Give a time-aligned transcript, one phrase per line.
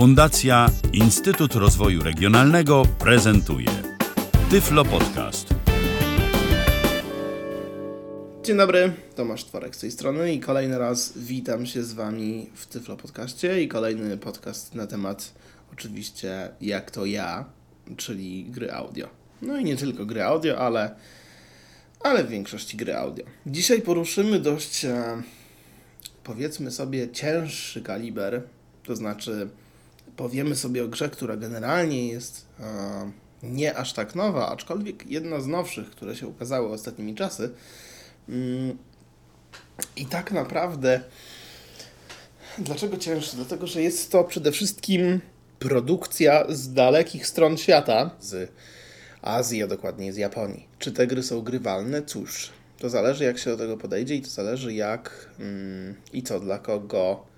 [0.00, 3.68] Fundacja Instytut Rozwoju Regionalnego prezentuje
[4.50, 5.54] Tyflo Podcast.
[8.42, 12.66] Dzień dobry, Tomasz Tworek z tej strony i kolejny raz witam się z Wami w
[12.66, 15.32] Tyflo Podcaście i kolejny podcast na temat
[15.72, 17.44] oczywiście jak to ja,
[17.96, 19.08] czyli gry audio.
[19.42, 20.94] No i nie tylko gry audio, ale,
[22.00, 23.24] ale w większości gry audio.
[23.46, 25.22] Dzisiaj poruszymy dość, e,
[26.24, 28.42] powiedzmy sobie, cięższy kaliber,
[28.84, 29.48] to znaczy
[30.20, 33.10] powiemy sobie o grze, która generalnie jest e,
[33.42, 37.50] nie aż tak nowa, aczkolwiek jedna z nowszych, które się ukazały ostatnimi czasy.
[38.28, 38.78] Mm,
[39.96, 41.00] I tak naprawdę,
[42.58, 43.36] dlaczego cięższy?
[43.36, 45.20] Dlatego, że jest to przede wszystkim
[45.58, 48.52] produkcja z dalekich stron świata, z
[49.22, 50.66] Azji, a dokładnie z Japonii.
[50.78, 52.02] Czy te gry są grywalne?
[52.02, 56.40] Cóż, to zależy jak się do tego podejdzie i to zależy jak mm, i co
[56.40, 57.29] dla kogo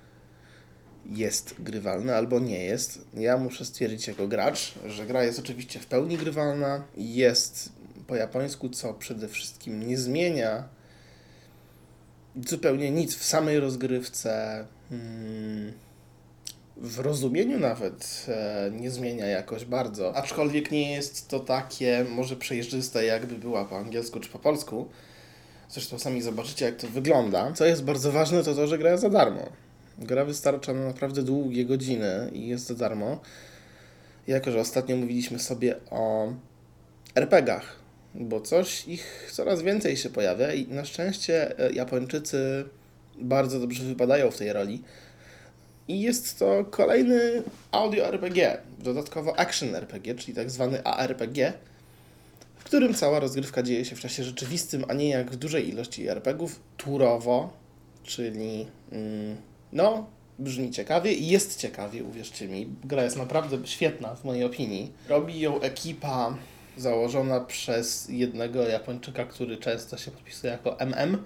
[1.06, 3.05] jest grywalne albo nie jest.
[3.15, 7.73] Ja muszę stwierdzić jako gracz, że gra jest oczywiście w pełni grywalna, jest
[8.07, 10.65] po japońsku, co przede wszystkim nie zmienia
[12.46, 14.65] zupełnie nic w samej rozgrywce.
[14.88, 15.73] Hmm,
[16.76, 20.16] w rozumieniu nawet e, nie zmienia jakoś bardzo.
[20.16, 24.88] Aczkolwiek nie jest to takie może przejrzyste, jakby była po angielsku czy po polsku.
[25.69, 27.52] Zresztą sami zobaczycie, jak to wygląda.
[27.52, 29.48] Co jest bardzo ważne, to to, że gra za darmo.
[30.04, 33.20] Gra wystarcza na naprawdę długie godziny i jest za darmo.
[34.26, 36.32] Jako, że ostatnio mówiliśmy sobie o
[37.14, 37.76] RPGach,
[38.14, 42.64] bo coś ich coraz więcej się pojawia i na szczęście e, Japończycy
[43.18, 44.82] bardzo dobrze wypadają w tej roli.
[45.88, 47.42] I jest to kolejny
[47.73, 51.52] audio RPG, dodatkowo action RPG, czyli tak zwany ARPG,
[52.56, 56.08] w którym cała rozgrywka dzieje się w czasie rzeczywistym, a nie jak w dużej ilości
[56.08, 57.52] RPGów, turowo,
[58.02, 59.36] czyli mm,
[59.73, 60.06] no,
[60.38, 62.68] brzmi ciekawie i jest ciekawie, uwierzcie mi.
[62.84, 64.92] Gra jest naprawdę świetna w mojej opinii.
[65.09, 66.37] Robi ją ekipa
[66.76, 71.19] założona przez jednego Japończyka, który często się podpisuje jako MM.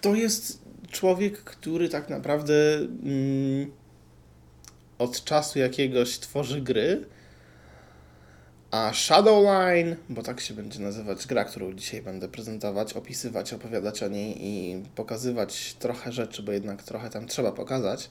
[0.00, 3.72] To jest człowiek, który tak naprawdę mm,
[4.98, 7.06] od czasu jakiegoś tworzy gry,
[8.70, 14.08] a Shadowline, bo tak się będzie nazywać gra, którą dzisiaj będę prezentować, opisywać, opowiadać o
[14.08, 18.10] niej i pokazywać trochę rzeczy, bo jednak trochę tam trzeba pokazać,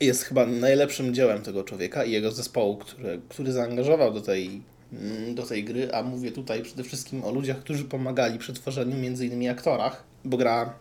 [0.00, 5.34] jest chyba najlepszym dziełem tego człowieka i jego zespołu, który, który zaangażował do tej, mm,
[5.34, 9.48] do tej gry, a mówię tutaj przede wszystkim o ludziach, którzy pomagali przy tworzeniu innymi
[9.48, 10.78] aktorach, bo gra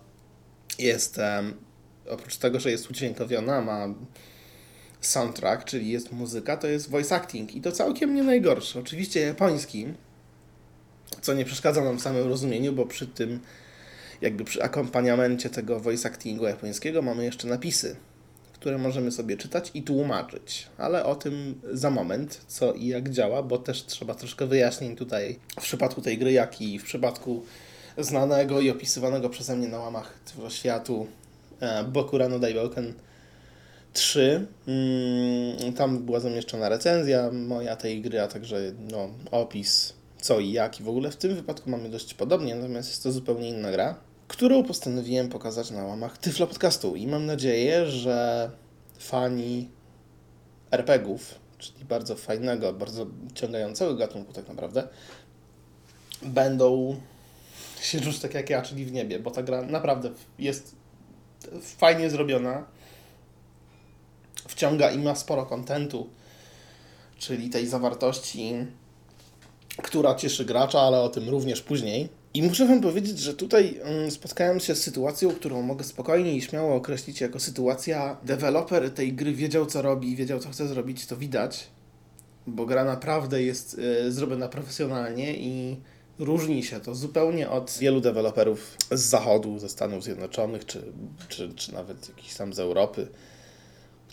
[0.79, 1.19] jest,
[2.09, 3.87] oprócz tego, że jest udźwiękowiona, ma
[5.07, 8.79] soundtrack, czyli jest muzyka, to jest voice acting i to całkiem nie najgorsze.
[8.79, 9.87] Oczywiście japoński,
[11.21, 13.39] co nie przeszkadza nam w samym rozumieniu, bo przy tym,
[14.21, 17.95] jakby przy akompaniamencie tego voice actingu japońskiego mamy jeszcze napisy,
[18.53, 20.67] które możemy sobie czytać i tłumaczyć.
[20.77, 25.39] Ale o tym za moment, co i jak działa, bo też trzeba troszkę wyjaśnień tutaj
[25.59, 27.43] w przypadku tej gry, jak i w przypadku
[27.97, 31.07] znanego i opisywanego przeze mnie na łamach światu
[31.59, 32.93] e, Bokurano Daiboken
[33.95, 34.47] 3.
[34.67, 40.79] Mm, tam była zamieszczona recenzja moja tej gry, a także no, opis co i jak.
[40.79, 43.95] I w ogóle w tym wypadku mamy dość podobnie, natomiast jest to zupełnie inna gra,
[44.27, 46.95] którą postanowiłem pokazać na łamach Tyflo Podcastu.
[46.95, 48.49] I mam nadzieję, że
[48.99, 49.69] fani
[50.71, 54.87] RPGów, czyli bardzo fajnego, bardzo ciągającego gatunku tak naprawdę,
[56.23, 56.95] będą
[57.81, 60.75] się czuć tak jak ja, czyli w niebie, bo ta gra naprawdę jest
[61.61, 62.65] fajnie zrobiona,
[64.55, 66.09] wciąga i ma sporo kontentu,
[67.17, 68.53] czyli tej zawartości,
[69.83, 72.09] która cieszy gracza, ale o tym również później.
[72.33, 76.41] I muszę Wam powiedzieć, że tutaj mm, spotkałem się z sytuacją, którą mogę spokojnie i
[76.41, 78.17] śmiało określić jako sytuacja.
[78.23, 81.67] Deweloper tej gry wiedział, co robi, wiedział, co chce zrobić, to widać,
[82.47, 85.77] bo gra naprawdę jest y, zrobiona profesjonalnie i
[86.19, 90.83] różni się to zupełnie od wielu deweloperów z zachodu, ze Stanów Zjednoczonych, czy,
[91.29, 93.07] czy, czy nawet jakichś tam z Europy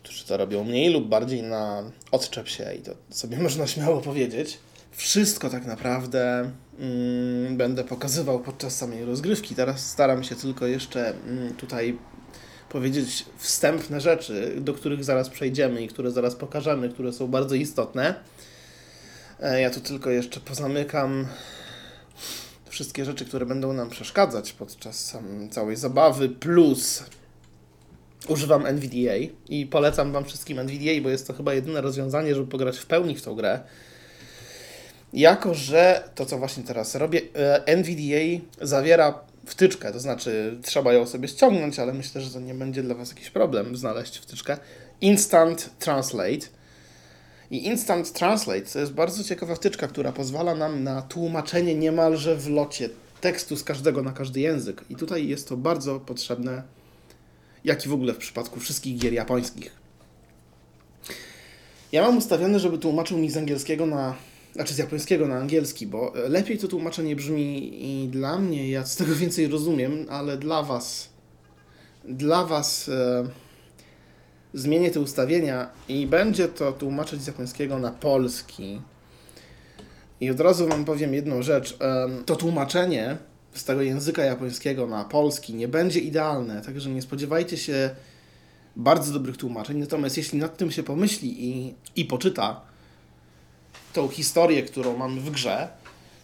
[0.03, 4.59] którzy to robią mniej lub bardziej na odczep się i to sobie można śmiało powiedzieć.
[4.91, 9.55] Wszystko tak naprawdę mm, będę pokazywał podczas samej rozgrywki.
[9.55, 11.99] Teraz staram się tylko jeszcze mm, tutaj
[12.69, 18.15] powiedzieć wstępne rzeczy, do których zaraz przejdziemy i które zaraz pokażemy, które są bardzo istotne.
[19.41, 21.27] E, ja tu tylko jeszcze pozamykam
[22.69, 25.17] wszystkie rzeczy, które będą nam przeszkadzać podczas
[25.51, 27.05] całej zabawy, plus
[28.29, 29.17] używam NVDA
[29.49, 33.17] i polecam Wam wszystkim NVDA, bo jest to chyba jedyne rozwiązanie, żeby pograć w pełni
[33.17, 33.61] w tą grę.
[35.13, 41.07] Jako, że to, co właśnie teraz robię, e, NVDA zawiera wtyczkę, to znaczy trzeba ją
[41.07, 44.57] sobie ściągnąć, ale myślę, że to nie będzie dla Was jakiś problem znaleźć wtyczkę.
[45.01, 46.47] Instant Translate.
[47.51, 52.49] I Instant Translate to jest bardzo ciekawa wtyczka, która pozwala nam na tłumaczenie niemalże w
[52.49, 52.89] locie
[53.21, 54.85] tekstu z każdego na każdy język.
[54.91, 56.63] I tutaj jest to bardzo potrzebne,
[57.65, 59.83] jak i w ogóle w przypadku wszystkich gier japońskich.
[61.93, 64.15] Ja mam ustawione, żeby tłumaczył mi z angielskiego na
[64.53, 68.97] znaczy z japońskiego na angielski, bo lepiej to tłumaczenie brzmi i dla mnie, ja z
[68.97, 71.09] tego więcej rozumiem, ale dla Was,
[72.05, 73.25] dla Was e,
[74.55, 78.81] zmienię te ustawienia i będzie to tłumaczyć z japońskiego na polski.
[80.21, 81.77] I od razu Wam powiem jedną rzecz.
[81.81, 83.17] E, to tłumaczenie
[83.55, 87.91] z tego języka japońskiego na polski nie będzie idealne, także nie spodziewajcie się
[88.77, 89.79] bardzo dobrych tłumaczeń.
[89.79, 92.61] Natomiast jeśli nad tym się pomyśli i, i poczyta,
[93.93, 95.69] tą historię, którą mamy w grze,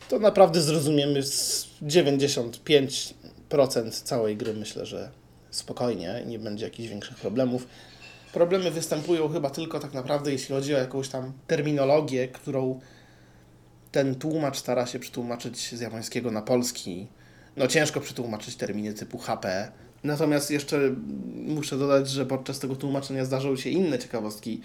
[0.09, 4.55] to naprawdę zrozumiemy z 95% całej gry.
[4.55, 5.11] Myślę, że
[5.51, 7.67] spokojnie, nie będzie jakichś większych problemów.
[8.33, 12.81] Problemy występują chyba tylko tak naprawdę, jeśli chodzi o jakąś tam terminologię, którą
[13.93, 17.07] ten tłumacz stara się przetłumaczyć z japońskiego na polski.
[17.57, 19.73] No ciężko przetłumaczyć terminy typu HP.
[20.05, 20.81] Natomiast jeszcze
[21.35, 24.61] muszę dodać, że podczas tego tłumaczenia zdarzały się inne ciekawostki,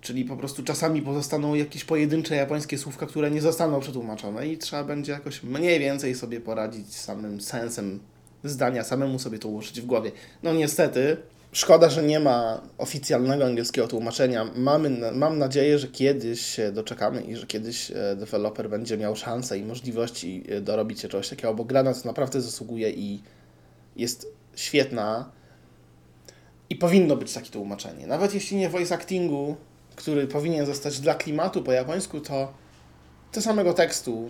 [0.00, 4.84] Czyli po prostu czasami pozostaną jakieś pojedyncze japońskie słówka, które nie zostaną przetłumaczone i trzeba
[4.84, 8.00] będzie jakoś mniej więcej sobie poradzić samym sensem
[8.44, 10.12] zdania, samemu sobie to ułożyć w głowie.
[10.42, 11.16] No niestety,
[11.52, 14.50] szkoda, że nie ma oficjalnego angielskiego tłumaczenia.
[14.56, 19.58] Mamy, mam nadzieję, że kiedyś się doczekamy i że kiedyś e, deweloper będzie miał szansę
[19.58, 23.22] i możliwości e, dorobić się czegoś takiego, bo gra na to naprawdę zasługuje i
[23.96, 24.26] jest
[24.56, 25.30] świetna
[26.70, 28.06] i powinno być takie tłumaczenie.
[28.06, 29.56] Nawet jeśli nie voice actingu,
[29.96, 32.52] który powinien zostać dla klimatu po japońsku, to
[33.32, 34.28] to samego tekstu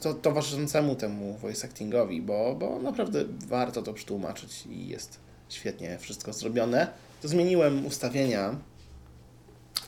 [0.00, 5.18] to, towarzyszącemu temu voice actingowi, bo, bo naprawdę warto to przetłumaczyć i jest
[5.54, 6.86] świetnie wszystko zrobione.
[7.22, 8.56] To zmieniłem ustawienia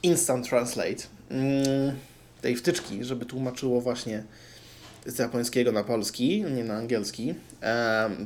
[0.03, 1.97] Instant Translate mm,
[2.43, 4.25] tej wtyczki, żeby tłumaczyło właśnie
[5.07, 7.35] z japońskiego na polski, nie na angielski.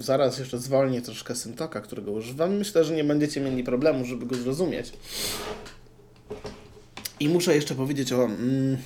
[0.00, 2.56] Zaraz jeszcze zwolnię troszkę syntoka, którego używam.
[2.56, 4.92] Myślę, że nie będziecie mieli problemu, żeby go zrozumieć.
[7.20, 8.76] I muszę jeszcze powiedzieć o mm,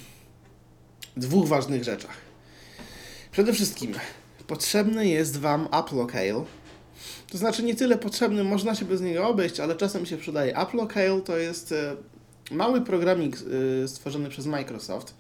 [1.17, 2.17] dwóch ważnych rzeczach.
[3.33, 3.95] Przede wszystkim
[4.47, 6.45] potrzebny jest Wam Applocale.
[7.35, 10.57] To znaczy nie tyle potrzebny, można się bez niego obejść, ale czasem się przydaje.
[10.57, 11.97] Applocale to jest e,
[12.51, 13.37] mały programik
[13.85, 15.15] e, stworzony przez Microsoft.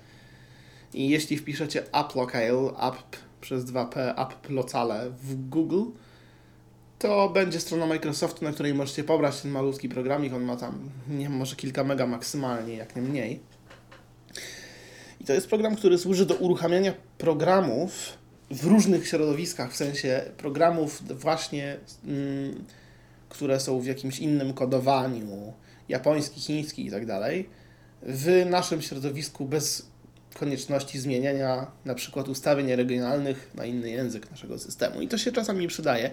[0.92, 5.82] I jeśli wpiszecie Applocale, app przez 2p, applocale w Google,
[6.98, 10.34] to będzie strona Microsoftu, na której możecie pobrać ten malutki programik.
[10.34, 13.40] On ma tam, nie może kilka mega maksymalnie, jak nie mniej.
[15.20, 18.23] I to jest program, który służy do uruchamiania programów
[18.54, 22.64] w różnych środowiskach, w sensie programów właśnie, mm,
[23.28, 25.52] które są w jakimś innym kodowaniu,
[25.88, 27.48] japoński, chiński i tak dalej,
[28.02, 29.86] w naszym środowisku bez
[30.34, 35.00] konieczności zmieniania na przykład ustawień regionalnych na inny język naszego systemu.
[35.00, 36.10] I to się czasami przydaje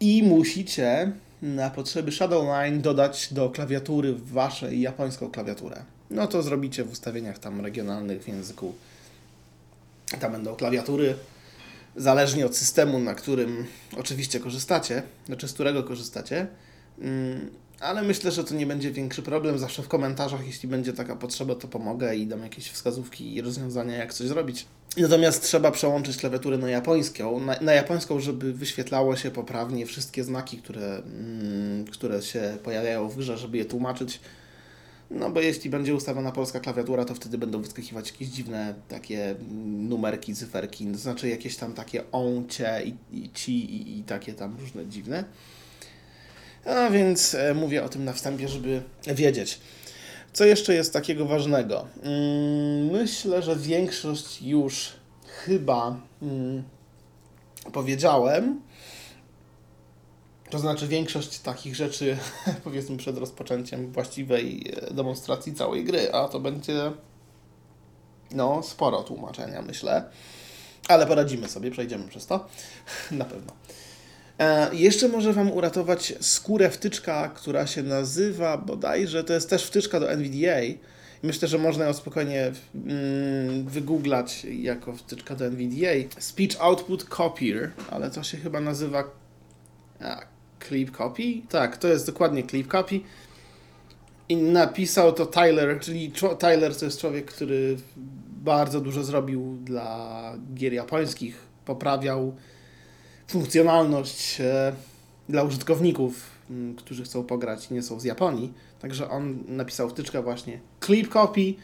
[0.00, 1.12] i musicie
[1.42, 5.84] na potrzeby Shadowline dodać do klawiatury waszej japońską klawiaturę.
[6.10, 8.74] No to zrobicie w ustawieniach tam regionalnych w języku.
[10.18, 11.14] Tam będą klawiatury,
[11.96, 13.66] zależnie od systemu, na którym
[13.96, 16.46] oczywiście korzystacie, znaczy z którego korzystacie.
[16.98, 17.50] Mm,
[17.80, 19.58] ale myślę, że to nie będzie większy problem.
[19.58, 23.96] Zawsze w komentarzach, jeśli będzie taka potrzeba, to pomogę i dam jakieś wskazówki i rozwiązania,
[23.96, 24.66] jak coś zrobić.
[24.96, 30.58] Natomiast trzeba przełączyć klawiaturę na japońską, na, na japońską, żeby wyświetlało się poprawnie wszystkie znaki,
[30.58, 34.20] które, mm, które się pojawiają w grze, żeby je tłumaczyć.
[35.14, 39.34] No bo jeśli będzie ustawiona polska klawiatura, to wtedy będą wyskakiwać jakieś dziwne takie
[39.88, 44.34] numerki, cyferki, to znaczy jakieś tam takie on, cie i, i ci i, i takie
[44.34, 45.24] tam różne dziwne.
[46.64, 49.58] A więc e, mówię o tym na wstępie, żeby wiedzieć.
[50.32, 51.86] Co jeszcze jest takiego ważnego?
[52.02, 54.92] Mm, myślę, że większość już
[55.44, 56.62] chyba mm,
[57.72, 58.60] powiedziałem.
[60.54, 62.16] To znaczy większość takich rzeczy,
[62.64, 66.92] powiedzmy przed rozpoczęciem właściwej e, demonstracji całej gry, a to będzie
[68.30, 70.04] no sporo tłumaczenia, myślę.
[70.88, 72.48] Ale poradzimy sobie, przejdziemy przez to.
[73.10, 73.52] Na pewno.
[74.38, 80.00] E, jeszcze może Wam uratować skórę wtyczka, która się nazywa bodajże, to jest też wtyczka
[80.00, 80.60] do NVDA.
[81.22, 86.18] Myślę, że można ją spokojnie mm, wygooglać jako wtyczka do NVDA.
[86.18, 89.04] Speech Output Copier, ale to się chyba nazywa
[90.00, 90.33] a,
[90.68, 91.22] Clip Copy?
[91.48, 93.00] Tak, to jest dokładnie Clip Copy.
[94.28, 97.76] I napisał to Tyler, czyli Tyler to jest człowiek, który
[98.44, 102.34] bardzo dużo zrobił dla gier japońskich poprawiał
[103.28, 104.72] funkcjonalność e,
[105.28, 106.30] dla użytkowników,
[106.76, 108.52] którzy chcą pograć i nie są z Japonii.
[108.80, 111.54] Także on napisał wtyczkę właśnie Clip Copy.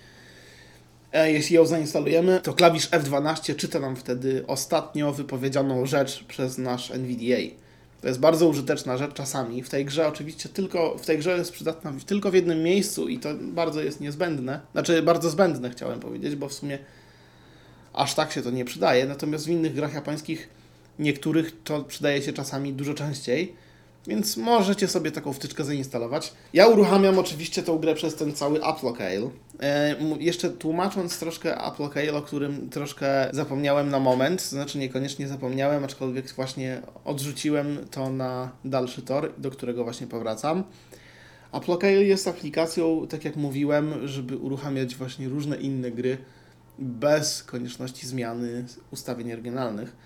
[1.12, 6.90] E, Jeśli ją zainstalujemy, to klawisz F12 czyta nam wtedy ostatnio wypowiedzianą rzecz przez nasz
[6.90, 7.69] NVDA.
[8.00, 9.62] To jest bardzo użyteczna rzecz czasami.
[9.62, 13.18] W tej grze oczywiście tylko, w tej grze jest przydatna tylko w jednym miejscu i
[13.18, 14.60] to bardzo jest niezbędne.
[14.72, 16.78] Znaczy bardzo zbędne chciałem powiedzieć, bo w sumie
[17.92, 19.06] aż tak się to nie przydaje.
[19.06, 20.48] Natomiast w innych grach japońskich
[20.98, 23.54] niektórych to przydaje się czasami dużo częściej.
[24.06, 26.32] Więc możecie sobie taką wtyczkę zainstalować.
[26.52, 29.30] Ja uruchamiam oczywiście tą grę przez ten cały Applocale.
[29.60, 36.32] E, jeszcze tłumacząc troszkę Applocale, o którym troszkę zapomniałem na moment, znaczy niekoniecznie zapomniałem, aczkolwiek
[36.32, 40.64] właśnie odrzuciłem to na dalszy tor, do którego właśnie powracam.
[41.52, 46.18] Applocale jest aplikacją, tak jak mówiłem, żeby uruchamiać właśnie różne inne gry
[46.78, 49.96] bez konieczności zmiany ustawień oryginalnych.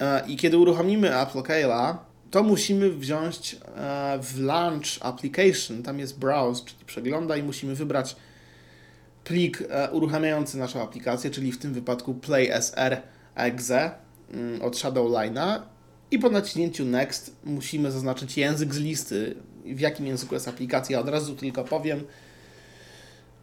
[0.00, 1.96] E, I kiedy uruchomimy Applocale'a,
[2.30, 8.16] to musimy wziąć e, w Launch Application, tam jest Browse, czyli przegląda i musimy wybrać
[9.24, 13.90] plik e, uruchamiający naszą aplikację, czyli w tym wypadku PlaySR.exe
[14.32, 15.60] mm, od Shadowline'a.
[16.10, 21.00] I po naciśnięciu Next musimy zaznaczyć język z listy, w jakim języku jest aplikacja.
[21.00, 22.04] Od razu tylko powiem,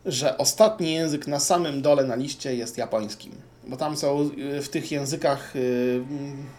[0.05, 3.31] że ostatni język na samym dole na liście jest japońskim,
[3.67, 6.01] bo tam są y, w tych językach y,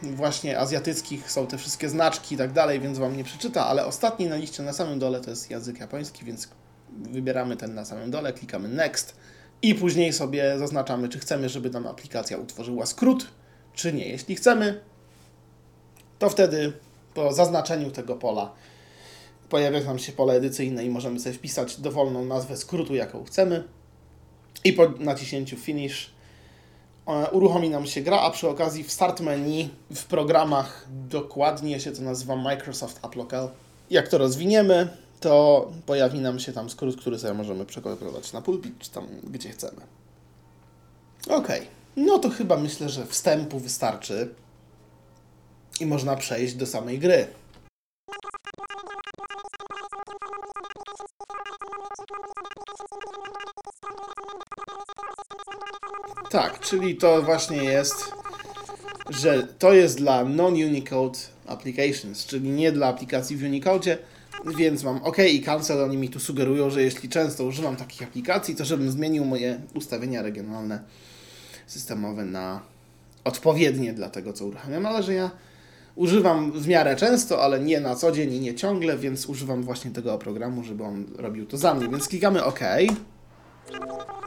[0.03, 4.27] właśnie azjatyckich są te wszystkie znaczki i tak dalej, więc Wam nie przeczyta, ale ostatni
[4.27, 6.49] na liście na samym dole to jest język japoński, więc
[6.91, 9.17] wybieramy ten na samym dole, klikamy Next
[9.63, 13.27] i później sobie zaznaczamy, czy chcemy, żeby nam aplikacja utworzyła skrót,
[13.75, 14.09] czy nie.
[14.09, 14.81] Jeśli chcemy,
[16.19, 16.73] to wtedy
[17.15, 18.53] po zaznaczeniu tego pola
[19.49, 23.65] pojawia nam się pole edycyjne i możemy sobie wpisać dowolną nazwę skrótu, jaką chcemy.
[24.65, 26.14] I po naciśnięciu Finish
[27.33, 32.03] uruchomi nam się gra, a przy okazji w Start menu w programach dokładnie się to
[32.03, 33.49] nazywa Microsoft Applocale.
[33.91, 34.89] Jak to rozwiniemy,
[35.21, 39.49] to pojawi nam się tam skrót, który sobie możemy przekopiować na pulpit, czy tam gdzie
[39.51, 39.81] chcemy.
[41.29, 41.49] Ok,
[41.97, 44.35] no to chyba myślę, że wstępu wystarczy
[45.81, 47.27] i można przejść do samej gry.
[56.35, 58.13] Tak, czyli to właśnie jest,
[59.11, 63.99] że to jest dla non-Unicode applications, czyli nie dla aplikacji w Unicode,
[64.59, 65.83] więc mam OK i cancel.
[65.83, 70.23] Oni mi tu sugerują, że jeśli często używam takich aplikacji, to żebym zmienił moje ustawienia
[70.23, 70.81] regionalne
[71.67, 72.61] systemowe na
[73.25, 75.31] odpowiednie dla tego, co uruchamiam, ale że ja
[75.95, 79.91] używam w miarę często, ale nie na co dzień i nie ciągle, więc używam właśnie
[79.91, 81.89] tego programu, żeby on robił to za mnie.
[81.89, 82.61] Więc klikamy OK.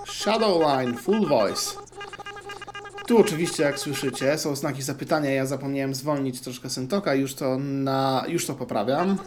[0.05, 1.86] Shadowline Full Voice.
[3.07, 5.29] Tu oczywiście, jak słyszycie, są znaki zapytania.
[5.29, 9.17] Ja zapomniałem zwolnić troszkę syntoka, już to na, już to poprawiam.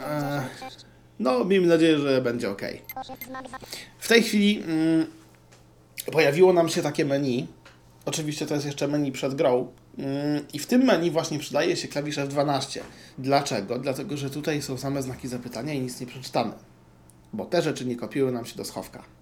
[0.00, 0.42] Eee,
[1.18, 2.62] no, miejmy nadzieję, że będzie ok.
[3.98, 5.06] W tej chwili mm,
[6.12, 7.46] pojawiło nam się takie menu.
[8.04, 9.72] Oczywiście to jest jeszcze menu przed grą.
[9.98, 12.80] Mm, I w tym menu właśnie przydaje się klawisz F12.
[13.18, 13.78] Dlaczego?
[13.78, 16.52] Dlatego, że tutaj są same znaki zapytania i nic nie przeczytamy.
[17.32, 19.13] Bo te rzeczy nie kopiują nam się do schowka.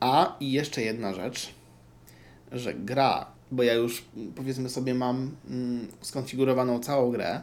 [0.00, 1.54] A i jeszcze jedna rzecz,
[2.52, 7.42] że gra, bo ja już mm, powiedzmy sobie mam mm, skonfigurowaną całą grę,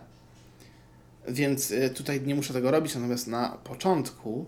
[1.27, 4.45] więc y, tutaj nie muszę tego robić, natomiast na początku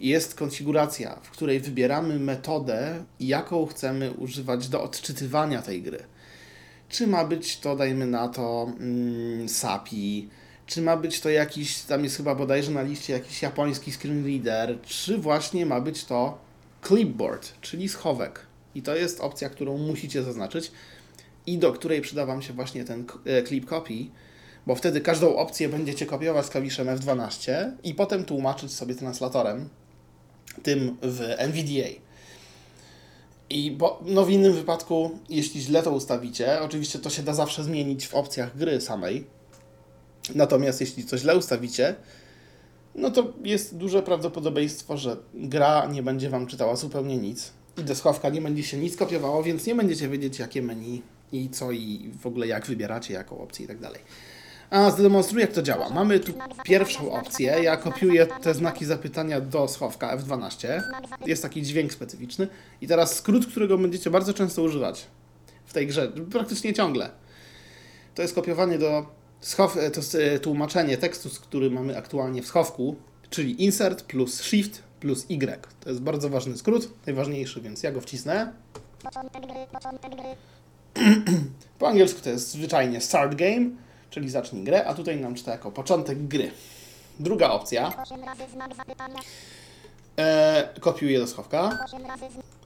[0.00, 5.98] jest konfiguracja, w której wybieramy metodę, jaką chcemy używać do odczytywania tej gry.
[6.88, 10.28] Czy ma być to, dajmy na to, mm, SAPI,
[10.66, 14.80] czy ma być to jakiś, tam jest chyba bodajże na liście jakiś japoński screen reader,
[14.82, 16.45] czy właśnie ma być to
[16.82, 18.46] clipboard, czyli schowek.
[18.74, 20.72] I to jest opcja, którą musicie zaznaczyć
[21.46, 23.94] i do której przyda Wam się właśnie ten e, clip copy,
[24.66, 29.68] bo wtedy każdą opcję będziecie kopiować z klawiszem F12 i potem tłumaczyć sobie translatorem,
[30.62, 31.88] tym w NVDA.
[33.50, 37.64] I bo, no w innym wypadku, jeśli źle to ustawicie, oczywiście to się da zawsze
[37.64, 39.26] zmienić w opcjach gry samej.
[40.34, 41.94] Natomiast jeśli coś źle ustawicie,
[42.96, 47.94] no to jest duże prawdopodobieństwo, że gra nie będzie Wam czytała zupełnie nic i do
[47.94, 52.10] schowka nie będzie się nic kopiowało, więc nie będziecie wiedzieć jakie menu i co i
[52.22, 54.00] w ogóle jak wybieracie, jaką opcję i tak dalej.
[54.70, 55.90] A zademonstruję jak to działa.
[55.90, 56.32] Mamy tu
[56.64, 57.58] pierwszą opcję.
[57.62, 60.82] Ja kopiuję te znaki zapytania do schowka F12.
[61.26, 62.48] Jest taki dźwięk specyficzny.
[62.80, 65.06] I teraz skrót, którego będziecie bardzo często używać
[65.66, 67.10] w tej grze, praktycznie ciągle.
[68.14, 69.06] To jest kopiowanie do
[69.46, 72.96] schow, to jest e, tłumaczenie tekstu, który mamy aktualnie w schowku,
[73.30, 75.68] czyli insert plus shift plus y.
[75.80, 78.52] To jest bardzo ważny skrót, najważniejszy, więc ja go wcisnę.
[81.78, 83.70] Po angielsku to jest zwyczajnie start game,
[84.10, 86.50] czyli zacznij grę, a tutaj nam czyta jako początek gry.
[87.20, 87.92] Druga opcja.
[90.18, 91.86] E, kopiuję do schowka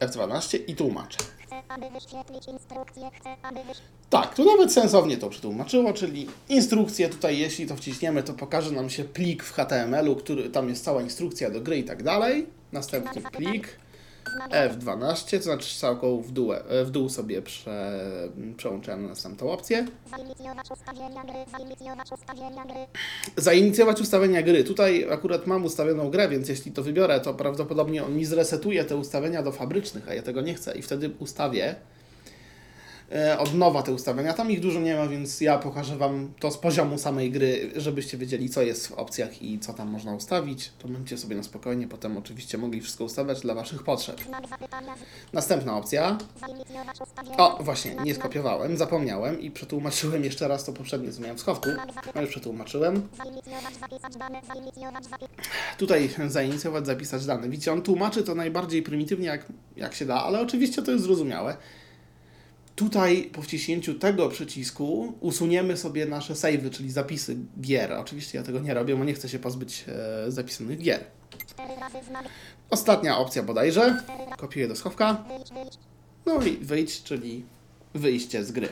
[0.00, 1.18] F12 i tłumaczę.
[4.10, 8.90] Tak, tu nawet sensownie to przetłumaczyło, czyli instrukcje tutaj, jeśli to wciśniemy, to pokaże nam
[8.90, 12.46] się plik w HTML-u, który tam jest cała instrukcja do gry i tak dalej.
[12.72, 13.76] Następny plik
[14.50, 18.00] F12, to znaczy strzałką w dół, e, w dół sobie prze,
[18.56, 19.86] przełączamy na następną opcję.
[23.36, 24.64] Zainicjować ustawienia gry.
[24.64, 28.96] Tutaj akurat mam ustawioną grę, więc jeśli to wybiorę, to prawdopodobnie on mi zresetuje te
[28.96, 31.74] ustawienia do fabrycznych, a ja tego nie chcę i wtedy ustawię
[33.38, 34.32] od nowa te ustawienia.
[34.32, 38.18] Tam ich dużo nie ma, więc ja pokażę Wam to z poziomu samej gry, żebyście
[38.18, 40.72] wiedzieli, co jest w opcjach i co tam można ustawić.
[40.78, 44.20] To będziecie sobie na spokojnie potem oczywiście mogli wszystko ustawiać dla Waszych potrzeb.
[45.32, 46.18] Następna opcja.
[47.38, 51.68] O, właśnie, nie skopiowałem, zapomniałem i przetłumaczyłem jeszcze raz to poprzednie, co miałem w schowku.
[52.14, 53.08] No już przetłumaczyłem.
[55.78, 57.48] Tutaj zainicjować, zapisać dane.
[57.48, 61.56] Widzicie, on tłumaczy to najbardziej prymitywnie, jak, jak się da, ale oczywiście to jest zrozumiałe.
[62.80, 67.92] Tutaj po wciśnięciu tego przycisku usuniemy sobie nasze savey, czyli zapisy gier.
[67.92, 71.04] Oczywiście ja tego nie robię, bo nie chcę się pozbyć e, zapisanych gier.
[72.70, 74.02] Ostatnia opcja bodajże.
[74.36, 75.24] Kopiuję do schowka.
[76.26, 77.44] No i wyjdź, czyli
[77.94, 78.68] wyjście z gry.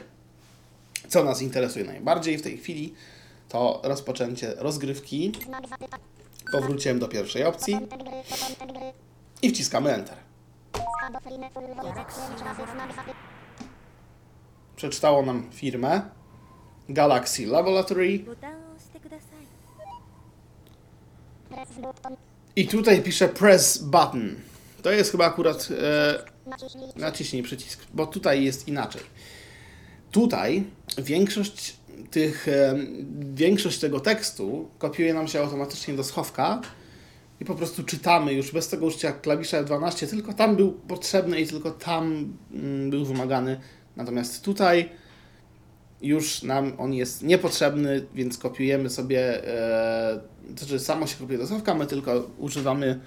[1.09, 2.95] Co nas interesuje najbardziej w tej chwili,
[3.49, 5.33] to rozpoczęcie rozgrywki.
[6.53, 7.79] Powróciłem do pierwszej opcji
[9.43, 10.17] i wciskamy Enter
[14.79, 16.03] przeczytało nam firmę
[16.89, 18.25] Galaxy Laboratory.
[22.57, 24.35] I tutaj pisze press button.
[24.83, 29.03] To jest chyba akurat e, naciśnij przycisk, bo tutaj jest inaczej.
[30.11, 30.65] Tutaj
[30.99, 31.77] większość
[32.11, 32.75] tych, e,
[33.35, 36.61] większość tego tekstu kopiuje nam się automatycznie do schowka
[37.41, 41.47] i po prostu czytamy już bez tego użycia klawisza F12, tylko tam był potrzebny i
[41.47, 43.61] tylko tam mm, był wymagany
[43.99, 44.89] Natomiast tutaj
[46.03, 50.21] już nam on jest niepotrzebny, więc kopiujemy sobie, e,
[50.57, 53.01] to znaczy samo się kopiuje do słowka, my tylko używamy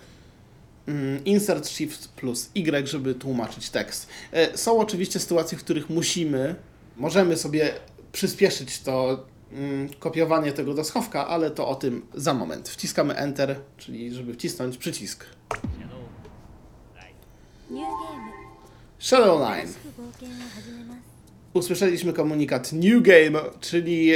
[0.87, 4.07] mm, insert shift plus Y, żeby tłumaczyć tekst.
[4.31, 6.55] E, są oczywiście sytuacje, w których musimy,
[6.97, 7.73] możemy sobie
[8.11, 12.69] przyspieszyć to mm, kopiowanie tego do schowka, ale to o tym za moment.
[12.69, 15.25] Wciskamy Enter, czyli żeby wcisnąć przycisk.
[19.01, 19.73] Shadowline
[21.53, 24.11] usłyszeliśmy komunikat New Game, czyli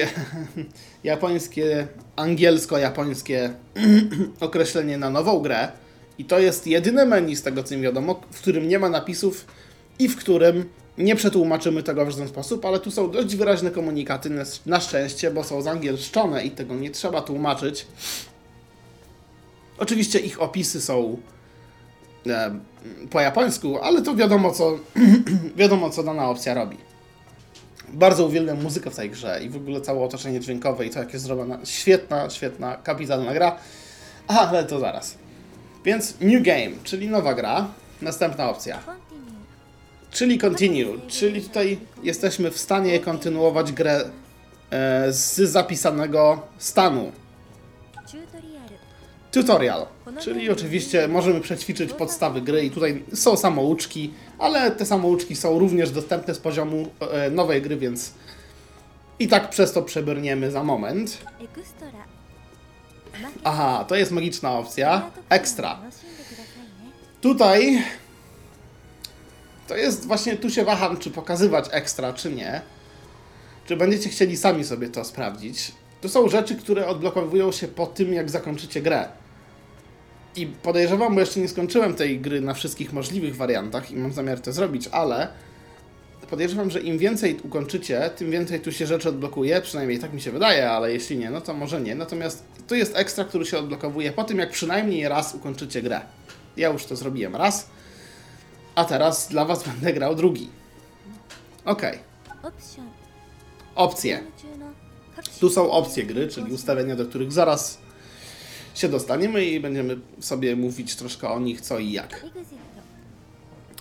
[1.03, 3.49] japońskie, angielsko-japońskie
[4.39, 5.71] określenie na nową grę.
[6.17, 9.45] I to jest jedyne menu z tego co mi wiadomo, w którym nie ma napisów
[9.99, 10.65] i w którym
[10.97, 14.29] nie przetłumaczymy tego w żaden sposób, ale tu są dość wyraźne komunikaty,
[14.65, 17.87] na- szczęście, bo są zangielszczone i tego nie trzeba tłumaczyć.
[19.77, 21.17] Oczywiście ich opisy są
[22.27, 22.59] e,
[23.09, 24.79] po japońsku, ale to wiadomo co,
[25.57, 26.77] wiadomo co dana opcja robi.
[27.93, 31.13] Bardzo uwielbiam muzykę w tej grze i w ogóle całe otoczenie dźwiękowe i to, jak
[31.13, 31.59] jest zrobiona.
[31.63, 33.57] Świetna, świetna, kapitalna gra.
[34.27, 35.17] Aha, ale to zaraz.
[35.85, 37.67] Więc New Game, czyli nowa gra.
[38.01, 38.79] Następna opcja.
[40.11, 44.01] Czyli Continue, czyli tutaj jesteśmy w stanie kontynuować grę
[44.71, 47.11] e, z zapisanego stanu
[49.35, 49.85] tutorial,
[50.19, 55.91] czyli oczywiście możemy przećwiczyć podstawy gry i tutaj są samouczki, ale te samouczki są również
[55.91, 58.13] dostępne z poziomu e, nowej gry, więc
[59.19, 61.17] i tak przez to przebrniemy za moment.
[63.43, 65.11] Aha, to jest magiczna opcja.
[65.29, 65.79] Ekstra.
[67.21, 67.83] Tutaj
[69.67, 72.61] to jest właśnie, tu się waham, czy pokazywać ekstra, czy nie.
[73.65, 75.71] Czy będziecie chcieli sami sobie to sprawdzić.
[76.01, 79.07] To są rzeczy, które odblokowują się po tym, jak zakończycie grę.
[80.35, 84.39] I podejrzewam, bo jeszcze nie skończyłem tej gry na wszystkich możliwych wariantach i mam zamiar
[84.39, 85.27] to zrobić, ale
[86.29, 90.31] podejrzewam, że im więcej ukończycie, tym więcej tu się rzeczy odblokuje, przynajmniej tak mi się
[90.31, 91.95] wydaje, ale jeśli nie, no to może nie.
[91.95, 96.01] Natomiast tu jest ekstra, który się odblokowuje po tym, jak przynajmniej raz ukończycie grę.
[96.57, 97.69] Ja już to zrobiłem raz,
[98.75, 100.49] a teraz dla Was będę grał drugi.
[101.65, 101.81] Ok.
[103.75, 104.23] Opcje.
[105.39, 107.84] Tu są opcje gry, czyli ustawienia, do których zaraz
[108.75, 112.25] się dostaniemy i będziemy sobie mówić troszkę o nich, co i jak.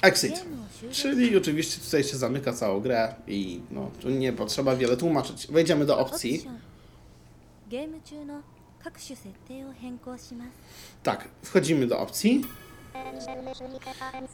[0.03, 0.45] Exit.
[0.93, 5.47] Czyli oczywiście tutaj się zamyka całą grę i no, tu nie potrzeba wiele tłumaczyć.
[5.47, 6.47] Wejdziemy do opcji.
[11.03, 12.45] Tak, wchodzimy do opcji.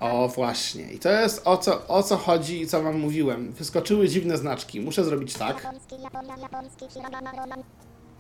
[0.01, 3.53] O właśnie, i to jest o co, o co chodzi i co wam mówiłem.
[3.53, 4.81] Wyskoczyły dziwne znaczki.
[4.81, 5.67] Muszę zrobić tak.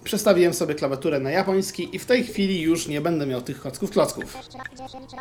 [0.05, 3.91] Przestawiłem sobie klawiaturę na japoński i w tej chwili już nie będę miał tych klocków
[3.91, 4.37] klocków.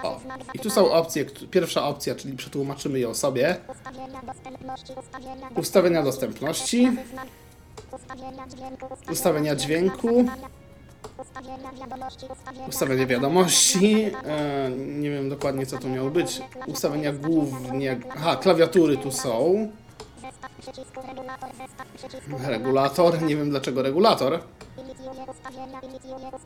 [0.04, 0.20] O,
[0.54, 1.26] i tu są opcje.
[1.52, 3.58] Pierwsza opcja, czyli przetłumaczymy ją sobie.
[5.56, 6.88] Ustawienia dostępności.
[9.12, 10.26] Ustawienia dźwięku.
[12.68, 14.12] Ustawienia wiadomości.
[14.26, 16.42] E, nie wiem dokładnie co to miało być.
[16.68, 18.00] Ustawienia głównie.
[18.16, 19.70] Aha, klawiatury tu są.
[22.48, 23.22] Regulator.
[23.22, 24.40] Nie wiem dlaczego regulator.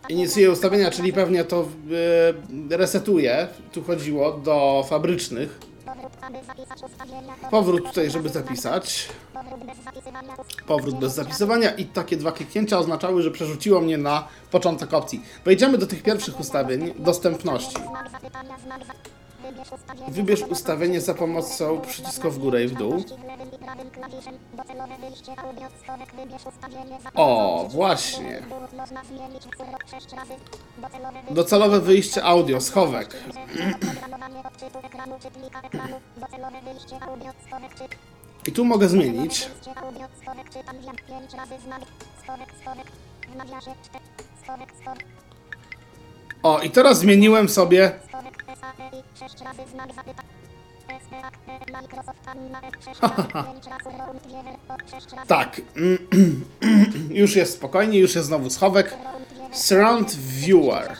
[0.09, 1.65] Inicjuje ustawienia, czyli pewnie to
[2.71, 3.47] e, resetuje.
[3.71, 5.59] Tu chodziło do fabrycznych.
[7.51, 9.09] Powrót tutaj, żeby zapisać.
[10.67, 15.21] Powrót bez zapisywania i takie dwa kliknięcia oznaczały, że przerzuciło mnie na początek opcji.
[15.45, 17.75] Wejdziemy do tych pierwszych ustawień dostępności.
[20.07, 23.03] Wybierz ustawienie za pomocą przycisku w górę i w dół.
[27.15, 28.41] O, właśnie.
[31.31, 33.17] Docelowe wyjście audio, schowek.
[38.47, 39.49] I tu mogę zmienić.
[46.43, 47.91] O, i teraz zmieniłem sobie.
[55.27, 55.61] Tak.
[57.09, 58.95] Już jest spokojnie, już jest znowu schowek.
[59.51, 60.95] Surround Viewer.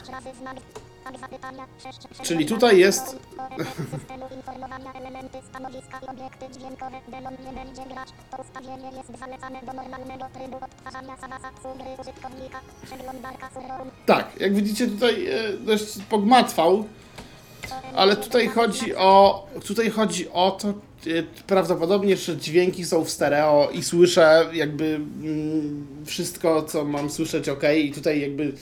[2.22, 3.18] Czyli tutaj jest.
[14.06, 16.84] Tak, jak widzicie tutaj e, dość pogmatwał,
[17.94, 20.72] ale tutaj chodzi o tutaj chodzi o to e,
[21.46, 27.62] prawdopodobnie, że dźwięki są w stereo i słyszę jakby mm, wszystko co mam słyszeć ok
[27.76, 28.52] i tutaj jakby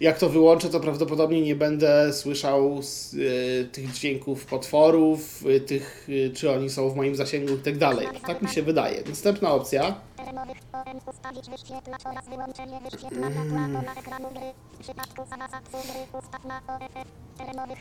[0.00, 6.08] jak to wyłączę, to prawdopodobnie nie będę słyszał z, e, tych dźwięków potworów, e, tych,
[6.26, 8.08] e, czy oni są w moim zasięgu i tak dalej.
[8.26, 9.02] Tak mi się wydaje.
[9.08, 9.94] Następna opcja.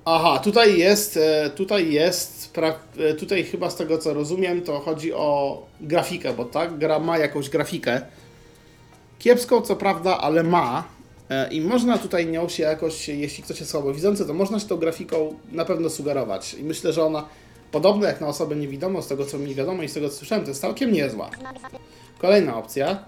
[0.05, 1.19] Aha, tutaj jest,
[1.55, 2.79] tutaj jest, pra,
[3.19, 7.49] tutaj chyba z tego co rozumiem, to chodzi o grafikę, bo tak, gra ma jakąś
[7.49, 8.01] grafikę.
[9.19, 10.94] Kiepską co prawda, ale ma.
[11.29, 14.77] E, I można tutaj nią się jakoś, jeśli ktoś jest słabowidzący, to można się tą
[14.77, 16.53] grafiką na pewno sugerować.
[16.53, 17.25] I myślę, że ona,
[17.71, 20.43] podobno jak na osobę niewidomą, z tego co mi wiadomo i z tego co słyszałem,
[20.43, 21.29] to jest całkiem niezła.
[22.19, 23.05] Kolejna opcja.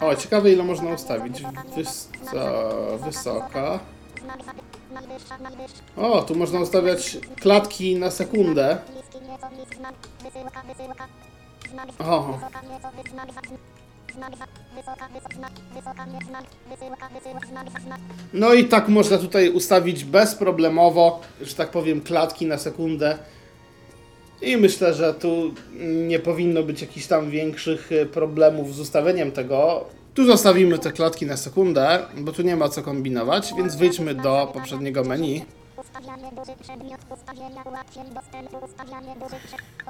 [0.00, 1.42] O, ciekawe ile można ustawić.
[1.76, 3.80] Wys co, wysoka.
[5.96, 8.78] O, tu można ustawiać klatki na sekundę.
[11.98, 12.38] O.
[18.32, 23.18] No i tak można tutaj ustawić bezproblemowo, że tak powiem, klatki na sekundę.
[24.42, 25.54] I myślę, że tu
[26.08, 29.84] nie powinno być jakichś tam większych y, problemów z ustawieniem tego.
[30.14, 34.50] Tu zostawimy te klatki na sekundę, bo tu nie ma co kombinować, więc wyjdźmy do
[34.52, 35.44] poprzedniego menu.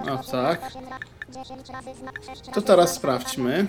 [0.07, 0.61] No tak.
[1.29, 3.67] 10 razy znak 6 razy To teraz sprawdźmy.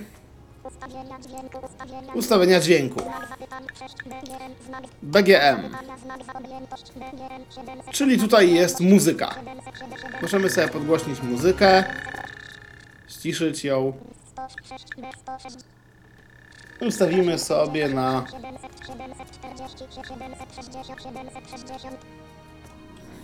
[0.64, 3.00] Ustawienia dźwięku ustawienia Ustawienia dźwięku.
[3.00, 5.62] znak zapytań 6 BGM znak BGM.
[5.62, 9.36] zapytania znak za objętość BGM 700 Czyli tutaj jest muzyka.
[9.36, 11.84] 707 Możemy sobie podgłośnić muzykę,
[13.08, 13.94] ściszyć ją.
[16.76, 21.98] 106 B 106 Ustawimy sobie na 700 740 760 760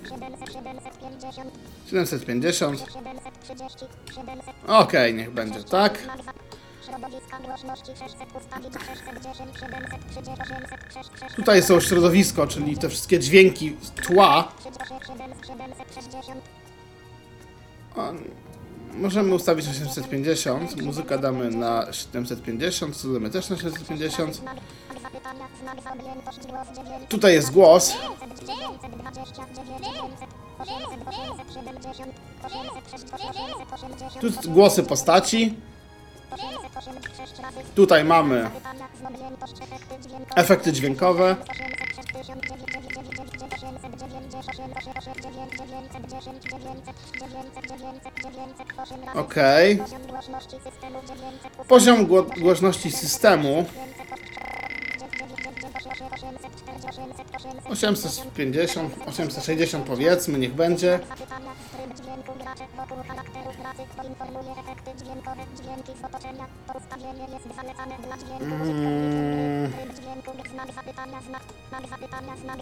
[0.10, 1.52] 700 750
[1.90, 2.80] 750.
[2.80, 3.86] 730
[4.16, 5.98] 700 Okej, niech będzie tak.
[6.04, 6.32] znak za
[6.86, 10.44] środowiska głośności 600 ustawić 610 730
[11.00, 14.52] 800 Tutaj są środowisko, czyli te wszystkie dźwięki tła.
[14.64, 16.42] 760
[17.96, 18.14] O,
[18.94, 20.82] Możemy ustawić na 750.
[20.82, 22.96] Muzykę damy na 750.
[22.96, 24.36] Co też na 750.
[24.36, 24.56] znak
[25.02, 27.94] zapytania znak za objętość głos 9 Tutaj jest głos.
[28.48, 29.92] 929
[30.60, 35.54] 800 870 806 880 Tu głosy postaci.
[37.76, 38.50] Tutaj mamy
[40.36, 41.36] efekty dźwiękowe.
[49.16, 49.36] Ok.
[51.68, 53.66] Poziom gło głośności systemu
[57.70, 61.00] 850, 860 powiedzmy, niech będzie.
[68.42, 69.72] Mm.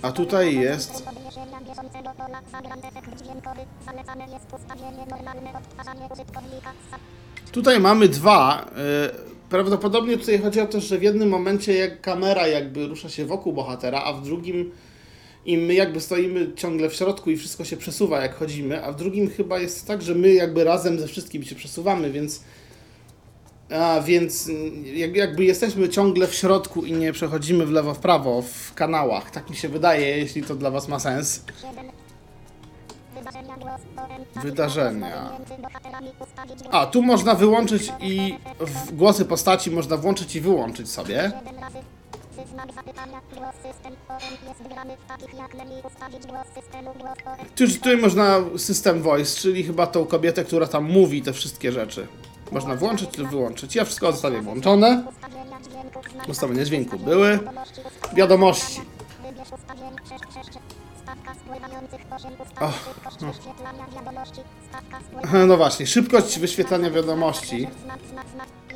[0.01, 1.03] A tutaj jest
[7.51, 8.65] Tutaj mamy dwa.
[9.25, 13.25] y, Prawdopodobnie tutaj chodzi o to, że w jednym momencie jak kamera jakby rusza się
[13.25, 14.71] wokół bohatera, a w drugim
[15.49, 18.95] i my jakby stoimy ciągle w środku i wszystko się przesuwa jak chodzimy, a w
[18.95, 22.41] drugim chyba jest tak, że my jakby razem ze wszystkim się przesuwamy, więc
[23.79, 24.49] a więc
[24.93, 29.31] jak- jakby jesteśmy ciągle w środku i nie przechodzimy w lewo w prawo w kanałach.
[29.31, 31.41] Tak mi się wydaje, jeśli to dla was ma sens.
[34.43, 35.29] Wydarzenia.
[36.71, 38.35] A, tu można wyłączyć i
[38.91, 41.31] głosy postaci można włączyć i wyłączyć sobie.
[47.55, 52.07] Tu, tutaj można system voice, czyli chyba tą kobietę, która tam mówi te wszystkie rzeczy.
[52.51, 53.75] Można włączyć lub wyłączyć.
[53.75, 55.03] Ja wszystko zostawię włączone.
[56.27, 57.39] Ustawienia dźwięku były.
[58.13, 58.81] Wiadomości.
[62.59, 62.71] O,
[65.33, 65.45] no.
[65.47, 67.67] no właśnie, szybkość wyświetlania wiadomości.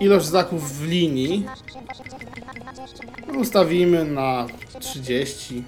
[0.00, 1.46] Ilość znaków w linii
[3.40, 4.46] ustawimy na
[4.80, 5.64] 30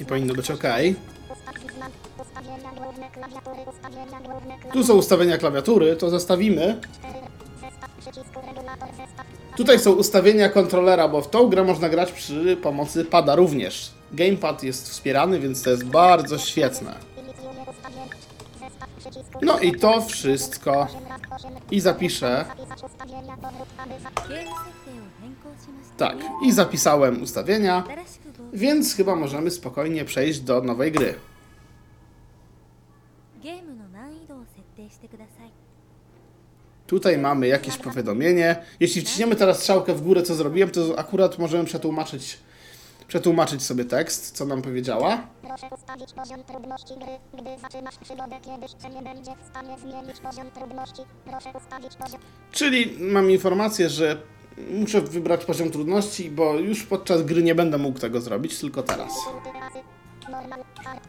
[0.00, 0.64] i powinno być ok.
[4.72, 6.80] Tu są ustawienia klawiatury, to zostawimy.
[9.56, 13.90] Tutaj są ustawienia kontrolera, bo w tą grę można grać przy pomocy pada również.
[14.12, 17.15] Gamepad jest wspierany, więc to jest bardzo świetne.
[19.42, 20.86] No i to wszystko.
[21.70, 22.44] I zapiszę.
[25.96, 27.84] Tak, i zapisałem ustawienia,
[28.52, 31.14] więc chyba możemy spokojnie przejść do nowej gry.
[36.86, 38.56] Tutaj mamy jakieś powiadomienie.
[38.80, 42.38] Jeśli wciśniemy teraz strzałkę w górę, co zrobiłem, to akurat możemy przetłumaczyć
[43.08, 45.26] przetłumaczyć sobie tekst, co nam powiedziała.
[45.42, 47.42] Proszę ustawić poziom trudności gry.
[47.42, 51.02] Gdy zaczynasz przygodę, kiedy jeszcze nie będzie w stanie zmienić poziom trudności.
[51.24, 52.20] Proszę ustawić poziom
[52.52, 54.16] Czyli mam informację, że
[54.70, 59.12] muszę wybrać poziom trudności, bo już podczas gry nie będę mógł tego zrobić, tylko teraz.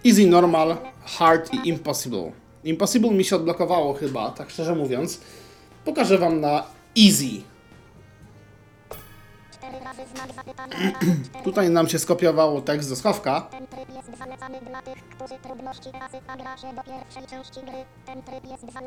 [0.05, 2.31] Easy, normal, hard i impossible.
[2.63, 5.21] Impossible mi się odblokowało chyba, tak szczerze mówiąc.
[5.85, 6.63] Pokażę wam na
[7.05, 7.41] easy.
[11.43, 13.47] Tutaj nam się skopiowało tekst do schowka.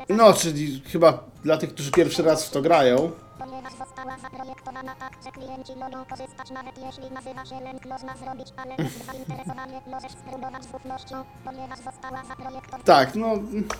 [0.09, 3.11] No, czyli chyba dla tych, którzy pierwszy raz w to grają.
[3.39, 8.47] Ponieważ została zaprojektowana tak, że klienci mogą korzystać nawet jeśli nazywa się lęk można zrobić,
[8.57, 11.15] ale jest zainteresowany, możesz spróbować z ufnością,
[11.45, 13.27] ponieważ została zaprojektowana Tak, no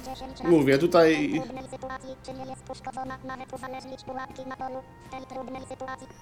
[0.06, 0.44] 10 razy.
[0.44, 1.42] mówię, tutaj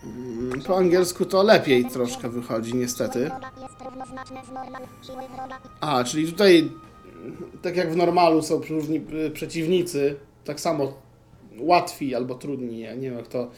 [0.04, 3.32] mm, po angielsku to lepiej troszkę wychodzi, niestety.
[5.82, 6.72] A, czyli tutaj,
[7.62, 10.16] tak jak w normalu są różni y, przeciwnicy,
[10.46, 10.94] tak samo
[11.62, 13.52] łatwi albo trudni, ja nie wiem jak to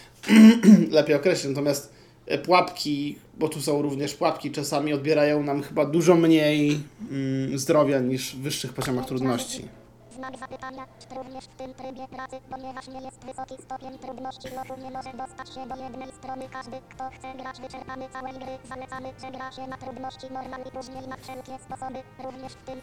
[0.90, 1.92] lepiej określić, natomiast
[2.38, 6.80] pułapki, bo tu są również pułapki, czasami odbierają nam chyba dużo mniej
[7.10, 9.68] mm, zdrowia niż w wyższych poziomach trudności.
[10.16, 14.48] Znak zapytania, również w tym trybie pracy, ponieważ nie jest wysoki stopień trudności
[14.84, 16.48] nie może dostać się do jednej strony.
[16.52, 20.26] Każdy, kto chce grać wyczerpany całej gry, zalecamy, że gra się na trudności
[20.72, 22.80] później na wszelkie sposoby, również w tym.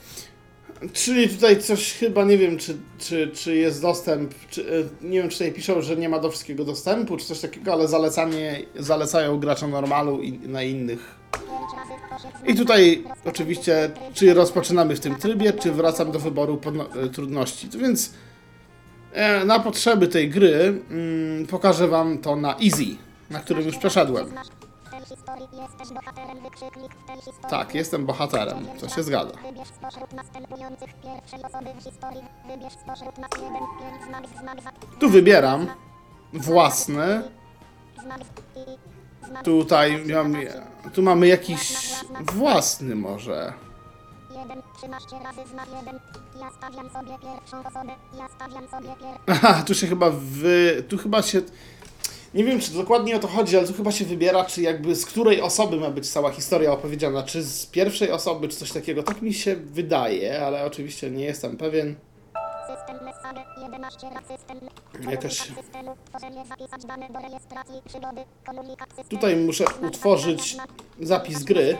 [0.93, 5.29] Czyli tutaj coś chyba, nie wiem, czy, czy, czy jest dostęp, czy, e, nie wiem,
[5.29, 9.39] czy tutaj piszą, że nie ma do wszystkiego dostępu, czy coś takiego, ale zalecanie, zalecają
[9.39, 11.15] graczom normalu i na innych.
[12.47, 16.61] I tutaj oczywiście, czy rozpoczynamy w tym trybie, czy wracam do wyboru
[17.03, 17.69] e, trudności.
[17.69, 18.13] To więc
[19.13, 22.85] e, na potrzeby tej gry mm, pokażę Wam to na easy,
[23.29, 24.27] na którym już przeszedłem.
[25.35, 27.49] Jesteś bohaterem, wykrzyknik w tej historii.
[27.49, 28.67] Tak, jestem bohaterem.
[28.79, 29.31] To się zgadza.
[29.31, 32.23] Wybierz spośród następujących pierwszej osoby w historii.
[32.47, 35.67] Wybierz spośród nas jeden, pięć, znak, znak, znak, Tu wybieram
[36.33, 37.21] własny.
[39.43, 40.53] Tutaj mamy,
[40.93, 41.93] tu mamy jakiś
[42.33, 43.53] własny może.
[44.41, 45.99] jeden, 13 razy znak jeden.
[46.39, 47.93] Ja stawiam sobie pierwszą osobę.
[48.17, 49.19] Ja stawiam sobie pierwszą.
[49.27, 50.83] Aha, tu się chyba wy...
[50.89, 51.41] tu chyba się...
[52.37, 55.05] Nie wiem, czy dokładnie o to chodzi, ale tu chyba się wybiera, czy jakby z
[55.05, 59.03] której osoby ma być cała historia opowiedziana, czy z pierwszej osoby, czy coś takiego.
[59.03, 61.95] Tak mi się wydaje, ale oczywiście nie jestem pewien.
[63.27, 64.57] System Message 11 razy system.
[65.11, 65.95] Jakaś- Komunikat systemu.
[66.09, 68.23] Tworzenie zapisać dane do rejestracji przygody.
[68.45, 69.09] Komunikat systemu.
[69.09, 70.57] Tutaj muszę utworzyć
[71.01, 71.77] zapis gry.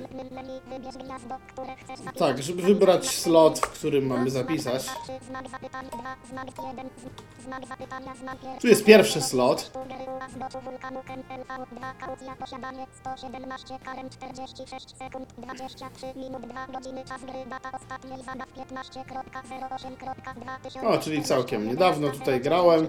[2.19, 4.83] Tak, żeby wybrać slot, w którym mamy zapisać.
[4.83, 4.91] Trzy,
[5.27, 8.62] Znak zapytania 2, znak 1, z- znak zapytania, znak pierwszy.
[8.62, 9.71] Tu jest pierwszy slot.
[9.71, 16.67] Tugeryła z boku wulkanu Ken LV2 kaucja posiadanie 117 karen 46 sekund 23 minut 2
[16.67, 22.88] godziny czas gry data ostatniej zabaw 15.08.2000 O, czyli całkiem niedawno tutaj grałem.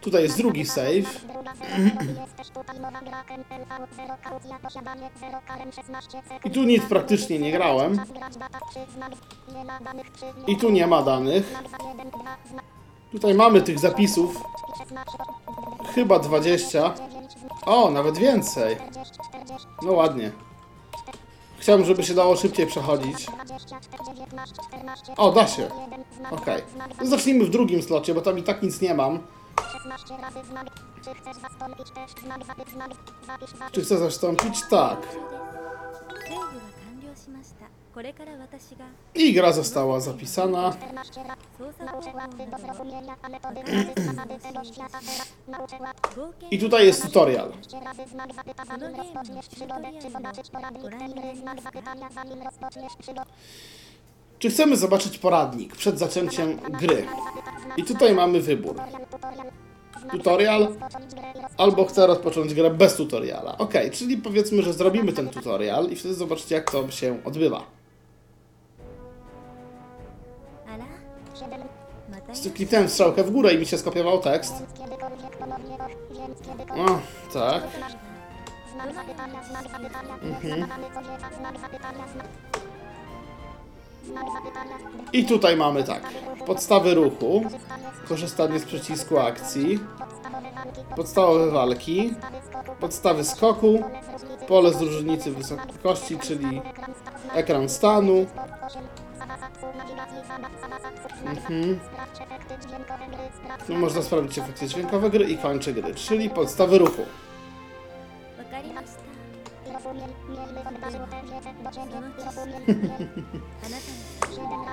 [0.00, 1.26] Tutaj jest drugi save.
[1.32, 6.50] Druga zero, jesteś tutaj nowa gra Ken LV0 kaucja posiadanie 0 karen 16 sekund I
[6.50, 7.96] tu nic praktycznie nie grałem.
[7.98, 9.12] czas grać data 3 znak
[9.54, 11.48] nie ma danych 3 I tu nie ma danych.
[11.48, 12.64] znak za 1 2 znak
[13.12, 14.42] Tutaj mamy tych zapisów
[14.78, 15.18] 16
[15.94, 16.94] chyba 20.
[17.10, 17.32] 9
[17.66, 18.76] O, nawet więcej.
[18.76, 20.32] 40 40 No ładnie.
[21.62, 23.26] Chciałbym, żeby się dało szybciej przechodzić.
[23.44, 25.62] 24 19 14 O, da się.
[25.62, 26.62] 1 znak Okej.
[26.74, 29.20] znak No zacznijmy w drugim slocie, bo tam i tak nic nie mam.
[29.72, 30.66] 16 razy znak.
[31.04, 32.90] Czy chcesz zastąpić też znak za znak?
[33.26, 33.72] Zapisz zapisz.
[33.72, 34.60] Czy chcę zastąpić?
[34.70, 34.98] Tak.
[39.14, 40.76] I gra została zapisana.
[46.50, 47.52] I tutaj jest tutorial.
[54.38, 57.06] Czy chcemy zobaczyć poradnik przed zaczęciem gry?
[57.76, 58.76] I tutaj mamy wybór.
[60.10, 60.68] Tutorial,
[61.56, 63.58] albo chcę rozpocząć grę bez tutoriala.
[63.58, 67.81] Ok, czyli powiedzmy, że zrobimy ten tutorial i wtedy zobaczycie, jak to się odbywa.
[72.54, 74.54] Kliknąłem strzałkę w górę i mi się skopiował tekst.
[76.70, 76.98] O,
[77.32, 77.62] tak.
[78.94, 79.40] Zapytania.
[85.12, 86.02] I tutaj mamy tak.
[86.46, 87.44] Podstawy ruchu,
[88.08, 89.78] korzystanie z przycisku akcji,
[90.96, 92.14] Podstawowe walki.
[92.80, 93.82] podstawy skoku.
[94.48, 96.62] pole z różnicy wysokości, czyli
[97.34, 98.26] ekran stanu.
[101.26, 101.78] Mhm.
[103.68, 107.02] No, można sprawdzić efekty dźwiękowe gry i kończy gry, czyli podstawy ruchu.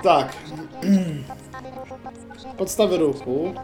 [0.02, 0.32] tak.
[2.58, 3.54] Podstawy ruchu.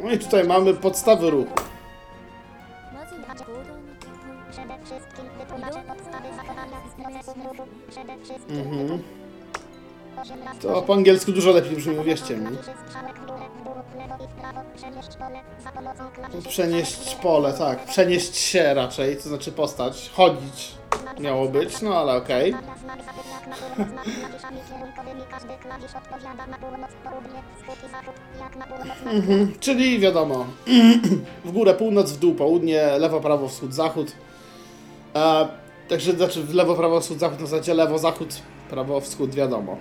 [0.00, 1.54] No i tutaj mamy podstawy ruchu
[4.84, 7.68] wszystkim wytłumaczę podstawy zachowania procesów ruchu.
[7.90, 9.02] Przede wszystkim Mhm.
[10.62, 12.56] To po angielsku dużo lepiej brzmi, uwierzcie mi.
[16.48, 17.84] Przenieść pole tak.
[17.84, 20.10] Przenieść się raczej, to znaczy postać.
[20.14, 20.74] Chodzić
[21.20, 22.50] miało być, no ale okej.
[22.52, 25.20] Znak zapyt jak na północ, znak klawiszami kierunkowymi.
[25.30, 28.14] Każdy klawisz odpowiada na północ, południe, wschód i zachód.
[28.40, 29.54] Jak na północ, na Mhm.
[29.60, 30.46] Czyli wiadomo,
[31.44, 34.12] w górę północ, w dół południe, lewo, prawo, wschód, zachód.
[35.16, 35.48] E,
[35.88, 38.28] także znaczy w lewo, prawo, wschód, zachód, na zasadzie lewo, zachód,
[38.70, 39.76] prawo, wschód, wiadomo.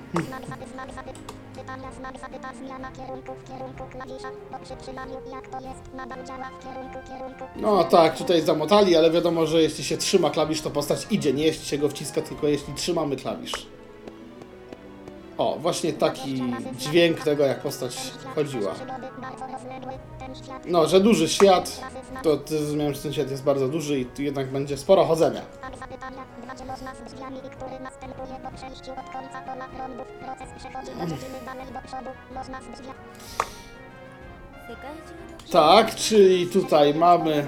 [7.56, 11.34] No tak, tutaj zamotali, ale wiadomo, że jeśli się trzyma klawisz, to postać idzie.
[11.34, 13.68] Nie jeśli się go wciska, tylko jeśli trzymamy klawisz.
[15.38, 16.44] O, właśnie taki
[16.78, 17.98] dźwięk tego, jak postać
[18.36, 18.74] chodziła.
[20.66, 21.82] No, że duży świat,
[22.24, 25.42] to zrozumiałem, że ten świat jest bardzo duży i tu jednak będzie sporo chodzenia.
[35.52, 37.48] Tak, czyli tutaj mamy...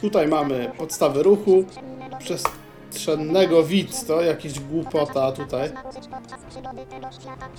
[0.00, 1.64] Tutaj mamy podstawy ruchu,
[2.18, 2.44] przez
[2.94, 5.68] przestrzennego widz, to jakieś głupota tutaj.
[5.68, 5.84] Mhm.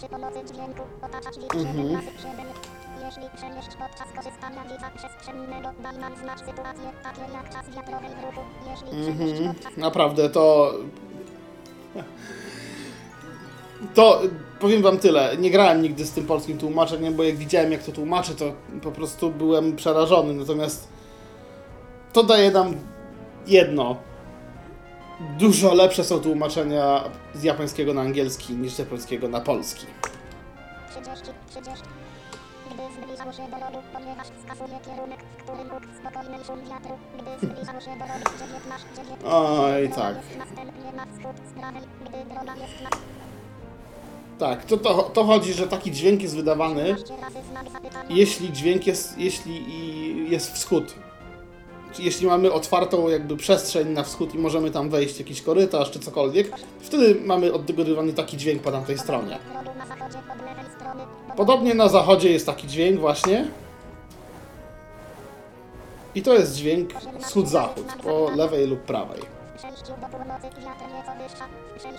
[0.02, 0.40] 7 razy
[2.18, 2.46] 7.
[3.06, 8.26] Jeśli przenieść podczas korzystania widza przestrzennego, daj nam znać sytuacje takie jak czas wiatrowej w
[8.26, 8.42] ruchu.
[8.72, 10.74] Jeśli przenieść Mhm, naprawdę to...
[13.94, 14.22] To
[14.60, 15.38] powiem wam tyle.
[15.38, 18.92] Nie grałem nigdy z tym polskim tłumaczeniem, bo jak widziałem jak to tłumaczy, to po
[18.92, 20.34] prostu byłem przerażony.
[20.34, 20.88] Natomiast
[22.14, 22.76] to daje nam
[23.48, 23.96] jedno.
[25.20, 27.04] Dużo lepsze są tłumaczenia
[27.34, 29.86] z japońskiego na angielski niż z japońskiego na polski.
[30.92, 31.84] 30, 30.
[32.66, 36.98] Gdy zbliżał się do lodu, ponieważ wskazuje kierunek, w którym huk spokojny szum wiatru.
[37.14, 39.28] Gdy zbliżał się do lodu, 19, 19.
[39.32, 40.16] Oj, tak.
[44.40, 48.10] Tak, to, to, to chodzi, że taki dźwięk jest wydawany, 15 razy znak zapytania.
[48.10, 50.96] jeśli dźwięk jest, jeśli i jest wschód.
[52.00, 56.52] Jeśli mamy otwartą jakby przestrzeń na wschód i możemy tam wejść, jakiś korytarz czy cokolwiek,
[56.80, 59.40] wtedy mamy oddekodowany taki dźwięk po tamtej stronie.
[61.38, 63.48] Podobnie na zachodzie jest taki dźwięk właśnie.
[66.16, 66.90] I to jest dźwięk
[67.20, 69.22] wschód-zachód, po lewej lub prawej.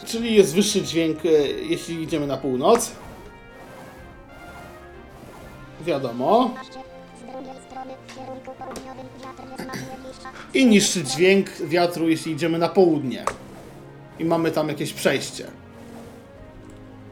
[0.06, 2.92] Czyli jest wyższy dźwięk, e, jeśli idziemy na północ.
[5.80, 6.50] Wiadomo.
[10.54, 13.24] I niższy dźwięk wiatru, jeśli idziemy na południe.
[14.18, 15.46] I mamy tam jakieś przejście.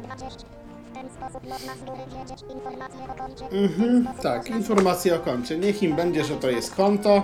[0.02, 0.46] 20.
[0.90, 3.44] W ten sposób można z góry wiedzieć informacje o koncie.
[3.50, 5.58] Mhm, tak, informacja o koncie.
[5.58, 7.22] Niech im będzie, że to jest konto.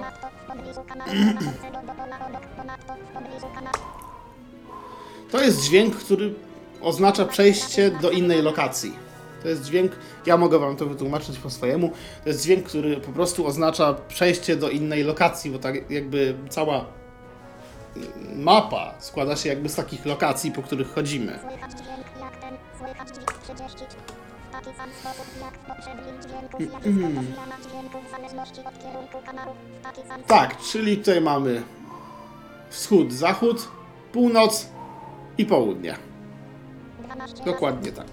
[5.30, 6.34] To jest dźwięk, który
[6.80, 9.09] oznacza przejście do innej lokacji.
[9.42, 9.92] To jest dźwięk,
[10.26, 11.92] ja mogę wam to wytłumaczyć po swojemu.
[12.22, 16.84] To jest dźwięk, który po prostu oznacza przejście do innej lokacji, bo tak jakby cała
[18.36, 21.38] mapa składa się jakby z takich lokacji, po których chodzimy.
[21.40, 22.54] Słychać dźwięk jak ten.
[22.78, 23.78] Słychać dźwięk 30.
[24.48, 29.18] W taki sam sposób jak w poprzednim dźwięku zjawiska zmiana dźwięku w zależności od kierunku
[29.26, 29.54] kanału.
[29.80, 31.62] W taki sam Tak, czyli tutaj mamy
[32.70, 33.68] wschód, zachód,
[34.12, 34.68] północ
[35.38, 36.09] i południe.
[37.14, 38.06] 12 Dokładnie tak.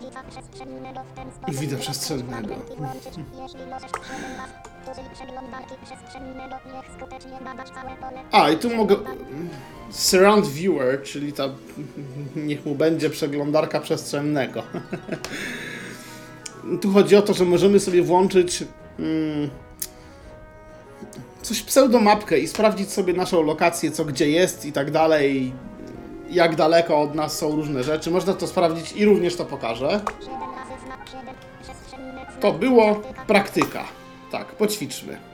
[0.00, 1.60] Widza przestrzennego w ten sposób.
[1.60, 2.54] Widza przestrzennego.
[2.54, 3.14] i włączyć.
[3.42, 4.50] Jeśli możesz 7 raz
[4.92, 8.22] użyj przeglądarki przestrzennego, niech skutecznie badać całe pole.
[8.32, 8.96] A, i tu mogę.
[9.90, 11.48] Surround Viewer, czyli ta.
[12.36, 14.62] Niech mu będzie przeglądarka przestrzennego.
[16.82, 18.64] tu chodzi o to, że możemy sobie włączyć.
[18.98, 19.50] Mm,
[21.42, 25.52] coś pseudomapkę i sprawdzić sobie naszą lokację, co gdzie jest i tak dalej.
[26.30, 28.10] Jak daleko od nas są różne rzeczy.
[28.10, 30.00] Można to sprawdzić i również to pokażę.
[30.20, 33.84] 7 razy znak 7 przestrzenny znak To było praktyka.
[34.30, 35.30] Tak, poćwiczmy.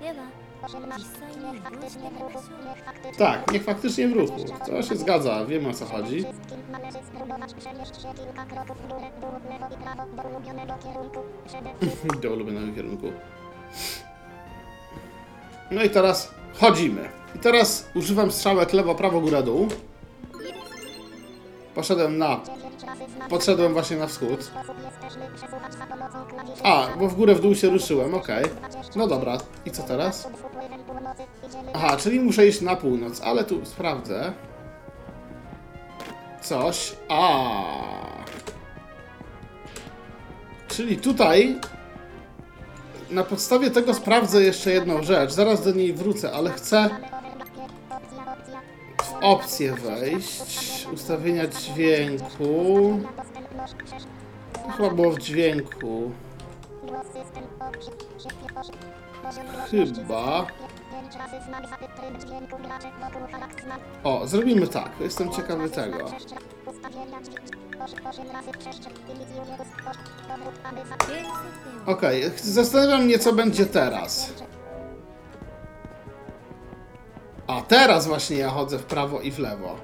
[0.00, 0.22] では
[0.62, 1.06] 18
[1.52, 2.38] niech faktycznie w ruchu,
[2.68, 4.44] niech faktycznie Tak, niech faktycznie w ruchu.
[4.66, 6.24] To się zgadza, wiemy o co chodzi.
[12.22, 13.12] Do ulubionego kierunku.
[15.70, 17.08] No i teraz chodzimy.
[17.36, 19.68] I teraz używam strzałek lewo, prawo, góra, dół.
[21.78, 22.40] Poszedłem na...
[22.46, 24.50] 9 razy znak Podszedłem właśnie na wschód.
[26.62, 28.44] A, bo w górę, w dół się ruszyłem, okej.
[28.96, 30.28] No dobra, i co teraz?
[31.74, 34.32] Aha, czyli muszę iść na północ, ale tu sprawdzę.
[36.42, 36.96] Coś.
[37.08, 37.50] A.
[40.68, 41.60] Czyli tutaj
[43.10, 45.32] na podstawie tego sprawdzę jeszcze jedną rzecz.
[45.32, 46.90] Zaraz do niej wrócę, ale chcę
[49.08, 53.00] w opcję wejść, ustawienia dźwięku.
[54.52, 56.10] To chyba było w dźwięku.
[59.70, 60.46] Chyba.
[64.04, 64.90] O, zrobimy tak.
[65.00, 66.10] Jestem ciekawy tego.
[71.86, 72.38] Okej, okay.
[72.38, 74.32] zastanawiam mnie, co będzie teraz.
[77.48, 79.76] A teraz właśnie ja chodzę w prawo i w lewo.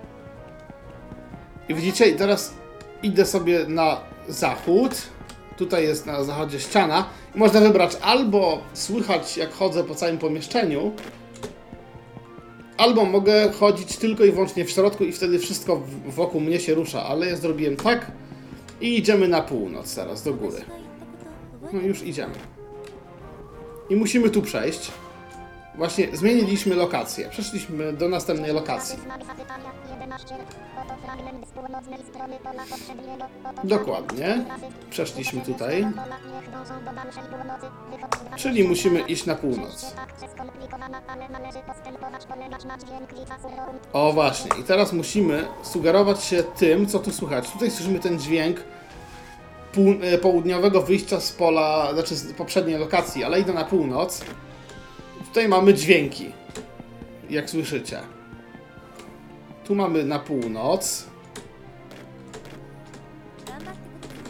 [1.68, 2.54] I widzicie, i teraz
[3.02, 4.92] idę sobie na zachód.
[5.56, 7.06] Tutaj jest na zachodzie ściana.
[7.34, 10.92] Można wybrać albo słychać, jak chodzę po całym pomieszczeniu,
[12.76, 17.02] albo mogę chodzić tylko i wyłącznie w środku i wtedy wszystko wokół mnie się rusza,
[17.02, 18.12] ale ja zrobiłem tak
[18.80, 20.58] i idziemy na północ teraz, do góry.
[21.72, 22.34] No już idziemy.
[23.90, 24.90] I musimy tu przejść.
[25.76, 27.28] Właśnie zmieniliśmy lokację.
[27.30, 28.98] Przeszliśmy do następnej lokacji.
[29.04, 30.34] Znak zapytania 11.
[30.82, 33.24] Oto fragment z północnej strony pola poprzedniego.
[33.44, 34.44] Oto Dokładnie.
[34.90, 35.86] Przeszliśmy tutaj.
[38.36, 39.94] Czyli musimy iść na północ.
[43.92, 44.50] O właśnie.
[44.60, 47.50] I teraz musimy sugerować się tym, co tu słychać.
[47.50, 48.60] Tutaj słyszymy ten dźwięk
[50.02, 54.24] e, południowego wyjścia z pola, znaczy z poprzedniej lokacji, ale idę na północ.
[55.34, 56.32] Tutaj mamy dźwięki,
[57.30, 58.00] jak słyszycie.
[59.64, 61.06] Tu mamy na północ.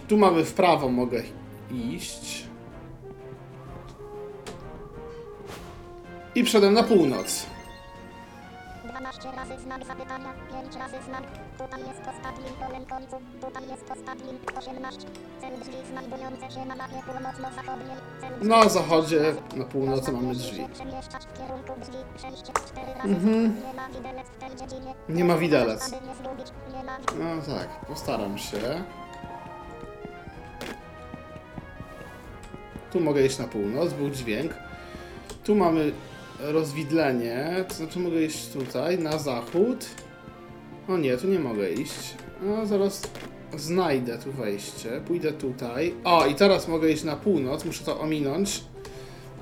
[0.09, 1.22] Tu mamy w prawo mogę
[1.70, 2.44] iść.
[6.34, 7.46] I przedem na północ.
[9.25, 11.22] 12 razy znak zapytania, 5 razy znak.
[11.59, 15.01] Tutaj jest ostatnim polem końcu, tutaj jest ostatnim 18.
[15.41, 17.97] Cel drzwi znajdujące się na mapie północno-zachodniej.
[18.43, 20.68] Na zachodzie, na północy mamy drzwi.
[20.75, 23.51] Przemieszczać w kierunku drzwi, przejście 4 razy.
[25.09, 25.95] Nie ma widelec
[27.18, 28.85] No tak, postaram się.
[32.93, 34.55] Tu mogę iść na północ, był dźwięk.
[35.45, 35.93] Tu mamy
[36.41, 39.87] rozwidlenie, to znaczy mogę iść tutaj, na zachód.
[40.89, 42.14] O nie, tu nie mogę iść.
[42.43, 43.03] No, zaraz
[43.57, 45.01] znajdę tu wejście.
[45.07, 45.95] Pójdę tutaj.
[46.05, 48.64] O, i teraz mogę iść na północ, muszę to ominąć.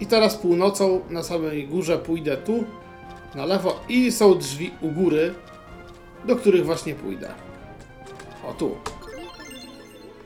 [0.00, 2.64] I teraz północą na samej górze pójdę tu,
[3.34, 5.34] na lewo i są drzwi u góry,
[6.26, 7.28] do których właśnie pójdę.
[8.48, 8.76] O, tu.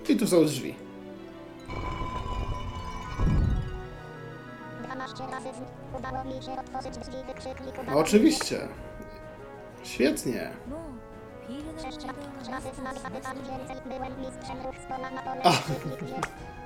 [0.08, 0.85] I tu są drzwi.
[7.86, 8.68] No, oczywiście.
[9.82, 10.50] Świetnie.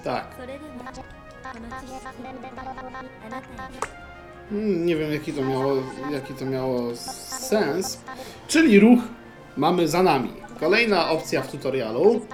[0.04, 0.26] Tak.
[4.50, 5.72] Hmm, nie wiem jaki to miało,
[6.12, 8.00] jaki to miało sens.
[8.48, 9.00] Czyli ruch
[9.56, 10.32] mamy za nami.
[10.60, 12.26] Kolejna opcja w tutorialu.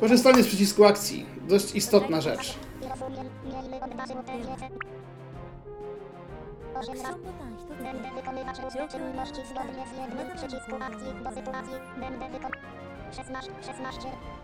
[0.00, 1.26] Korzystanie z przycisku akcji.
[1.48, 2.58] Dość istotna rzecz.
[2.88, 4.68] Rozumiem, miejmy odważył tę wiedzę.
[7.82, 11.74] Będę wykonywać różne czynności zgodnie z jednym przycisku akcji do sytuacji.
[12.00, 12.78] Będę wykonywać...
[13.16, 14.00] 16, 16.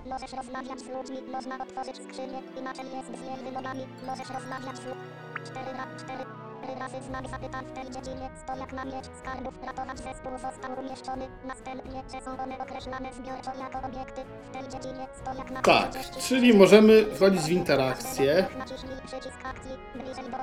[0.06, 3.86] Możesz rozmawiać z ludźmi, można otworzyć skrzynię, inaczej jest z jej wymogami.
[4.06, 4.86] Możesz rozmawiać z...
[5.50, 6.43] 4 na 4
[6.80, 8.30] razy znak zapytań w tej dziedzinie.
[8.72, 11.28] Na miecz skarbów ratować zespół został umieszczony.
[11.44, 14.20] Następnie że są one określane zbiorczo jako obiekty.
[14.44, 15.06] W tej dziedzinie
[15.50, 16.28] na Tak, 40.
[16.28, 18.46] czyli możemy wchodzić w interakcję.
[18.58, 20.38] Naciśnij przycisk akcji bliżej do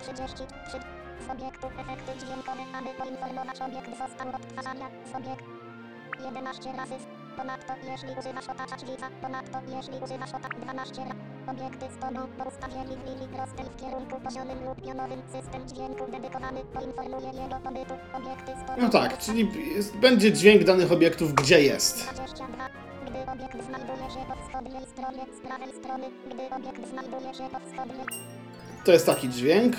[0.00, 0.78] 33
[1.26, 5.50] z obiektu efekty dźwiękowe, aby poinformować obiekt został odtwarzania z obiektu
[6.24, 6.94] 11 razy.
[7.38, 11.14] Ponadto jeśli używasz otaczacz widza, ponadto jeśli używasz otaczacz 12 razy.
[11.52, 11.98] Obiekty w
[13.06, 17.94] linii prostej w kierunku poziomym lub pionowym system dźwięku dedykowany poinformuje jego pobytu.
[18.14, 22.02] Obiekty z tobą No tak, czyli jest, będzie dźwięk danych obiektów, gdzie jest.
[22.02, 22.68] 22.
[23.06, 27.60] Gdy obiekt znajduje się po wschodniej stronie, z prawej strony, gdy obiekt znajduje się po
[27.60, 28.06] wschodniej
[28.84, 29.76] To jest taki dźwięk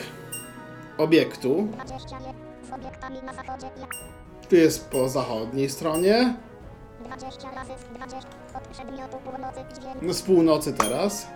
[0.98, 1.68] obiektu.
[1.74, 2.34] 21
[2.70, 3.68] z obiektami na zachodzie
[4.50, 6.34] Tu jest po zachodniej stronie.
[7.06, 8.18] 20 razy z 20
[8.58, 11.28] od przedmiotu północy dźwięk No z północy teraz.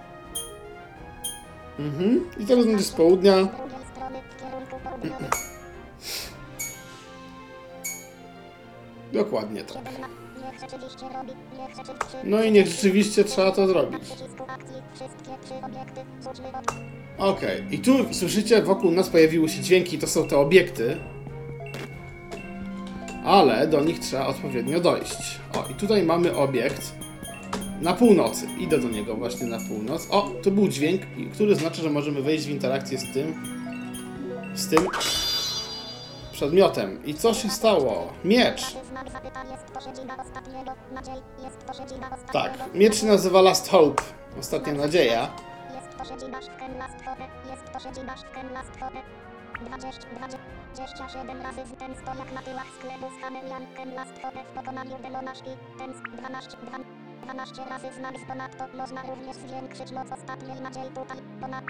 [1.79, 2.29] Mhm.
[2.39, 3.33] I teraz będzie z południa.
[3.33, 5.27] z drugiej strony w kierunku południowym
[9.13, 9.83] Dokładnie tak.
[9.85, 10.07] 7 na
[10.51, 13.99] niech rzeczywiście robi, niech rzeczywiście No i niech rzeczywiście trzeba to zrobić.
[14.01, 16.73] przycisku akcji wszystkie trzy obiekty rzućmy od
[17.17, 20.97] Okej, i tu słyszycie, wokół nas pojawiły się dźwięki, to są te obiekty.
[23.25, 25.39] Ale do nich trzeba odpowiednio dojść.
[25.57, 26.93] O, i tutaj mamy obiekt
[27.81, 28.47] na północy.
[28.59, 30.07] Idę do niego właśnie na północ.
[30.09, 31.01] O, tu był dźwięk,
[31.33, 33.33] który znaczy, że możemy wejść w interakcję z tym.
[34.55, 34.87] z tym
[36.31, 37.05] przedmiotem.
[37.05, 38.13] I co się stało?
[38.25, 38.61] Miecz.
[38.61, 38.79] to
[42.27, 44.03] to Tak, miecz się nazywa Last Hope.
[44.39, 45.31] Ostatnia nadzieja.
[49.63, 51.23] Jest to siedziba Szken Last Hope, jest to siedziba Szken Last Hope.
[51.23, 54.97] 20, 27 razy z ten stojak na tyłach sklepu z Hameliankiem Last Hope w pokonaniu
[55.03, 55.49] demonaszki.
[55.77, 56.77] Ten z 12, 2,
[57.23, 57.87] 12 razy
[58.23, 61.17] z ponadto można również zwiększyć moc ostatniej nadziei tutaj.
[61.41, 61.63] Ponad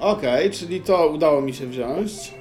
[0.00, 2.34] Okej, czyli to udało mi się wziąć.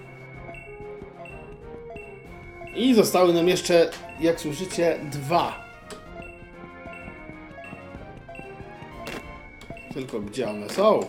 [2.76, 5.66] I zostały nam jeszcze, jak słyszycie, dwa.
[9.94, 11.00] Tylko gdzie one są?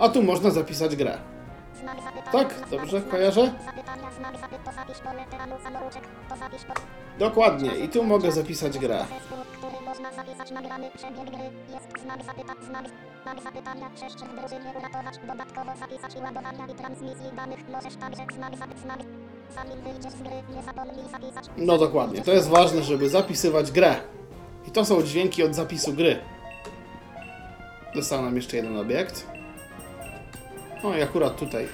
[0.00, 1.18] A tu można zapisać grę.
[2.32, 3.52] Tak, dobrze, kojarzę?
[7.18, 9.04] Dokładnie, i tu mogę zapisać grę.
[21.56, 23.96] No dokładnie, to jest ważne, żeby zapisywać grę.
[24.68, 26.18] I to są dźwięki od zapisu gry.
[27.94, 29.39] Został nam jeszcze jeden obiekt.
[30.82, 31.68] O, i akurat tutaj.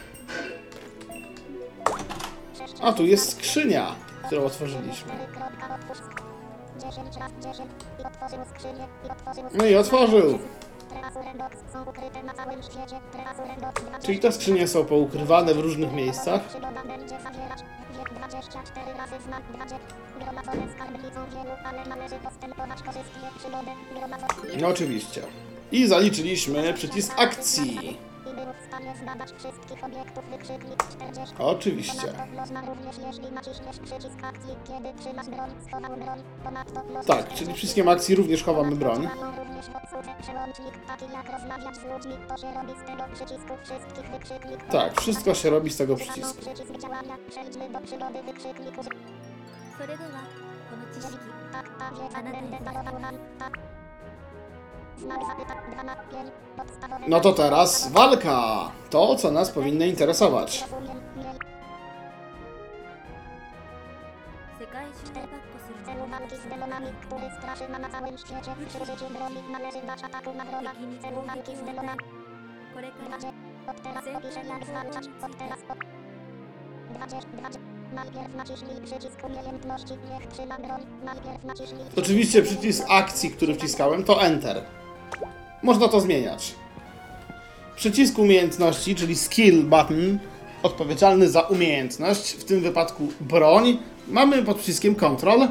[2.82, 3.94] A, tu jest skrzynia,
[4.26, 5.12] którą otworzyliśmy.
[6.80, 10.38] 10 raz 10 i otworzył skrzynię i otworzył No i otworzył.
[10.88, 13.00] Treasurendox są ukryte na całym świecie.
[13.12, 14.06] Treasurendox 20.
[14.06, 16.44] Czyli te skrzynie są poukrywane w różnych miejscach.
[16.48, 17.60] Przygoda będzie zawierać
[17.98, 19.78] wiek 24 razy znak 20.
[20.20, 23.28] Gromadzone skarbki są wielu, ale należy postępować korzystnie.
[23.38, 25.22] Przygodę gromadzone No oczywiście.
[25.72, 27.98] I zaliczyliśmy przycisk akcji.
[28.42, 31.34] I był w stanie zbadać wszystkich obiektów wykrzyknik 40.
[31.38, 32.00] Oczywiście.
[32.00, 36.22] Ponadto można również, jeśli naciśniesz przycisk akcji, kiedy trzymasz broń, schował broń.
[36.44, 39.02] Ponadto można Tak, czyli przyciskiem akcji również chowamy broń.
[39.02, 43.52] Mają również obsługę przełącznik, taki jak rozmawiać z ludźmi, to się robi z tego przycisku
[43.64, 44.66] wszystkich wykrzyknik.
[44.70, 46.42] Tak, wszystko się robi z tego przycisku.
[57.08, 58.70] No to teraz walka.
[58.90, 60.64] To, co nas powinno interesować.
[81.96, 84.62] Oczywiście przycisk akcji, który wciskałem, to Enter.
[85.65, 86.55] Można to zmieniać.
[87.75, 90.19] Przycisk umiejętności, czyli skill button,
[90.63, 93.77] odpowiedzialny za umiejętność, w tym wypadku broń,
[94.07, 95.47] mamy pod przyciskiem Ctrl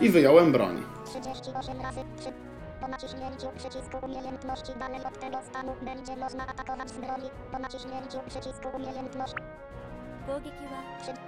[0.00, 0.82] i wyjąłem broń.
[1.06, 2.32] 38 razy 3.
[2.80, 7.30] Po naciśnięciu przycisku umiejętności dalej od tego stanu będzie można atakować z broni.
[7.52, 9.36] Po naciśnięciu przycisku umiejętności
[10.26, 11.27] 攻撃は 3.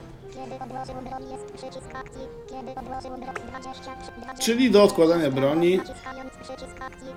[4.39, 5.79] Czyli do odkładania broni.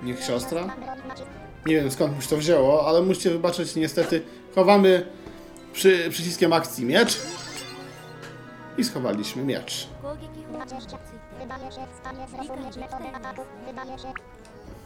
[0.03, 0.76] Niech siostra.
[1.66, 4.22] Nie wiem skąd mi się to wzięło, ale musicie wybaczyć, niestety
[4.55, 5.07] chowamy
[5.72, 7.18] przy przyciskiem akcji miecz.
[8.78, 9.89] I schowaliśmy miecz.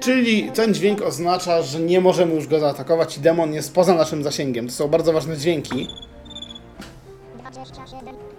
[0.00, 4.22] Czyli ten dźwięk oznacza, że nie możemy już go zaatakować i demon jest poza naszym
[4.22, 4.66] zasięgiem.
[4.66, 5.88] To są bardzo ważne dźwięki.
[7.38, 8.29] 27.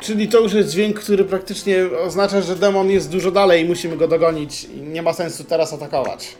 [0.00, 3.96] Czyli to już jest dźwięk, który praktycznie oznacza, że demon jest dużo dalej i musimy
[3.96, 6.36] go dogonić i nie ma sensu teraz atakować.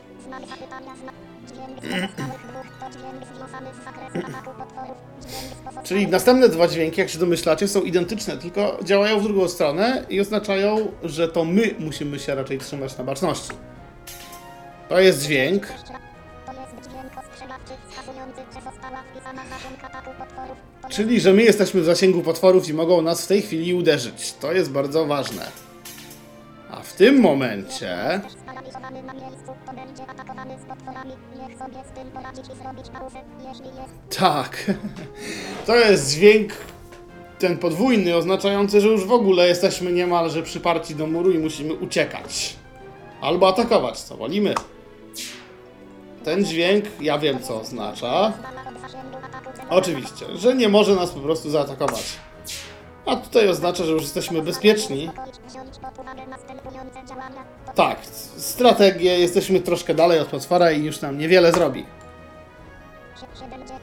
[5.84, 10.20] Czyli następne dwa dźwięki, jak się domyślacie, są identyczne, tylko działają w drugą stronę i
[10.20, 13.50] oznaczają, że to my musimy się raczej trzymać na baczności.
[14.88, 15.66] To jest dźwięk,
[20.90, 24.34] czyli że my jesteśmy w zasięgu potworów i mogą nas w tej chwili uderzyć.
[24.40, 25.46] To jest bardzo ważne.
[26.70, 28.20] A w tym momencie.
[34.18, 34.64] Tak.
[35.66, 36.52] To jest dźwięk
[37.38, 42.56] ten podwójny, oznaczający, że już w ogóle jesteśmy niemalże przyparci do muru i musimy uciekać.
[43.20, 44.54] Albo atakować, co wolimy.
[46.24, 48.32] Ten dźwięk, ja wiem co oznacza.
[49.70, 52.04] Oczywiście, że nie może nas po prostu zaatakować.
[53.06, 55.10] A tutaj oznacza, że już jesteśmy bezpieczni.
[57.74, 57.98] Tak,
[58.36, 61.86] strategię, jesteśmy troszkę dalej od potwora i już nam niewiele zrobi.
[63.34, 63.76] 7 dzień.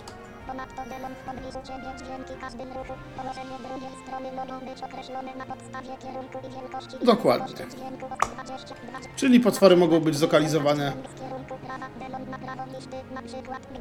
[0.47, 2.93] Ponadto demon w pobliżu ciebie dźwięki każdym ruchu.
[3.17, 7.05] Położenie drugiej strony mogą być określone na podstawie kierunku i wielkości.
[7.05, 7.55] Dokładnie.
[7.55, 10.93] Dźwięku 20, 20 Czyli potwory mogą być zlokalizowane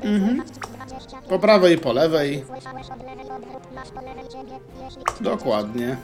[0.03, 0.37] Mhm.
[0.37, 1.23] słychać 20.
[1.29, 2.45] po prawej i po lewej.
[5.21, 5.97] Dokładnie.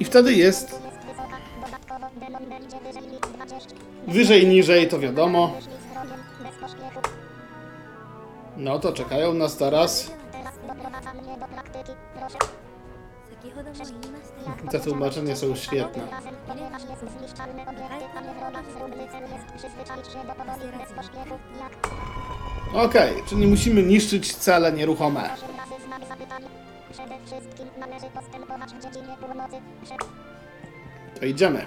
[0.00, 0.80] I wtedy jest
[2.82, 3.70] wyżej niż 20.
[4.06, 5.52] wyżej, niżej, to wiadomo.
[8.56, 10.10] No to czekają nas teraz.
[14.70, 16.02] Te tłumaczenia są świetne.
[22.74, 25.30] Okej, czyli musimy niszczyć cele nieruchome.
[31.20, 31.66] To idziemy.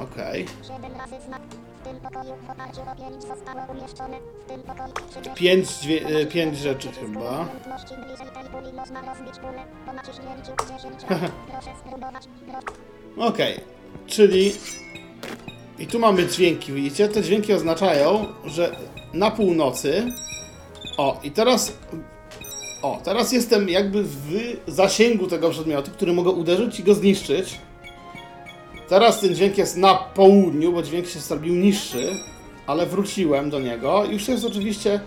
[0.00, 0.46] Okej.
[0.62, 2.00] 7 razy znak.
[2.00, 4.16] W tym pokoju w oparciu o 5 zostało umieszczone.
[4.44, 7.20] W tym pokoju 30 Pięć, dźwie- e, pięć rzeczy chyba.
[7.40, 9.62] umiejętności bliżej tej puli można rozbić pulę.
[9.86, 11.32] Po naciśnięciu 10 razy.
[11.50, 12.22] Proszę spróbować.
[12.46, 13.28] Proszę.
[13.28, 13.60] Okej,
[14.06, 14.52] czyli...
[15.78, 17.08] I tu mamy dźwięki, widzicie?
[17.08, 18.76] Te dźwięki oznaczają, że
[19.14, 20.06] na północy...
[20.96, 21.72] O, i teraz...
[22.82, 24.30] O, teraz jestem jakby w
[24.66, 27.58] zasięgu tego przedmiotu, który mogę uderzyć i go zniszczyć.
[28.90, 32.16] Teraz ten dźwięk jest na południu, bo dźwięk się zrobił niższy,
[32.66, 34.04] ale wróciłem do niego.
[34.04, 35.00] Już jest oczywiście...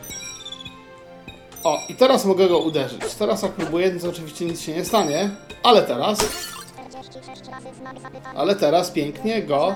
[1.63, 3.01] O, i teraz mogę go uderzyć.
[3.19, 5.29] Teraz jak próbuję, to oczywiście nic się nie stanie,
[5.63, 6.17] ale teraz...
[6.17, 8.39] 46 razy znak zapytania.
[8.39, 9.75] Ale teraz pięknie go.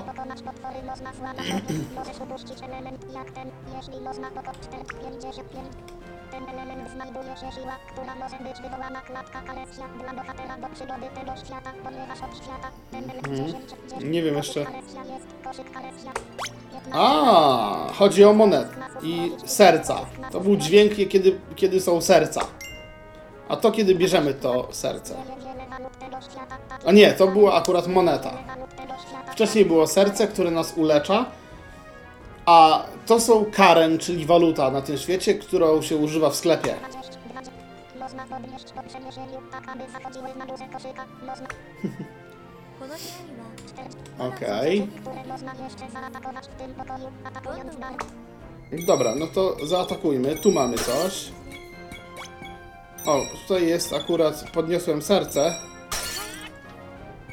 [6.40, 7.28] Pokonać potwory można złapać.
[7.28, 7.48] Możesz upuścić element jak ten, jeśli można pokonać 55.
[7.48, 11.06] Ten element znajduje się siła, która może być wywołana klatka Kalesja dla bohatera do przygody
[11.14, 14.64] tego świata, ponieważ od świata ten element 10, 10, Nie wiem jeszcze.
[14.64, 16.12] Kalesja jest koszyk Kalesja.
[16.72, 16.92] 15.
[16.92, 18.68] A, chodzi o monet
[19.02, 19.96] i serca.
[20.32, 22.40] To był dźwięk, kiedy, kiedy są serca.
[23.48, 25.14] A to kiedy bierzemy to serce.
[26.86, 28.32] A nie, to była akurat moneta.
[29.32, 31.24] Wcześniej było serce, które nas ulecza.
[32.46, 36.74] A to są karen, czyli waluta na tym świecie, którą się używa w sklepie.
[44.18, 44.88] Okej.
[48.70, 48.86] Okay.
[48.86, 50.36] Dobra, no to zaatakujmy.
[50.36, 51.28] Tu mamy coś.
[53.06, 55.54] O, tutaj jest akurat, podniosłem serce.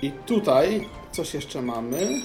[0.02, 2.22] I tutaj coś jeszcze mamy.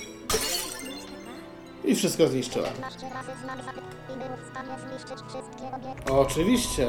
[1.85, 2.73] I wszystko zniszczyłem.
[2.73, 6.13] 15 razy znak zapytania i był w stanie zniszczyć wszystkie obiekty.
[6.13, 6.89] Oczywiście.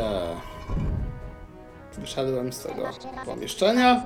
[1.98, 2.84] Wyszedłem z tego
[3.26, 4.06] pomieszczenia.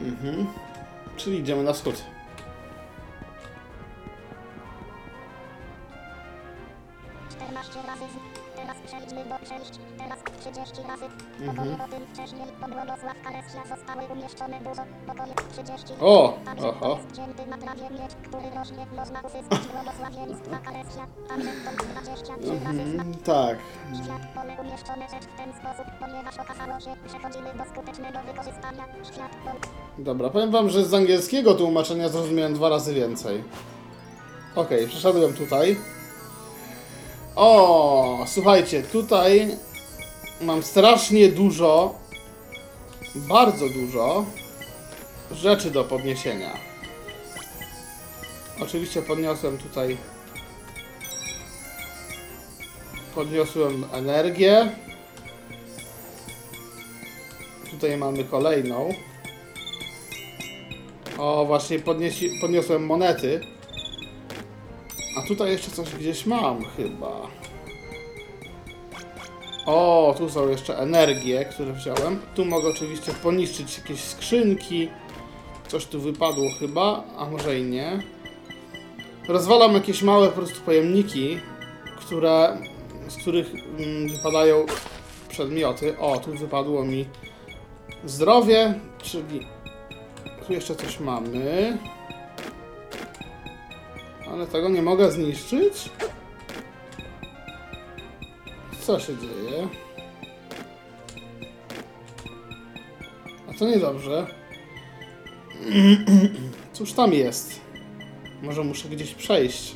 [0.00, 0.46] Mhm.
[1.16, 2.02] Czyli idziemy na wschód.
[8.56, 9.74] Teraz przejdźmy do przejść.
[9.98, 11.06] Teraz 30 razy.
[11.40, 11.80] Mhm.
[11.84, 14.82] O tym wcześniej po Błogosław Kalesja zostały umieszczone dużo.
[15.06, 15.92] Pokoje 30.
[16.00, 16.38] O,
[16.68, 16.98] oho.
[17.16, 18.82] cięty na trawie miecz, który rośnie.
[19.00, 21.04] Można uzyskać błogosławieństwa Kalesja.
[21.28, 22.82] Także to 23 razy.
[22.82, 23.56] Mhm, tak.
[24.04, 28.84] Świat pole umieszczone rzecz w ten sposób, ponieważ okazało się, przechodzimy do skutecznego wykorzystania.
[29.12, 29.32] Świat.
[29.98, 33.44] Dobra, powiem wam, że z angielskiego tłumaczenia zrozumiałem dwa razy więcej.
[34.54, 35.76] Okej, przeszedłem tutaj.
[37.36, 39.56] O, słuchajcie, tutaj
[40.40, 41.94] mam strasznie dużo,
[43.14, 44.24] bardzo dużo
[45.32, 46.58] rzeczy do podniesienia.
[48.60, 49.96] Oczywiście podniosłem tutaj
[53.14, 54.70] podniosłem energię.
[57.70, 58.94] Tutaj mamy kolejną.
[61.18, 63.55] O, właśnie podniesi, podniosłem monety.
[65.16, 67.12] A tutaj jeszcze coś gdzieś mam chyba.
[69.66, 72.20] O, tu są jeszcze energie, które wziąłem.
[72.34, 74.88] Tu mogę oczywiście poniszczyć jakieś skrzynki.
[75.68, 78.02] Coś tu wypadło chyba, a może i nie.
[79.28, 81.38] Rozwalam jakieś małe po prostu pojemniki,
[81.98, 82.58] które
[83.08, 84.66] z których mm, wypadają
[85.28, 85.98] przedmioty.
[85.98, 87.06] O, tu wypadło mi
[88.04, 89.46] zdrowie, czyli
[90.46, 91.78] tu jeszcze coś mamy.
[94.32, 95.90] Ale tego nie mogę zniszczyć?
[98.80, 99.68] Co się dzieje?
[103.50, 104.26] A to niedobrze.
[106.72, 107.60] Cóż tam jest?
[108.42, 109.74] Może muszę gdzieś przejść.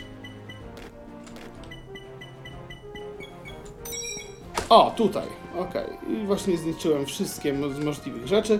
[4.68, 5.26] O, tutaj.
[5.59, 5.86] Okej.
[6.09, 8.59] I właśnie zniszczyłem wszystkie z możliwych rzeczy.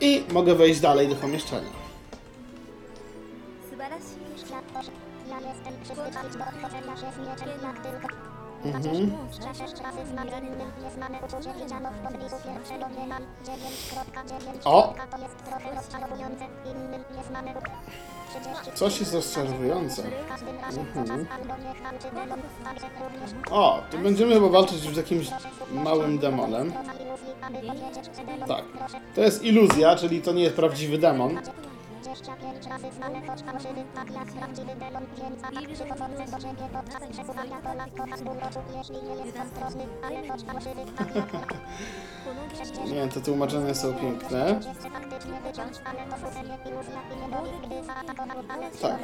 [0.00, 1.83] I mogę wejść dalej do pomieszczenia.
[8.64, 9.14] U-
[18.30, 20.02] 30 Coś jest rozczarowujące.
[23.14, 25.28] również O, tu będziemy chyba walczyć z jakimś
[25.72, 26.72] małym demonem.
[28.48, 28.64] Tak.
[29.14, 31.40] To jest iluzja, czyli to nie jest prawdziwy demon.
[32.04, 35.42] 25 razy znane, choć fałszywy tak jak prawdziwy demon, więc
[35.78, 37.60] przychodzący do ciebie podczas przesuwania
[38.78, 39.38] jeśli nie jest
[40.06, 41.32] ale choć fałszywy tak jak
[42.92, 44.60] nie, te tłumaczenia są piękne.
[48.80, 48.98] Tak.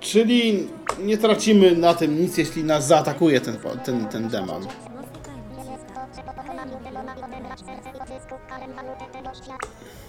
[0.00, 0.68] Czyli
[0.98, 4.66] nie tracimy na tym nic, jeśli nas zaatakuje ten, ten, ten demon.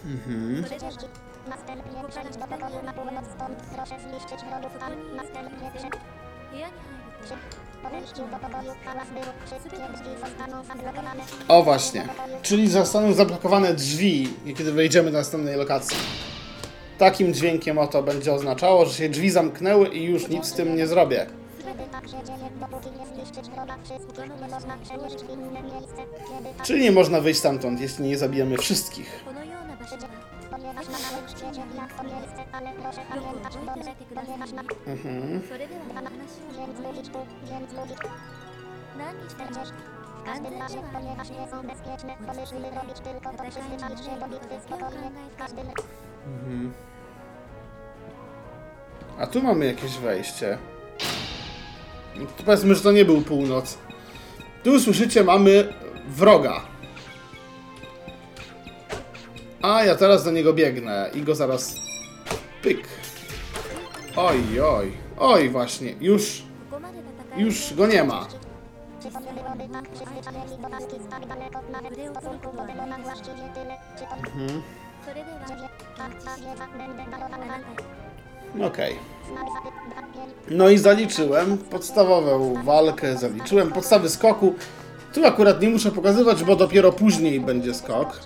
[0.06, 0.64] Mhm.
[1.48, 4.72] Do pokoju na północ, stąd proszę zniszczyć wrogów
[11.48, 12.08] O właśnie,
[12.42, 15.98] czyli zostaną zablokowane drzwi, kiedy wejdziemy do następnej lokacji.
[16.98, 20.88] Takim dźwiękiem oto będzie oznaczało, że się drzwi zamknęły i już nic z tym nie
[20.88, 21.26] zrobię.
[26.64, 29.24] Czyli nie można wyjść stamtąd, jeśli nie zabijemy wszystkich
[30.67, 34.39] このような場所は ponieważ na małym świecie jak to miejsce, ale proszę よく pamiętać 覚えておい dobrze, てください
[34.39, 34.69] ponieważ na ね
[35.49, 37.19] それではお話を więc mówić tu,
[37.51, 38.09] więc mówić tu.
[38.99, 39.51] 何にしても
[40.23, 44.55] W każdym razie, ponieważ nie są bezpieczne, pomysły robić tylko to przyzwyczaić się do bitwy
[44.67, 45.11] spokojnie.
[45.35, 45.67] W każdym
[49.19, 50.59] A tu mamy jakieś wejście.
[52.17, 53.79] No to powiedzmy, że to nie był północ.
[54.65, 55.73] Tu słyszycie, mamy
[56.09, 56.61] wroga.
[59.62, 61.76] A ja teraz do niego biegnę i go zaraz...
[62.62, 62.88] Pyk.
[64.16, 64.92] Oj, oj.
[65.18, 65.96] Oj, właśnie.
[66.02, 66.44] Już...
[67.38, 68.28] Już go nie ma.
[74.26, 74.62] Mhm.
[78.56, 78.94] Okej.
[78.94, 78.96] Okay.
[80.50, 84.56] No i zaliczyłem podstawową walkę, zaliczyłem podstawy skoku.
[85.14, 88.20] Tu akurat nie muszę pokazywać, bo dopiero później będzie skok.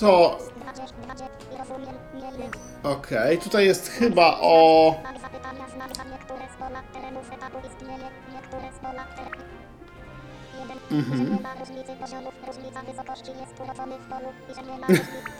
[0.00, 2.56] To 20, 20, i rozumiem, nie jest.
[2.82, 4.94] okej, tutaj jest chyba o...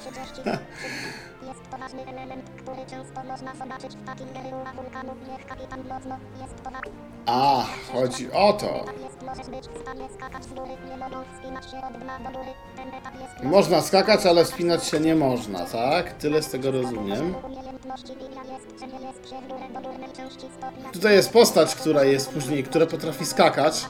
[0.00, 0.42] 30.
[1.48, 5.12] Jest to ważny element, który często można zobaczyć w takim geryła wulkanu.
[5.32, 6.70] Niech kapitan mocno, jest to.
[7.26, 8.84] A, chodzi o to.
[9.04, 12.38] Jest, możesz być w stanie skakać z góry, nie mogą wspinać się od dna do
[12.38, 12.50] góry.
[12.76, 16.12] Ten etap jest Można skakać, ale wspinać się nie można, tak?
[16.12, 17.34] Tyle z tego rozumiem.
[20.92, 23.86] Tutaj jest postać, która jest później, która potrafi skakać.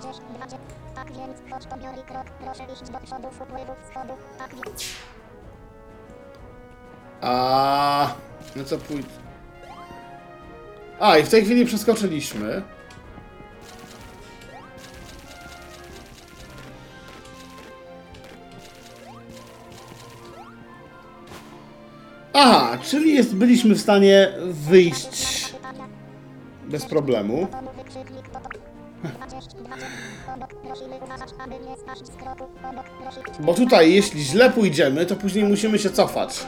[1.60, 1.66] 20, 20.
[1.66, 4.12] Więc, chodź pobiorij krok, proszę iść do przodu w upływu schodu.
[4.38, 4.50] Tak
[7.20, 8.14] A,
[8.56, 9.08] no co pójdę.
[11.00, 12.62] A, i w tej chwili przeskoczyliśmy.
[22.32, 25.54] Aha, czyli jest, byliśmy w stanie wyjść
[26.64, 27.48] bez problemu.
[30.40, 31.06] Domu wykrzyknik to to.
[31.06, 31.06] 20, 20.
[31.06, 32.44] Obok, prosimy uważać, aby nie spaść z kroku.
[32.70, 33.46] Obok, prosimy.
[33.46, 36.46] Bo tutaj, jeśli źle pójdziemy, to później musimy się cofać.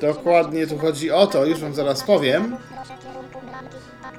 [0.00, 2.56] Dokładnie tu chodzi o to, już wam zaraz powiem.
[4.02, 4.14] Tak.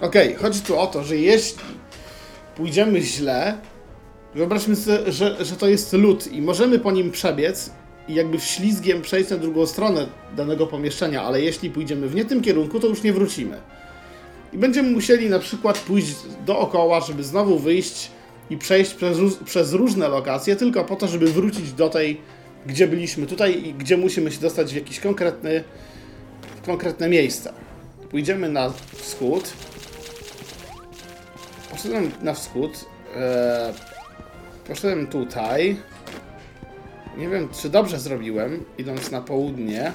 [0.00, 1.62] Okej, chodzi tu o to, że jeśli
[2.56, 3.58] pójdziemy źle,
[4.34, 7.70] wyobraźmy sobie, że, że to jest lód i możemy po nim przebiec
[8.08, 12.42] i jakby wślizgiem przejść na drugą stronę danego pomieszczenia, ale jeśli pójdziemy w nie tym
[12.42, 13.60] kierunku, to już nie wrócimy.
[14.52, 16.14] I będziemy musieli na przykład pójść
[16.46, 18.10] dookoła, żeby znowu wyjść
[18.50, 22.20] i przejść przez, przez różne lokacje, tylko po to, żeby wrócić do tej
[22.66, 25.64] gdzie byliśmy tutaj i gdzie musimy się dostać w jakiś konkretny,
[26.62, 27.52] w konkretne miejsce.
[28.10, 29.52] Pójdziemy na wschód.
[31.70, 32.84] Poszedłem na wschód.
[33.16, 33.74] E,
[34.68, 35.76] poszedłem tutaj.
[37.16, 39.92] Nie wiem, czy dobrze zrobiłem, idąc na południe.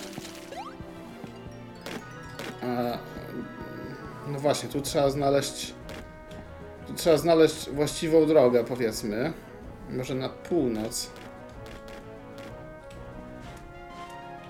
[4.27, 5.73] No właśnie, tu trzeba znaleźć.
[6.87, 9.33] Tu trzeba znaleźć właściwą drogę, powiedzmy.
[9.89, 11.09] Może na północ.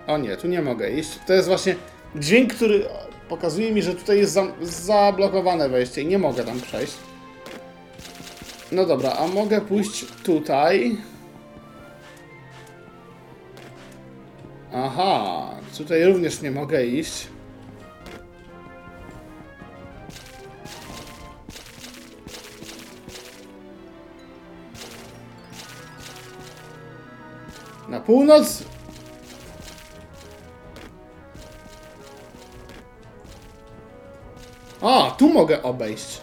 [0.08, 1.20] O nie, tu nie mogę iść.
[1.28, 1.76] To jest właśnie
[2.16, 2.86] dźwięk, który
[3.30, 6.94] pokazuje mi, że tutaj jest za zablokowane wejście i nie mogę tam przejść.
[8.72, 10.98] No dobra, a mogę pójść tutaj.
[14.74, 17.28] Aha, tutaj również nie mogę iść.
[27.90, 28.64] Na północ?
[34.82, 36.22] O, tu mogę obejść.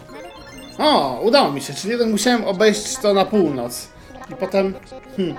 [0.77, 3.87] O, udało mi się, czyli jednak musiałem obejść to na północ.
[4.31, 4.73] I potem,
[5.17, 5.35] hmm,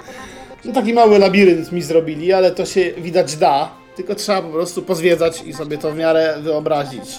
[0.66, 3.70] no taki mały labirynt mi zrobili, ale to się widać da.
[3.96, 7.18] Tylko trzeba po prostu pozwiedzać i sobie to w miarę wyobrazić.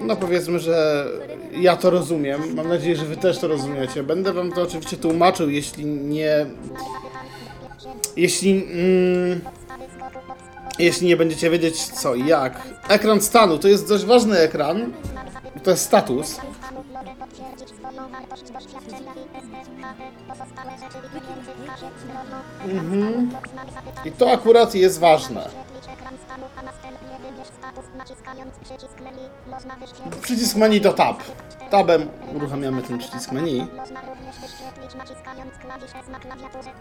[0.00, 1.06] No powiedzmy, że
[1.52, 2.54] ja to rozumiem.
[2.54, 4.02] Mam nadzieję, że wy też to rozumiecie.
[4.02, 6.46] Będę wam to oczywiście tłumaczył, jeśli nie...
[8.16, 8.50] Jeśli...
[8.50, 9.40] Mm,
[10.78, 12.62] jeśli nie będziecie wiedzieć co i jak.
[12.88, 14.92] Ekran stanu to jest dość ważny ekran.
[15.62, 16.40] To jest status
[17.18, 20.98] potwierdzić swoją wartość doświadczenia i Pozostałe rzeczy
[22.64, 23.30] Mhm.
[24.04, 25.48] I to akurat jest ważne.
[30.22, 31.22] Przycisk menu to tab.
[31.70, 33.66] Tabem uruchamiamy ten przycisk menu.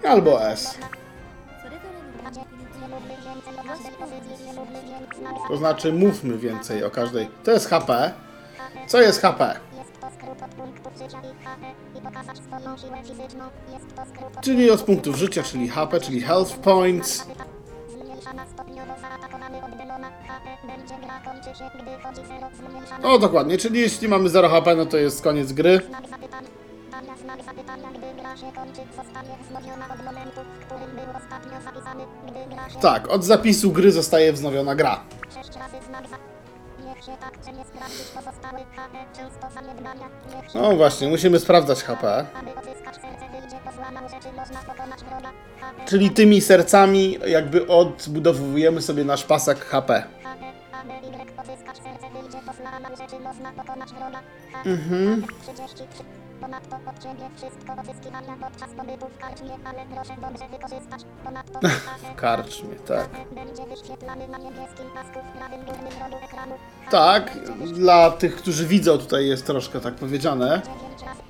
[0.08, 0.78] Albo S.
[5.48, 7.30] To znaczy mówmy więcej o każdej.
[7.44, 8.12] To jest HP.
[8.88, 9.60] Co jest HP?
[14.42, 17.26] Czyli od punktów życia, czyli HP, czyli health points.
[23.04, 25.80] O, dokładnie, czyli jeśli mamy 0 HP, no to jest koniec gry.
[32.82, 35.04] Tak, od zapisu gry zostaje wznowiona gra.
[40.56, 42.26] No właśnie, musimy sprawdzać HP.
[45.86, 50.04] Czyli tymi sercami jakby odbudowujemy sobie nasz pasek HP.
[54.66, 55.24] Mhm.
[56.46, 56.78] Ponadto
[57.38, 61.02] wszystko odzyskiwania podczas pobytu w karczmie, ale proszę dobrze wykorzystać.
[61.24, 61.60] Ponadto
[62.14, 63.10] W karczmie, tak.
[63.32, 66.56] będzie wyświetlany na niebieskim pasku w prawym górnym rogu ekranu.
[66.92, 67.38] Tak,
[67.74, 70.62] dla tych, którzy widzą, tutaj jest troszkę tak powiedziane.
[70.66, 71.22] 9 razy.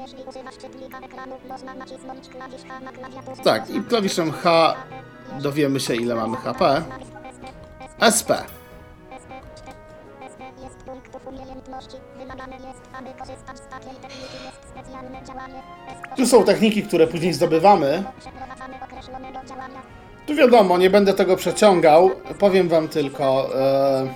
[0.00, 3.42] Jeśli używasz czytnika ekranu, można nacisnąć klawisz H na klawiaturze.
[3.42, 4.74] Tak, i klawiszem H
[5.40, 6.82] dowiemy się, ile mamy HP.
[8.16, 8.59] SP.
[16.16, 18.04] Tu są techniki, które później zdobywamy.
[20.26, 22.10] Tu wiadomo, nie będę tego przeciągał.
[22.38, 23.50] Powiem wam tylko.
[23.60, 24.14] E,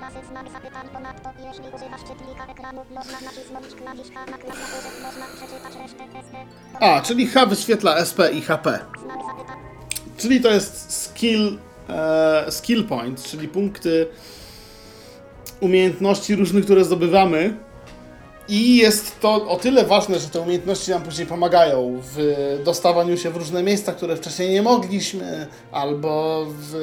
[0.00, 5.26] razy znak zapytań ponadto jeśli używasz czytnika ekranu można nacisnąć klawisz H na klawiaturze można
[5.36, 6.34] przeczytać resztę SP
[6.80, 8.78] A, czyli H wyświetla SP i HP.
[10.16, 11.58] Czyli to jest skill,
[11.88, 14.06] e, skill point, czyli punkty
[15.60, 17.56] umiejętności różnych, które zdobywamy.
[18.48, 23.30] I jest to o tyle ważne, że te umiejętności nam później pomagają w dostawaniu się
[23.30, 26.74] w różne miejsca, które wcześniej nie mogliśmy, albo w,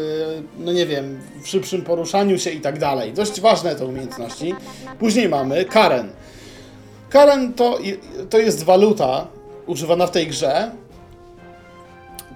[0.59, 3.13] no nie wiem, w szybszym poruszaniu się i tak dalej.
[3.13, 4.55] Dość ważne te umiejętności.
[4.99, 6.09] Później mamy Karen.
[7.09, 7.79] Karen to,
[8.29, 9.27] to jest waluta
[9.65, 10.71] używana w tej grze,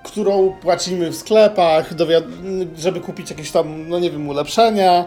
[0.04, 1.94] którą płacimy w sklepach,
[2.78, 5.06] żeby kupić jakieś tam, no nie wiem, ulepszenia.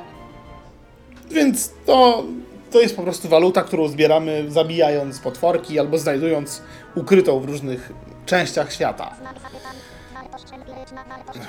[1.31, 2.25] Więc to,
[2.71, 6.63] to jest po prostu waluta, którą zbieramy zabijając potworki albo znajdując
[6.95, 7.93] ukrytą w różnych
[8.27, 9.15] częściach świata.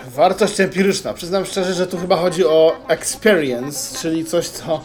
[0.08, 1.14] wartość empiryczna.
[1.14, 4.82] Przyznam szczerze, że tu chyba chodzi o experience, czyli coś, co...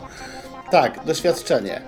[0.71, 1.83] Tak, doświadczenie.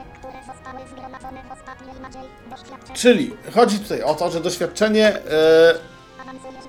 [2.95, 5.75] Czyli chodzi tutaj o to, że doświadczenie e,
[6.21, 6.67] Awansujesz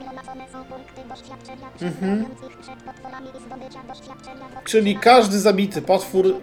[4.68, 6.36] Czyli każdy zabity potwór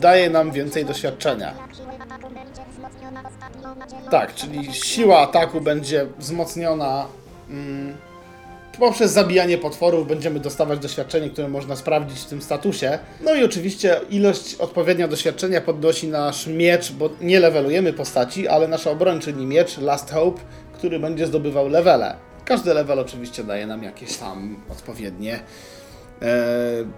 [0.00, 1.54] daje nam więcej doświadczenia.
[4.10, 7.06] Tak, czyli siła ataku będzie wzmocniona
[7.50, 7.96] mm,
[8.78, 10.08] poprzez zabijanie potworów.
[10.08, 12.98] Będziemy dostawać doświadczenie, które można sprawdzić w tym statusie.
[13.20, 18.86] No i oczywiście ilość odpowiednia doświadczenia podnosi nasz miecz, bo nie levelujemy postaci, ale nasz
[18.86, 20.40] obrończyni miecz Last Hope,
[20.72, 22.16] który będzie zdobywał levele.
[22.44, 25.40] Każdy level oczywiście daje nam jakieś tam odpowiednie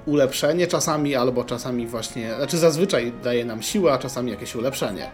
[0.07, 5.11] ulepszenie czasami, albo czasami właśnie, znaczy zazwyczaj daje nam siłę, a czasami jakieś ulepszenie.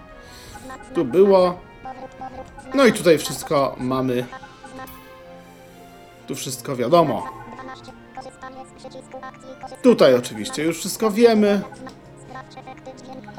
[0.95, 1.59] Tu było.
[2.75, 4.27] No i tutaj wszystko mamy.
[6.27, 7.29] Tu wszystko wiadomo.
[7.55, 7.93] 12.
[8.17, 9.49] Korzystanie z przycisku akcji.
[9.49, 11.63] Korzystanie Tutaj oczywiście już wszystko wiemy.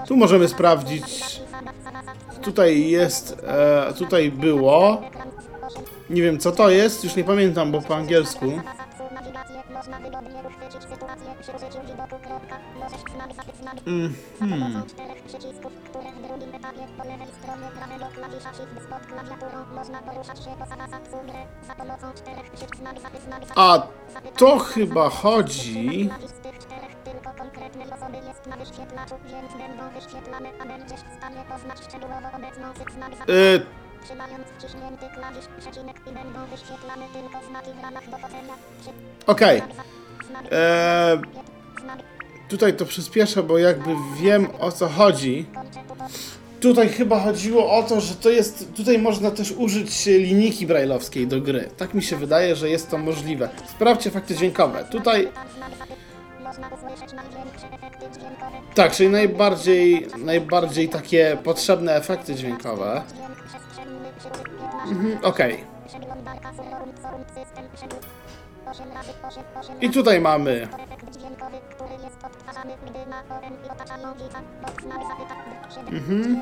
[0.08, 1.42] Tu możemy sprawdzić.
[2.42, 3.44] Tutaj jest.
[3.48, 5.02] E, tutaj było.
[6.10, 8.46] Nie wiem co to jest, już nie pamiętam, bo po angielsku.
[13.20, 13.82] Napisać znamy.
[23.56, 23.88] A
[24.38, 26.10] to chyba chodzi.
[26.10, 31.00] Klawisz z tych czterech tylko konkretnej osoby jest na wyświetlaczu, więc będą wyświetlane, a będziesz
[31.00, 33.16] w stanie poznać szczegółowo obecną syk znamy.
[33.30, 33.66] Y,
[34.06, 38.54] Trzymając wciśnięty klawisz przecinek i będą wyświetlane tylko znaki w ramach dochodzenia.
[39.28, 39.58] Okej.
[39.58, 40.05] Znamy.
[40.52, 41.18] E,
[41.82, 42.04] Znamy.
[42.50, 45.46] Tutaj to przyspieszę, bo jakby wiem o co chodzi.
[46.60, 48.74] Tutaj chyba chodziło o to, że to jest.
[48.76, 51.70] Tutaj można też użyć linijki brajlowskiej do gry.
[51.78, 53.50] Tak mi się wydaje, że jest to możliwe.
[53.72, 54.84] Sprawdźcie efekty dźwiękowe.
[54.92, 55.30] Tutaj.
[58.76, 63.02] Tak, czyli najbardziej, najbardziej takie potrzebne efekty dźwiękowe.
[63.14, 64.90] Dźwięk przestrzenny przy użyciu 15.
[64.92, 65.64] Mhm, Okej.
[65.88, 66.52] Przeglądarka
[69.82, 70.52] I tutaj mamy.
[70.62, 74.42] efekt dźwiękowy, który jest odtwarzany, gdy na forum i otaczają widza.
[74.62, 75.96] Box na zapytać 7.
[75.96, 76.42] Mhm.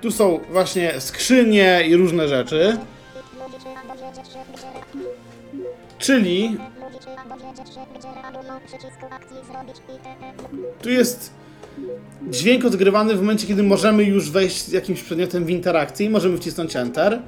[0.00, 2.78] Tu są właśnie skrzynie i różne rzeczy.
[5.98, 6.58] Czyli
[10.82, 11.34] tu jest
[12.30, 16.38] dźwięk odgrywany w momencie, kiedy możemy już wejść z jakimś przedmiotem w interakcję i możemy
[16.38, 17.22] wcisnąć Enter.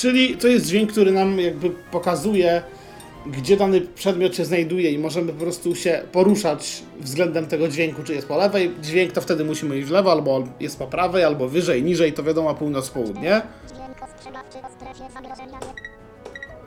[0.00, 2.62] Czyli to jest dźwięk, który nam jakby pokazuje,
[3.26, 8.14] gdzie dany przedmiot się znajduje i możemy po prostu się poruszać względem tego dźwięku, czy
[8.14, 11.48] jest po lewej dźwięk, to wtedy musimy iść w lewo, albo jest po prawej, albo
[11.48, 13.42] wyżej, niżej, to wiadomo północ-południe.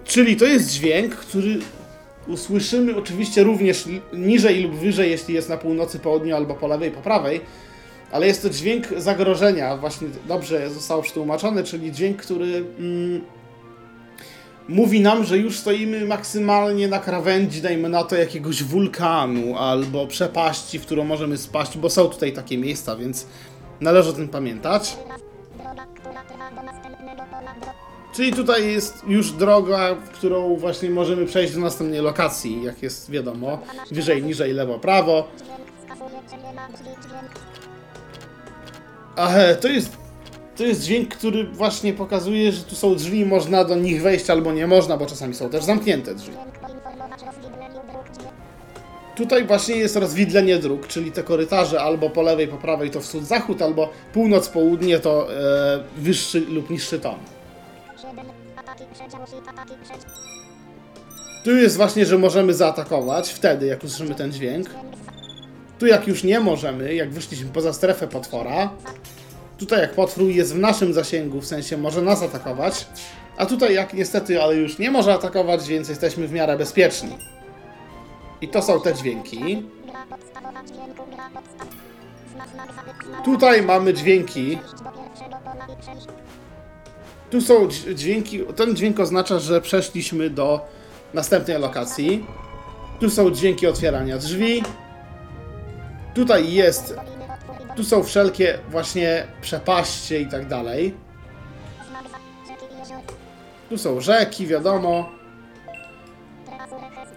[0.04, 1.60] Czyli to jest dźwięk, który
[2.28, 7.02] usłyszymy oczywiście również niżej lub wyżej, jeśli jest na północy, południu albo po lewej, po
[7.02, 7.42] prawej,
[8.14, 13.22] ale jest to dźwięk zagrożenia, właśnie dobrze zostało przetłumaczone, czyli dźwięk, który mm,
[14.68, 20.80] mówi nam, że już stoimy maksymalnie na krawędzi, dajmy na to, jakiegoś wulkanu albo przepaści,
[20.80, 23.28] w którą możemy spaść, bo są tutaj takie miejsca, więc
[23.82, 24.98] należy o tym pamiętać.
[28.16, 33.12] Czyli tutaj jest już droga, w którą właśnie możemy przejść do następnej lokacji, jak jest
[33.12, 33.60] wiadomo.
[33.92, 35.28] Wyżej, niżej, lewo, prawo.
[39.16, 39.98] Ale to jest,
[40.56, 44.52] to jest dźwięk, który właśnie pokazuje, że tu są drzwi, można do nich wejść albo
[44.52, 46.34] nie można, bo czasami są też zamknięte drzwi.
[49.16, 53.62] Tutaj właśnie jest rozwidlenie dróg, czyli te korytarze albo po lewej, po prawej to wschód-zachód,
[53.62, 57.16] albo północ-południe to e, wyższy lub niższy ton.
[58.02, 58.26] 7.
[58.58, 59.50] Ataki przedział hit.
[59.50, 60.10] Ataki przedział.
[61.44, 64.70] Tu jest właśnie, że możemy zaatakować wtedy, jak usłyszymy ten dźwięk.
[65.84, 68.70] Tu jak już nie możemy, jak wyszliśmy poza strefę potwora,
[69.58, 72.88] tutaj jak potwór jest w naszym zasięgu, w sensie może nas atakować,
[73.38, 77.18] a tutaj jak niestety, ale już nie może atakować, więc jesteśmy w miarę bezpieczni.
[78.42, 79.64] I to są te dźwięki.
[83.26, 84.60] Tutaj mamy dźwięki.
[87.30, 88.40] Tu są dź- dźwięki.
[88.56, 90.62] Ten dźwięk oznacza, że przeszliśmy do
[91.14, 92.26] następnej lokacji.
[93.00, 94.64] Tu są dźwięki otwierania drzwi.
[96.14, 96.96] Tutaj jest.
[97.76, 100.94] Tu są wszelkie właśnie przepaście i tak dalej.
[103.70, 105.10] Tu są rzeki, wiadomo.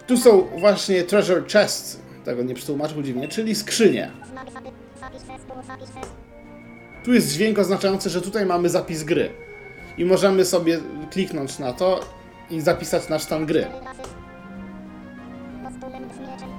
[0.07, 4.11] Tu są właśnie treasure chests, tego nie przetłumaczył dziwnie, czyli skrzynie.
[7.05, 9.29] Tu jest dźwięk oznaczający, że tutaj mamy zapis gry.
[9.97, 10.79] I możemy sobie
[11.11, 11.99] kliknąć na to
[12.49, 13.67] i zapisać nasz stan gry.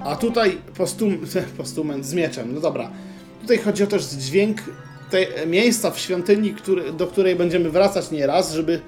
[0.05, 1.19] A tutaj postum,
[1.59, 2.55] postument z mieczem.
[2.55, 2.91] No dobra.
[3.41, 4.59] Tutaj chodzi o też dźwięk
[5.11, 8.81] tej, miejsca w świątyni, który, do której będziemy wracać nieraz, żeby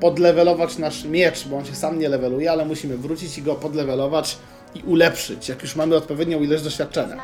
[0.00, 4.38] podlewelować nasz miecz, bo on się sam nie leveluje, ale musimy wrócić i go podlewelować
[4.74, 7.16] i ulepszyć, jak już mamy odpowiednią ilość doświadczenia.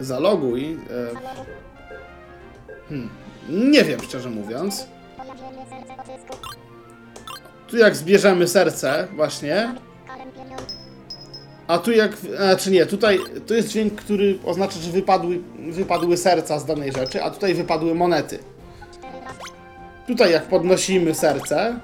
[0.00, 0.72] Zaloguj.
[0.72, 0.76] E,
[2.88, 3.10] hmm,
[3.48, 4.86] nie wiem, szczerze mówiąc.
[7.68, 9.74] Tu jak zbierzemy serce, właśnie.
[11.66, 15.40] A tu jak, znaczy nie, tutaj to jest dźwięk, który oznacza, że wypadły,
[15.70, 18.38] wypadły serca z danej rzeczy, a tutaj wypadły monety.
[20.06, 21.80] Tutaj jak podnosimy serce,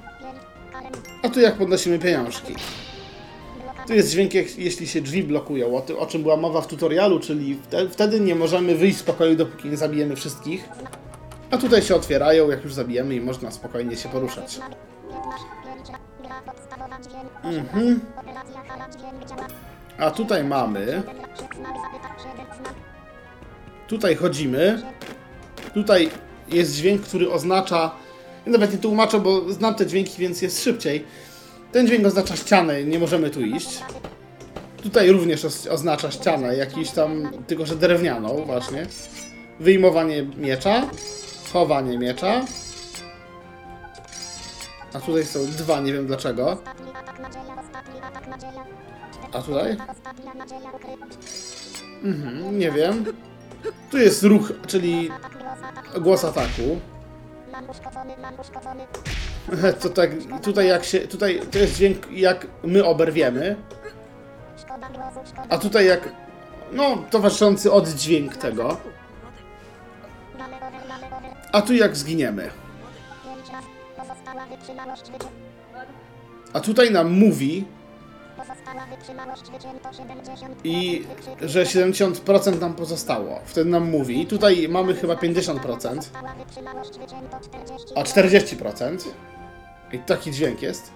[1.22, 2.54] a tu jak podnosimy pieniążki.
[3.86, 7.20] Tu jest dźwięk, jak, jeśli się drzwi blokują, o, o czym była mowa w tutorialu,
[7.20, 10.68] czyli wte, wtedy nie możemy wyjść z pokoju, dopóki nie zabijemy wszystkich.
[11.50, 14.60] A tutaj się otwierają, jak już zabijemy i można spokojnie się poruszać.
[17.44, 18.00] Mhm.
[19.98, 21.02] A tutaj mamy,
[23.88, 24.82] tutaj chodzimy,
[25.74, 26.10] tutaj
[26.48, 27.90] jest dźwięk, który oznacza,
[28.46, 31.04] nawet nie tłumaczę, bo znam te dźwięki, więc jest szybciej.
[31.72, 33.82] Ten dźwięk oznacza ścianę, nie możemy tu iść.
[34.82, 38.86] Tutaj również oznacza ścianę, jakiś tam, tylko że drewnianą właśnie.
[39.60, 40.86] Wyjmowanie miecza,
[41.52, 42.44] chowanie miecza.
[44.94, 46.58] A tutaj są dwa, nie wiem dlaczego.
[49.32, 49.76] A tutaj?
[52.04, 53.04] Mhm, nie wiem.
[53.90, 55.64] Tu jest ruch, czyli głos.
[55.64, 56.02] Atak.
[56.02, 56.80] głos ataku.
[59.80, 60.10] To tak,
[60.42, 63.56] tutaj jak się, tutaj to jest dźwięk jak my oberwiemy,
[65.48, 66.08] a tutaj jak,
[66.72, 68.76] no, towarzyszący oddźwięk tego,
[71.52, 72.50] a tu jak zginiemy.
[76.52, 77.64] A tutaj nam mówi,
[78.36, 80.60] Pozostała wytrzymałość wycięto 70.
[80.64, 81.04] i
[81.42, 83.40] że 70% nam pozostało.
[83.44, 87.94] Wtedy nam mówi, tutaj mamy chyba 50%, Pozostała wytrzymałość wycięto 40.
[87.96, 88.98] a 40%.
[89.92, 90.92] I taki dźwięk jest.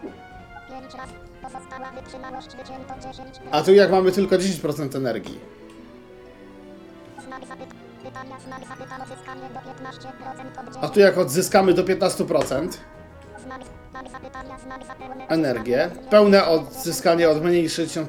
[0.68, 1.08] Pięć raz.
[1.42, 3.28] Pozostała wytrzymałość wycięto 10.
[3.50, 5.38] A tu jak mamy tylko 10% energii.
[7.26, 7.74] Znak zapyta.
[8.04, 8.36] Pytania.
[8.46, 8.96] Znak zapyta.
[9.02, 10.76] Odzyskanie do 15% od 10.
[10.84, 12.68] A tu jak odzyskamy do 15%,
[15.28, 18.04] energię, pełne odzyskanie od mniej 60%,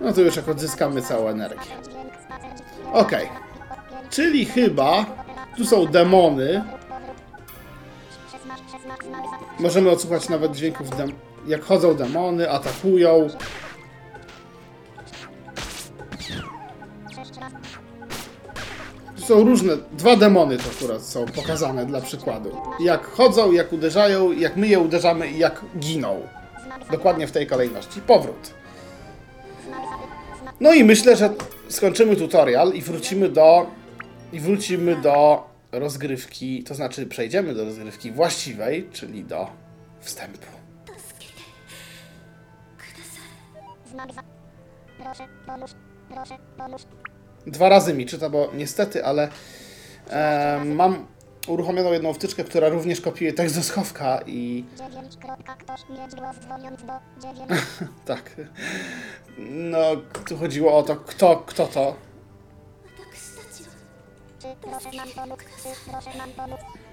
[0.00, 1.70] no to już jak odzyskamy całą energię.
[2.92, 3.28] Okej,
[4.10, 5.06] czyli chyba
[5.56, 6.64] tu są demony.
[8.32, 8.64] 16.
[8.72, 8.78] 16.
[8.84, 9.60] Znak zapyta.
[9.60, 10.86] Możemy odsłuchać nawet dźwięków,
[11.46, 13.28] jak chodzą demony, atakują.
[19.28, 22.56] Są różne, dwa demony to akurat są pokazane dla przykładu.
[22.80, 26.22] Jak chodzą, jak uderzają, jak my je uderzamy i jak giną.
[26.90, 28.00] Dokładnie w tej kolejności.
[28.00, 28.54] Powrót.
[30.60, 31.30] No i myślę, że
[31.68, 33.66] skończymy tutorial i wrócimy do
[34.32, 39.46] i wrócimy do rozgrywki, to znaczy przejdziemy do rozgrywki właściwej, czyli do
[40.00, 40.46] wstępu.
[44.98, 45.70] Proszę, pomóż.
[46.08, 46.82] Proszę, pomóż.
[47.48, 49.28] Dwa razy mi czyta, bo niestety, ale
[50.10, 51.06] e, mam
[51.46, 55.16] uruchomioną jedną wtyczkę, która również kopiuje tekst do schowka i 9.
[55.16, 56.92] Kropka, ktoś mieć głos dzwoniąc do
[57.22, 57.50] 9.
[58.04, 58.36] tak.
[59.48, 59.78] No,
[60.28, 61.96] tu chodziło o to, kto, kto to.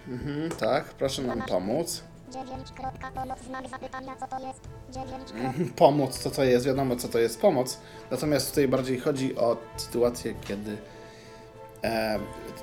[0.08, 2.04] Mhm, tak, proszę nam pomóc.
[2.36, 2.72] 9.
[2.72, 3.40] Kropka, pomoc.
[3.48, 4.16] Znak zapytania.
[4.16, 4.62] Co to jest?
[4.92, 5.32] 9.
[5.32, 7.80] Mhm, Pomoc, co to jest, wiadomo co to jest pomoc.
[8.12, 10.78] Natomiast tutaj bardziej chodzi o sytuację, kiedy
[11.84, 12.20] e,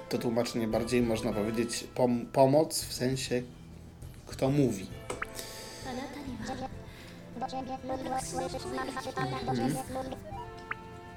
[0.09, 3.43] to tłumaczenie bardziej można powiedzieć pom pomoc w sensie
[4.27, 4.87] kto mówi.
[7.41, 8.63] Do ciebie mój głos słyszysz.
[8.63, 9.39] Znak zapytania.
[9.47, 10.17] Do ciebie mój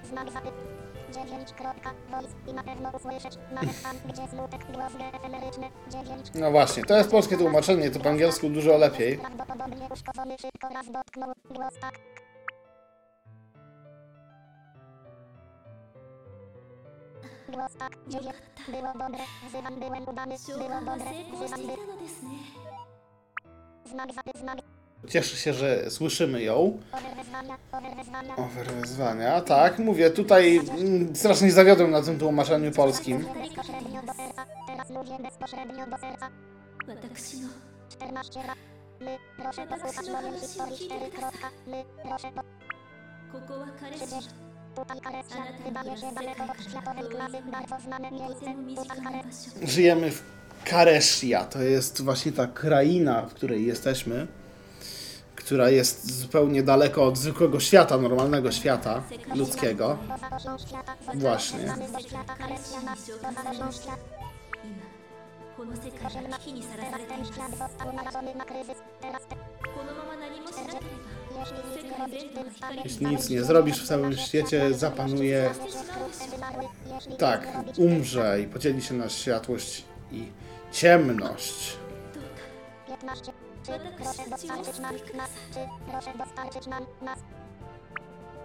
[0.10, 0.74] Znak zapytania.
[1.14, 1.53] 9.
[1.53, 2.36] Kropka, voice.
[2.48, 3.38] I na pewno usłyszyeć.
[3.52, 5.69] Nawet tam, gdzie smutek, głos G efemeryczny.
[5.90, 6.32] 9.
[6.36, 9.18] No właśnie, to jest polskie tłumaczenie, to po angielsku dużo lepiej.
[9.18, 11.34] Prawdopodobnie uszkodzony szybko raz dotknął.
[11.49, 11.99] Głos tak.
[18.68, 19.23] Było dobre.
[25.10, 26.80] Cieszę się, że słyszymy ją.
[28.38, 29.41] Over wezwania.
[29.41, 33.26] Tak, mówię, tutaj mm, strasznie zawiodłem na tym tłumaczeniu polskim.
[49.64, 50.23] Żyjemy w
[50.65, 54.27] Kareszia, to jest właśnie ta kraina, w której jesteśmy
[55.45, 59.03] która jest zupełnie daleko od zwykłego świata, normalnego świata
[59.35, 59.97] ludzkiego.
[61.13, 61.76] Właśnie.
[72.84, 75.49] Jeśli nic nie zrobisz w całym świecie, zapanuje...
[77.17, 77.47] Tak,
[77.77, 80.27] umrze i podzieli się na światłość i
[80.72, 81.77] ciemność.
[83.64, 83.90] 15.
[84.01, 87.18] 私たちを救いください Proszę dostarczyć nam nas.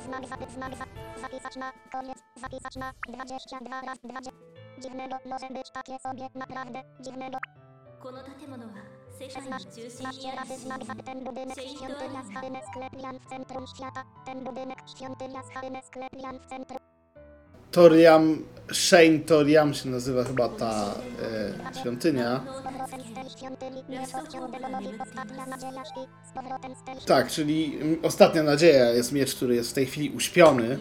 [0.06, 0.86] Znak zapy, znak za,
[1.22, 4.32] zapisać na koniec, zapisać na 22 raz 20.
[4.80, 7.38] Dziwnego może być takie sobie naprawdę dziwnego.
[8.06, 8.74] この建物は
[9.20, 14.04] 世界の中心に 16 ある razy znak zapy, ten budynek świątynia schalny sklep Jan w centrum świata.
[14.26, 16.78] Ten budynek świątynia schalny sklep Jan w centrum.
[17.71, 20.95] Toriam, Shane Toriam się nazywa chyba ta
[21.73, 22.45] e, świątynia.
[27.07, 30.79] Tak, czyli ostatnia nadzieja jest miecz, który jest w tej chwili uśpiony.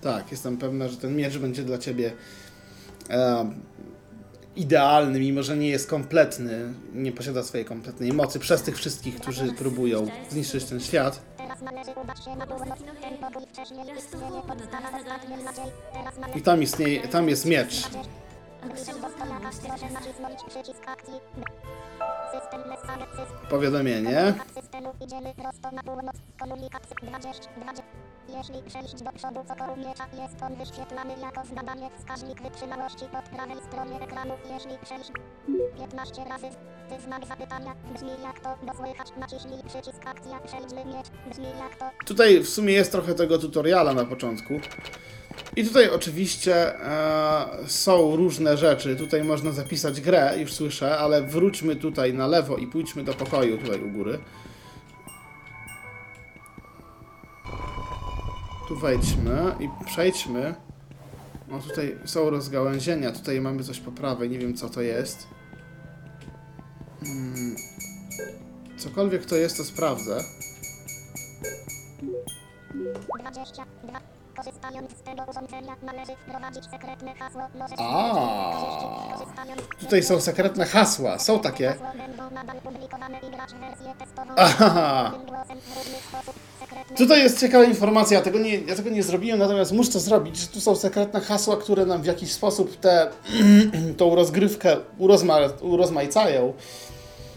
[0.00, 2.12] Tak, jestem pewna, że ten miecz będzie dla ciebie
[3.10, 3.50] e,
[4.56, 9.52] idealny, mimo że nie jest kompletny, nie posiada swojej kompletnej mocy przez tych wszystkich, którzy
[9.52, 11.22] próbują zniszczyć ten świat.
[16.36, 17.82] I tam istnieje, tam jest miecz.
[23.50, 24.34] Powiadomienie.
[24.54, 26.16] systemu idziemy prosto na północ.
[26.40, 27.82] Komunikat 20, 20.
[28.28, 33.36] Jeśli przejść do przodu co koło miecza, jest on wyświetlany jako zbadanie wskaźnik wytrzymałości po
[33.36, 34.34] prawej stronie ekranu.
[34.54, 35.10] Jeśli przejść
[35.78, 36.46] 15 razy
[36.98, 41.76] z znak zapytania brzmi jak to, bo słychać naciśnij przycisk akcja, przejdźmy miecz, brzmi jak
[41.78, 44.54] to, Tutaj w sumie jest trochę tego tutoriala na początku.
[45.56, 48.96] I tutaj oczywiście e, są różne rzeczy.
[48.96, 53.58] Tutaj można zapisać grę, już słyszę, ale wróćmy tutaj na lewo i pójdźmy do pokoju
[53.58, 54.18] tutaj u góry.
[58.68, 60.54] Tu wejdźmy i przejdźmy.
[61.50, 63.12] O, tutaj są rozgałęzienia.
[63.12, 65.26] Tutaj mamy coś po prawej, nie wiem co to jest.
[67.04, 67.56] Hmm.
[68.76, 70.24] Cokolwiek to jest, to sprawdzę.
[73.20, 74.11] 22.
[77.78, 78.52] A.
[79.80, 81.18] Tutaj są sekretne hasła.
[81.18, 81.74] Są takie.
[84.36, 85.12] Aha.
[86.96, 90.36] Tutaj jest ciekawa informacja, ja tego, nie, ja tego nie zrobiłem, natomiast muszę to zrobić,
[90.36, 93.10] że tu są sekretne hasła, które nam w jakiś sposób tę
[93.98, 96.52] tą rozgrywkę urozma, urozmaicają.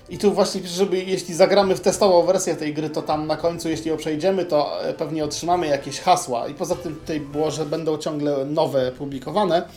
[0.09, 3.37] I tu właśnie pisze, żeby jeśli zagramy w testową wersję tej gry, to tam na
[3.37, 6.47] końcu, jeśli ją przejdziemy, to e, pewnie otrzymamy jakieś hasła.
[6.47, 9.67] I poza tym tutaj było, że będą ciągle nowe publikowane.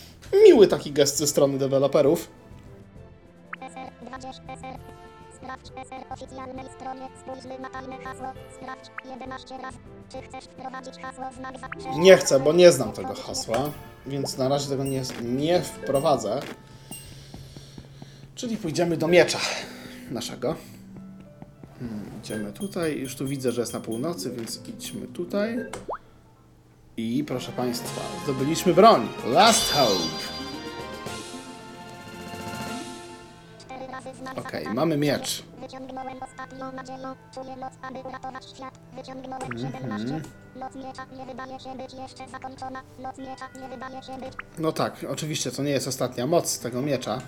[0.46, 2.28] Miły taki gest ze strony deweloperów.
[3.60, 4.78] SR20 SR.
[5.36, 7.08] Sprawdź SR oficjalnej stronie.
[7.20, 8.26] Spójrzmy na tajne hasło.
[8.56, 9.78] Sprawdź 11 razy.
[10.12, 11.24] Czy chcesz wprowadzić hasło?
[11.96, 13.70] Nie chcę, bo nie znam tego hasła,
[14.06, 16.40] więc na razie tego nie, nie wprowadzę.
[18.34, 19.38] Czyli pójdziemy do miecza
[20.10, 20.56] naszego.
[21.78, 22.98] Hmm, idziemy tutaj.
[22.98, 25.58] Już tu widzę, że jest na północy, więc idźmy tutaj.
[26.96, 29.08] I proszę Państwa, zdobyliśmy broń.
[29.26, 30.38] Last Hope.
[34.30, 34.74] Okej, zapytania.
[34.74, 35.47] mamy miecz.
[35.68, 36.72] Wyciągnąłem ostatnią
[37.34, 38.78] czuję moc, aby uratować świat.
[38.92, 39.72] Wyciągnąłem -hmm.
[39.72, 40.20] 17.
[40.56, 42.82] Noc miecza nie wydaje się być jeszcze zakończona.
[42.98, 44.32] Noc miecza nie wydaje się być.
[44.58, 47.18] No tak, oczywiście to nie jest ostatnia moc tego miecza.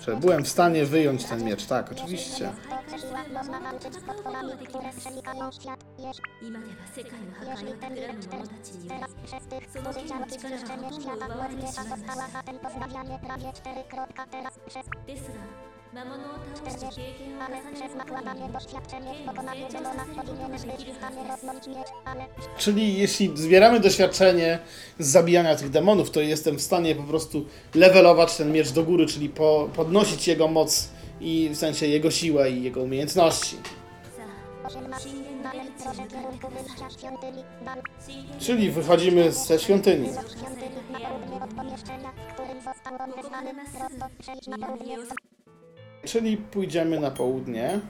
[0.00, 2.52] Że byłem w stanie wyjąć ten miecz, tak, oczywiście.
[8.88, 14.15] Teraz przez tych, którzy chciały zniszczenie świata, moc miecza została zatem pozbawianie prawie 4 krok.
[14.24, 14.86] Teraz przez
[22.58, 24.58] Czyli jeśli zbieramy doświadczenie
[24.98, 29.06] z zabijania tych demonów, to jestem w stanie po prostu levelować ten miecz do góry,
[29.06, 30.88] czyli po, podnosić jego moc
[31.20, 33.56] i w sensie jego siłę i jego umiejętności.
[34.64, 35.35] 18.
[38.38, 40.08] Czyli wychodzimy ze świątyni.
[46.04, 47.80] Czyli pójdziemy na południe.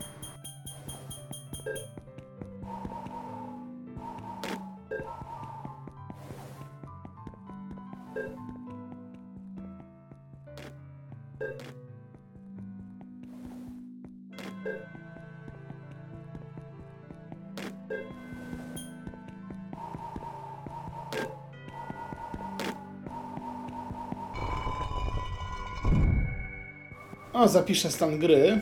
[27.36, 28.60] O, zapiszę stan gry.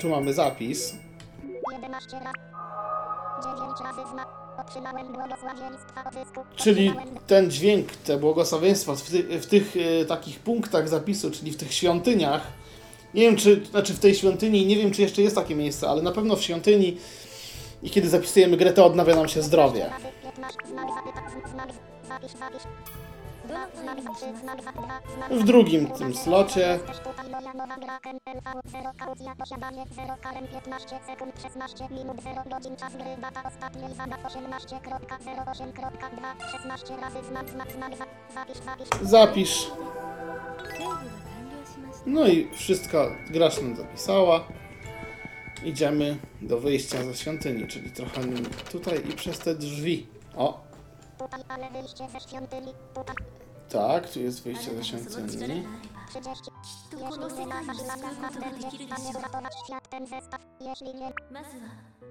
[0.00, 0.94] Tu mamy zapis.
[1.72, 2.34] 11 raz.
[3.44, 4.28] 9 razy znak.
[4.58, 6.40] Otrzymałem błogosławieństwa odzysku.
[6.56, 6.92] Czyli
[7.26, 11.74] ten dźwięk, te błogosławieństwa w, ty, w tych e, takich punktach zapisu, czyli w tych
[11.74, 12.46] świątyniach.
[13.14, 16.02] Nie wiem, czy, znaczy w tej świątyni, nie wiem, czy jeszcze jest takie miejsce, ale
[16.02, 16.96] na pewno w świątyni
[17.82, 19.90] i kiedy zapisujemy grę, to odnawia nam się zdrowie.
[25.30, 26.78] W drugim tym slocie
[39.02, 39.70] Zapisz.
[42.06, 44.44] No i wszystko gra się zapisała.
[45.64, 48.20] Idziemy do wyjścia ze świątyni, czyli trochę
[48.72, 50.06] tutaj i przez te drzwi.
[50.36, 50.67] O,
[51.48, 52.74] ale wyjście ze świątyni.
[53.68, 55.66] Tak, tu jest wyjście ze świątyni.
[58.60, 59.54] Jeśli nie ma wasz
[60.06, 61.12] zestaw, jeśli nie...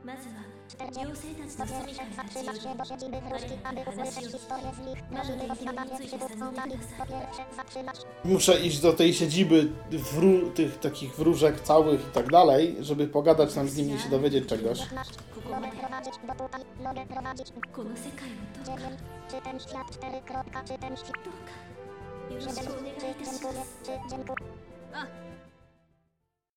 [0.00, 0.34] wróżki dużo życia las wróżki dużo życia まずは
[0.78, 5.02] 妖精たちの住みかに立ち寄 Zatrzymasz り się do siedziby wróżki, aby usłyszeć historię z nich.
[5.02, 6.80] Prosimy o zgadanie przywódcą Dawid.
[6.98, 12.30] Po pierwsze, zatrzymasz Muszę iść do tej siedziby wró- tych takich wróżek całych i tak
[12.30, 14.78] dalej, żeby pogadać tam z nimi i się dowiedzieć czegoś.
[14.80, 15.14] 15.
[15.34, 19.00] ここ Mogę まで prowadzić do tutaj, mogę prowadzić この世界をどうか 9.
[19.30, 20.20] Czy ten świat 4.
[20.22, 24.36] kropka, Czy ten świat どうかよろしくお願いいたし dziękuję, ます czy dziękuję.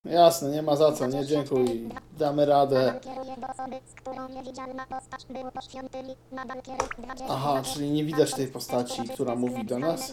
[0.04, 1.88] Jasne, nie ma za co, nie dziękuj.
[2.18, 2.84] Damy radę.
[2.84, 6.16] Nadal kieruję do osoby, z którą niewidzialna postać był po świątyni.
[6.32, 7.26] Nadal kieruję 20.
[7.34, 10.12] Aha, czyli nie widać tej postaci, która mówi do nas,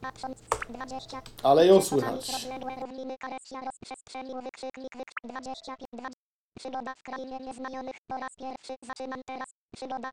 [0.00, 1.22] Patrząc 20.
[1.42, 2.24] ale ją Słychać.
[2.24, 2.42] słychać.
[2.44, 6.18] Rozległe równiny Karesja rozprzestrzenił wykrzyknik wyk 25 20.
[6.58, 9.48] Przygoda w krainie nieznajomych po raz pierwszy zaczynam teraz.
[9.76, 10.10] Przygoda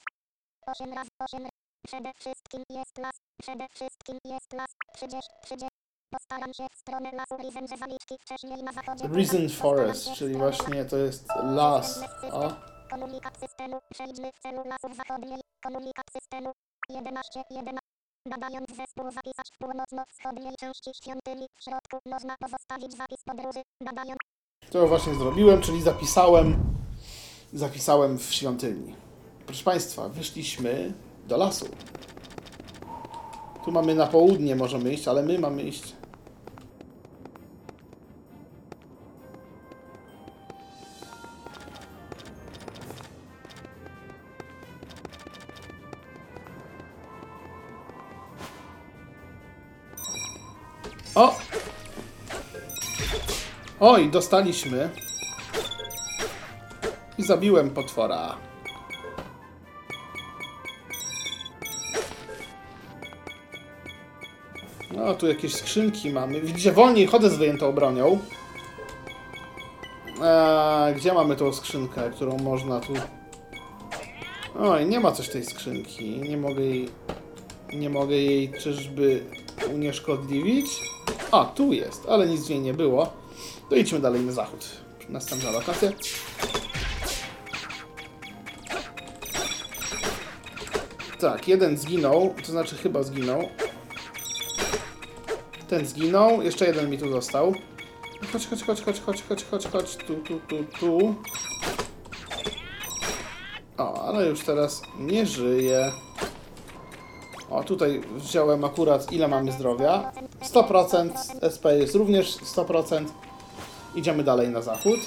[0.67, 1.49] 8 razy 8
[1.87, 5.67] Przede wszystkim jest las, przede wszystkim jest las 30 30
[6.11, 10.85] Postaram się w stronę lasu Risen, że zaliczki wcześniej na zachodzie Reason Forest, czyli właśnie
[10.85, 12.03] to jest las.
[12.31, 12.51] O,
[12.89, 13.79] Komunikat systemu.
[13.93, 15.39] Przejdźmy w celu lasów zachodniej.
[15.63, 16.51] Komunikat systemu.
[16.89, 17.79] 11, 11.
[18.29, 21.47] Badając zespół zapisać w północno-wschodniej części świątyni.
[21.59, 23.61] W środku można pozostawić zapis podróży.
[23.83, 24.17] Badając
[24.71, 26.55] to właśnie zrobiłem, czyli zapisałem,
[27.53, 28.95] zapisałem w świątyni.
[29.45, 30.93] Proszę Państwa, wyszliśmy
[31.27, 31.65] do lasu.
[33.65, 35.98] Tu mamy na południe możemy iść, ale my mamy iść.
[53.79, 54.89] Oj, dostaliśmy.
[57.17, 58.35] I zabiłem potwora.
[64.95, 66.41] No, tu jakieś skrzynki mamy.
[66.41, 68.19] Widzicie, wolniej chodzę z wyjętą bronią.
[70.23, 72.93] Eee, gdzie mamy tą skrzynkę, którą można tu...
[74.59, 76.19] Oj, nie ma coś tej skrzynki.
[76.19, 76.89] Nie mogę jej...
[77.73, 79.23] Nie mogę jej czyżby
[79.73, 80.67] unieszkodliwić?
[81.31, 83.18] A, tu jest, ale nic w niej nie było.
[83.69, 84.65] To idźmy dalej na zachód.
[85.09, 85.91] Następna lokacja.
[91.19, 93.49] Tak, jeden zginął, to znaczy chyba zginął.
[95.67, 97.53] Ten zginął, jeszcze jeden mi tu został.
[98.33, 101.15] Chodź, chodź, chodź, chodź, chodź, chodź, chodź, chodź, tu, tu, tu, tu.
[103.77, 105.91] O, ale już teraz nie żyje.
[107.49, 110.11] O, tutaj wziąłem akurat ile mamy zdrowia.
[110.53, 111.09] 100%,
[111.55, 113.05] SP jest również 100%.
[113.95, 114.99] Idziemy dalej na zachód.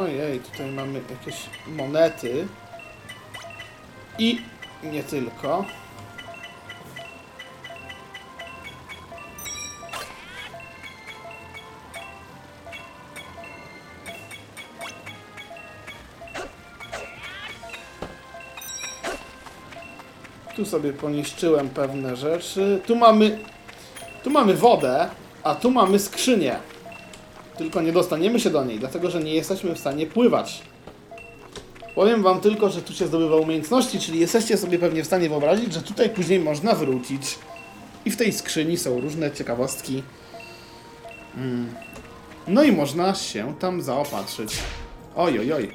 [0.00, 1.36] Ojej, tutaj mamy jakieś
[1.66, 2.46] monety.
[4.18, 4.42] I
[4.82, 5.64] nie tylko.
[20.62, 22.80] Tu sobie poniszczyłem pewne rzeczy.
[22.86, 23.38] Tu mamy,
[24.24, 25.08] tu mamy wodę,
[25.42, 26.56] a tu mamy skrzynię.
[27.58, 30.62] Tylko nie dostaniemy się do niej, dlatego że nie jesteśmy w stanie pływać.
[31.94, 35.72] Powiem wam tylko, że tu się zdobywa umiejętności, czyli jesteście sobie pewnie w stanie wyobrazić,
[35.72, 37.38] że tutaj później można wrócić.
[38.04, 40.02] I w tej skrzyni są różne ciekawostki.
[41.36, 41.74] Mm.
[42.48, 44.54] No i można się tam zaopatrzyć.
[45.16, 45.74] Oj, oj, oj.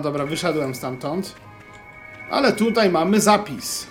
[0.00, 1.34] Dobra, wyszedłem stamtąd.
[2.30, 3.86] Ale tutaj mamy zapis.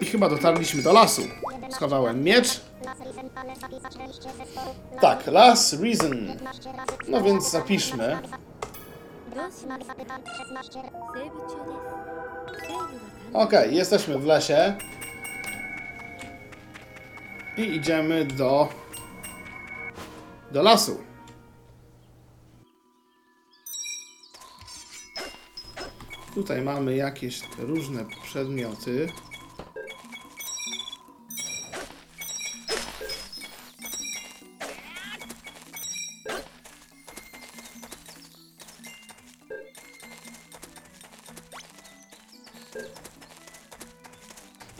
[0.00, 1.22] I chyba dotarliśmy do lasu.
[1.70, 2.60] Schowałem miecz.
[5.00, 6.26] Tak, las Reason.
[7.08, 8.18] No więc zapiszmy.
[13.32, 14.74] Ok, jesteśmy w lesie.
[17.56, 18.68] I idziemy do...
[20.52, 21.03] do lasu.
[26.44, 29.08] Tutaj mamy jakieś różne przedmioty.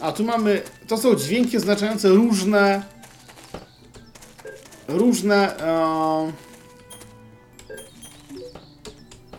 [0.01, 0.63] A tu mamy.
[0.89, 2.83] To są dźwięki oznaczające różne.
[4.89, 5.57] Różne.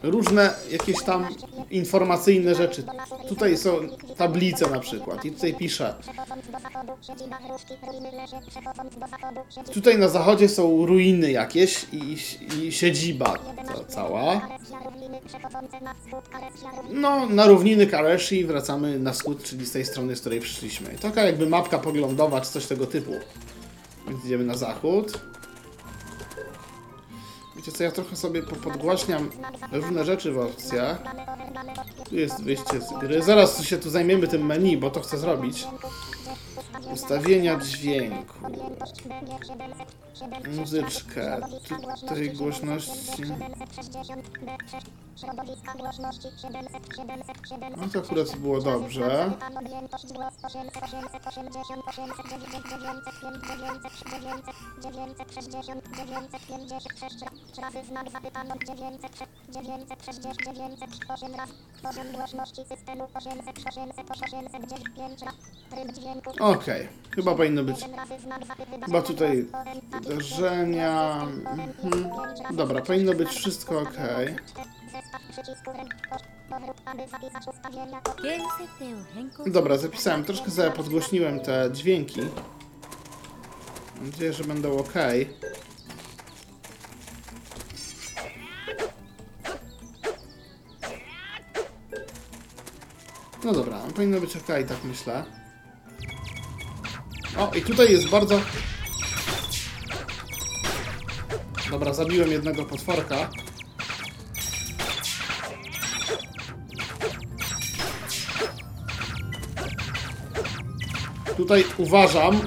[0.10, 1.27] Różne jakieś tam
[1.72, 2.84] informacyjne rzeczy.
[3.30, 3.80] Tutaj są
[4.18, 5.26] tablice na przykład.
[5.26, 5.95] I tutaj pisze.
[9.73, 12.18] Tutaj na zachodzie są ruiny jakieś i,
[12.64, 13.34] i siedziba
[13.68, 14.48] ta cała.
[16.91, 20.90] No, na równiny Kareshi wracamy na wschód, czyli z tej strony, z której przyszliśmy.
[21.02, 23.11] Taka jakby mapka poglądowa, czy coś tego typu.
[24.07, 25.19] Więc idziemy na zachód.
[27.65, 29.29] Wiecie co, ja trochę sobie popodgłaśniam
[29.71, 31.01] różne rzeczy w opcjach.
[32.09, 33.21] Tu jest wyjście z gry.
[33.21, 35.67] Zaraz się tu zajmiemy tym menu, bo to chcę zrobić.
[36.93, 38.33] Ustawienia dźwięku.
[40.21, 41.41] Objętość BG 700, 700, Muzyczkę.
[41.99, 43.17] Tutaj głośności.
[43.17, 44.81] 760, B6,
[45.15, 47.77] środowiska głośności 700, 700, 700.
[47.77, 49.31] No to akurat było dobrze.
[49.39, 53.93] Tam objętość głos 800, 880, 890, 905, 900,
[54.83, 57.15] 960, 956
[57.61, 59.11] razy znak zapytano 900,
[59.49, 61.49] 960, 908 raz
[61.83, 65.35] poziom głośności systemu 800, 800, 810, 5 raz
[65.69, 67.81] tryb dźwięku Okej, chyba powinno być.
[67.81, 69.47] 1 razy znak zapytania Chyba tutaj
[70.06, 71.22] uderzenia.
[71.22, 72.10] Mhm.
[72.56, 73.98] Dobra, powinno być wszystko ok.
[79.48, 82.22] Dobra, zapisałem, troszkę za podgłośniłem te dźwięki.
[83.95, 84.94] Mam nadzieję, że będą ok.
[93.44, 95.23] No dobra, powinno być ok, tak myślę.
[97.38, 98.40] O, i tutaj jest bardzo
[101.76, 103.30] Dobra, zabiłem jednego potworka.
[111.38, 112.41] Tutaj uważam.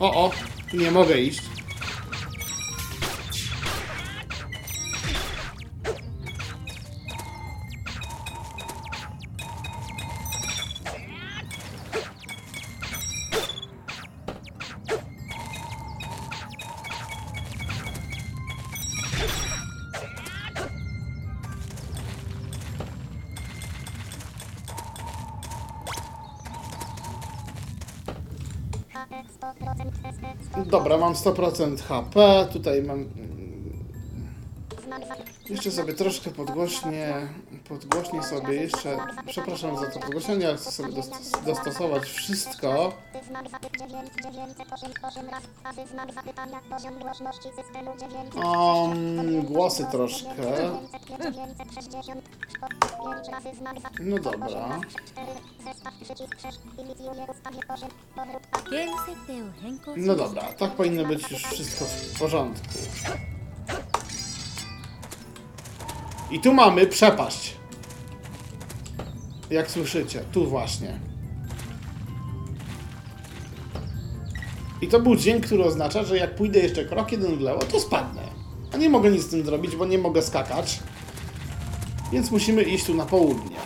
[0.00, 0.30] O, o,
[0.72, 1.51] nie mogę iść.
[31.24, 32.46] 100% HP.
[32.52, 33.04] Tutaj mam.
[35.50, 37.28] Jeszcze sobie troszkę podgłośnię
[37.68, 42.92] podgłośnię sobie jeszcze, przepraszam za to podgłośnienie, ale chcę sobie dostos dostosować wszystko.
[48.34, 50.30] Um, głosy troszkę.
[54.00, 54.80] No dobra.
[59.96, 62.68] No dobra, tak powinno być już wszystko w porządku.
[66.32, 67.56] I tu mamy przepaść.
[69.50, 70.98] Jak słyszycie, tu właśnie.
[74.82, 77.80] I to był dźwięk, który oznacza, że jak pójdę jeszcze krok jeden w lewo, to
[77.80, 78.22] spadnę.
[78.72, 80.80] A nie mogę nic z tym zrobić, bo nie mogę skakać.
[82.12, 83.56] Więc musimy iść tu na południe.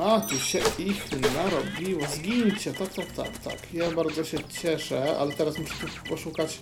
[0.00, 2.06] A, tu się ich narobiło.
[2.06, 3.74] Zgincie, tak, tak, tak, tak.
[3.74, 6.60] Ja bardzo się cieszę, ale teraz muszę tu poszukać...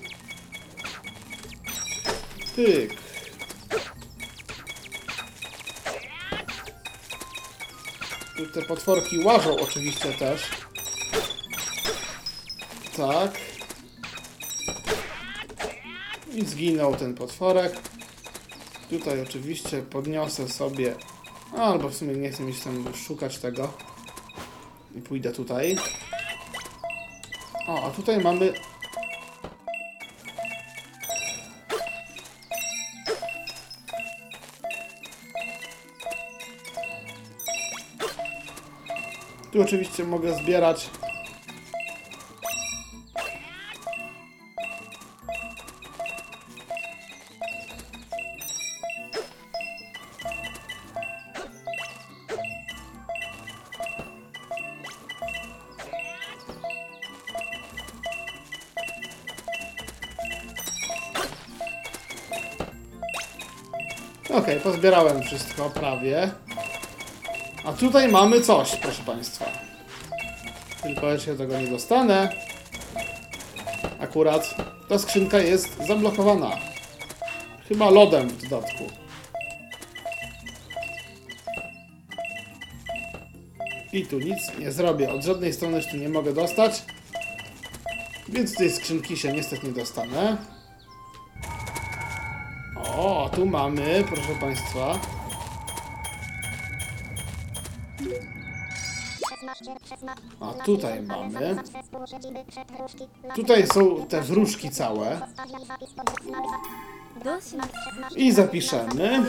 [2.56, 2.94] Tyk.
[8.36, 10.51] Tu te potworki łażą oczywiście też.
[12.97, 13.39] Tak.
[16.35, 17.76] I zginął ten potworek.
[18.90, 20.94] Tutaj oczywiście podniosę sobie...
[21.56, 23.72] Albo w sumie nie chcę się tam szukać tego.
[24.97, 25.76] I pójdę tutaj.
[27.68, 28.52] O, a tutaj mamy...
[39.55, 40.90] Tu oczywiście mogę zbierać
[64.31, 66.31] Okej, pozbierałem wszystko prawie.
[67.65, 69.45] A tutaj mamy coś, proszę Państwa.
[70.82, 72.28] Tylko ja się tego nie dostanę.
[74.01, 74.55] Akurat
[74.89, 76.51] ta skrzynka jest zablokowana.
[77.69, 78.85] Chyba lodem w dodatku.
[83.93, 85.12] I tu nic nie zrobię.
[85.12, 86.82] Od żadnej strony się tu nie mogę dostać.
[88.28, 90.36] Więc tej skrzynki się niestety nie dostanę.
[92.97, 94.99] O, tu mamy, proszę Państwa.
[100.40, 101.56] A tutaj mamy.
[103.35, 105.20] Tutaj są te wróżki całe.
[108.16, 109.24] I zapiszemy.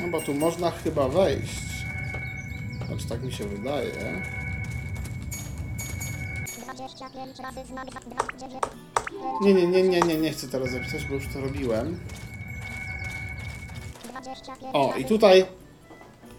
[0.00, 1.60] No bo tu można chyba wejść.
[2.86, 4.22] Znaczy tak mi się wydaje.
[9.40, 12.00] Nie, nie, nie, nie, nie, nie chcę teraz zapisać, bo już to robiłem.
[14.04, 15.46] 25 O, i tutaj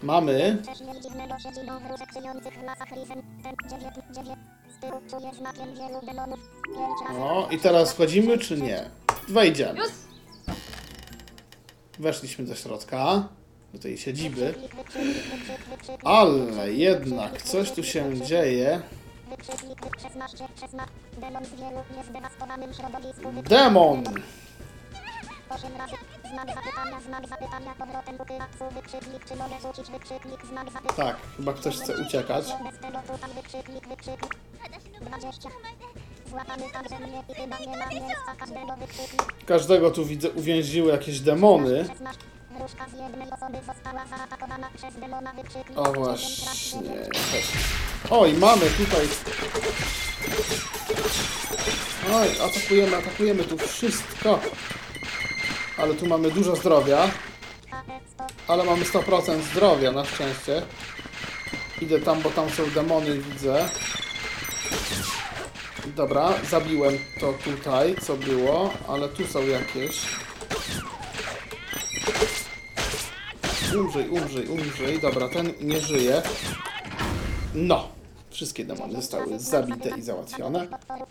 [0.02, 0.62] mamy.
[0.66, 3.22] Też nie dziwnego siedziną wróżek żyjących w lasach Risen.
[3.42, 4.38] Ten 9, 9.
[4.76, 6.38] Z tyłu czuje znakiem wielu demonów.
[6.64, 6.78] 5
[7.08, 7.20] razy.
[7.20, 8.90] O, i teraz wchodzimy czy nie?
[9.28, 9.80] Wejdziemy.
[11.98, 13.28] Weszliśmy do środka.
[13.72, 14.54] Do tej siedziby.
[16.04, 18.80] Ale jednak coś tu się dzieje.
[19.30, 20.92] Wykrzyknik, wyk- 16, 16.
[21.18, 23.22] Demon z wielu niezdewastowanym środowisku.
[23.32, 24.04] Wyk- Demon!
[25.48, 25.92] 8 razy.
[26.32, 31.10] Znak zapytania, znak zapytania, powrotem ukrytu, wykrzyknik, czy mogę rzucić wykrzyknik, znak zapytania.
[31.12, 32.44] Tak, chyba ktoś chce uciekać.
[32.70, 34.34] Bez tego tutaj wykrzyknik, wykrzyknik.
[35.00, 35.48] 20.
[36.30, 39.44] Złapany także mnie i chyba nie ma miejsca każdego wykrzyknik.
[39.46, 41.84] Każdego tu widzę uwięziły jakieś demony.
[42.56, 42.58] 16.
[42.58, 45.78] Wróżka z jednej osoby została zaatakowana przez demona wykrzyknik.
[45.78, 46.80] O właśnie.
[48.10, 49.08] Oj, mamy tutaj.
[52.14, 54.40] Oj, atakujemy, atakujemy tu wszystko.
[55.78, 57.10] Ale tu mamy dużo zdrowia.
[58.48, 60.62] Ale mamy 100% zdrowia na szczęście.
[61.80, 63.68] Idę tam, bo tam są demony, widzę.
[65.86, 69.96] Dobra, zabiłem to tutaj, co było, ale tu są jakieś.
[73.80, 75.00] Umrzyj, umrzyj, umrzyj.
[75.00, 76.22] Dobra, ten nie żyje.
[77.54, 77.88] No,
[78.30, 80.66] wszystkie demony zostały zabite i załatwione.
[80.66, 81.08] Potworów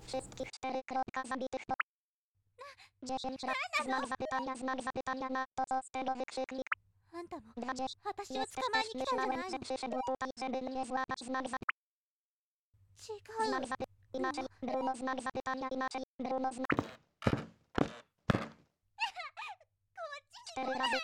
[20.56, 20.98] Cztery razy.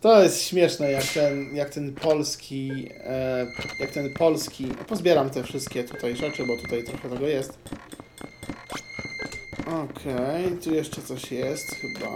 [0.00, 3.46] To jest śmieszne, jak ten, jak ten polski, e,
[3.80, 7.58] jak ten polski, pozbieram te wszystkie tutaj rzeczy, bo tutaj trochę tego jest.
[9.66, 12.08] Okej, tu jeszcze coś jest chyba.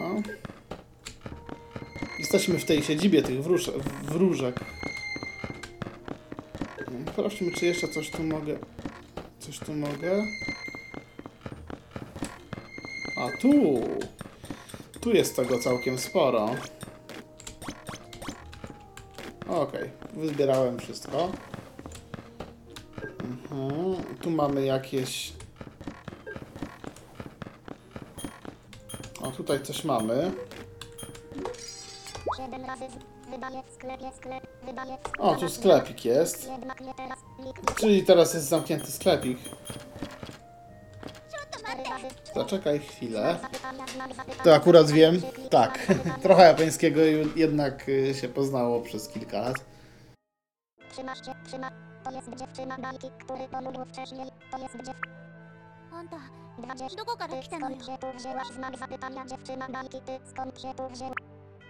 [2.19, 3.71] Jesteśmy w tej siedzibie tych wróż,
[4.03, 4.61] wróżek.
[7.13, 8.59] Sprawdźmy, czy jeszcze coś tu mogę,
[9.39, 10.27] coś tu mogę.
[13.21, 13.53] A tu,
[15.01, 16.49] tu jest tego całkiem sporo.
[19.49, 21.31] Okej, wyzbierałem wszystko.
[23.25, 24.05] Mhm.
[24.23, 25.33] Tu mamy jakieś...
[29.23, 30.33] O, tutaj coś mamy.
[32.37, 36.51] 7 razy z- wydaje w sklepie sklep, wydaje w O, tu sklepik jest.
[37.77, 39.39] Czyli teraz jest zamknięty sklepik.
[41.70, 43.38] 4 razy Zaczekaj chwilę.
[43.42, 44.44] zapytania, znak zapytania.
[44.44, 45.18] To akurat wiem.
[45.22, 46.24] Przyklik, Tak, znak zapytania.
[46.24, 49.56] trochę japońskiego ju- jednak y, się poznało przez kilka lat.
[50.92, 51.72] Trzymasz się, trzyma.
[52.04, 54.28] To jest dziewczyna bajki, który pomógł wcześniej.
[54.52, 54.96] To jest dziew...
[55.94, 56.18] あんた
[56.58, 56.96] 20.
[56.98, 58.48] どこから Ty 来たのよ skąd się tu wzięłaś?
[58.48, 60.02] Znak zapytania dziewczyna bajki.
[60.02, 61.16] Ty skąd się tu wzięła?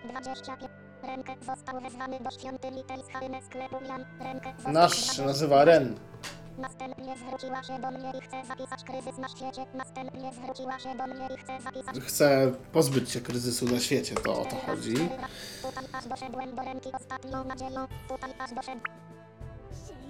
[0.10, 0.72] 25.
[1.04, 4.06] Rękę został wezwany do świątyni tej z charyny sklepu Jan.
[4.20, 5.96] Rękę został Nasz się wezwany- nazywa Ren.
[6.59, 9.67] Następnie zwróciła się do mnie i chce zapisać kryzys na świecie.
[9.75, 14.41] Następnie zwróciła się do mnie i chce zapisać Chce pozbyć się kryzysu na świecie, to
[14.41, 14.95] o to chodzi.
[15.63, 17.87] Tutaj aż doszedłem do ręki ostatnią nadzieją.
[18.09, 18.81] Tutaj aż doszedł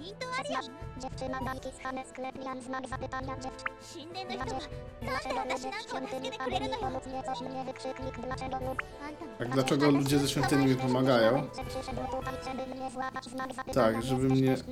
[0.00, 0.60] ェイントアリア
[1.00, 2.62] dziewczyna bajki z Hane sklep Jan.
[2.62, 3.70] Znak zapytania dziewczyna.
[3.94, 4.68] 神殿の人が
[5.02, 8.14] Dlaczego Tata, ludzie nasz w świątyni nas Hany mi nie pomóc nie coś mnie wykrzyknik
[8.26, 11.42] dlaczego lud あんたの Tak, dlaczego ludzie ze świątyni mi pomagają?
[11.56, 14.56] że przyszedł tutaj żeby mnie złapać znak zapytania Tak, żeby mnie...
[14.56, 14.64] z-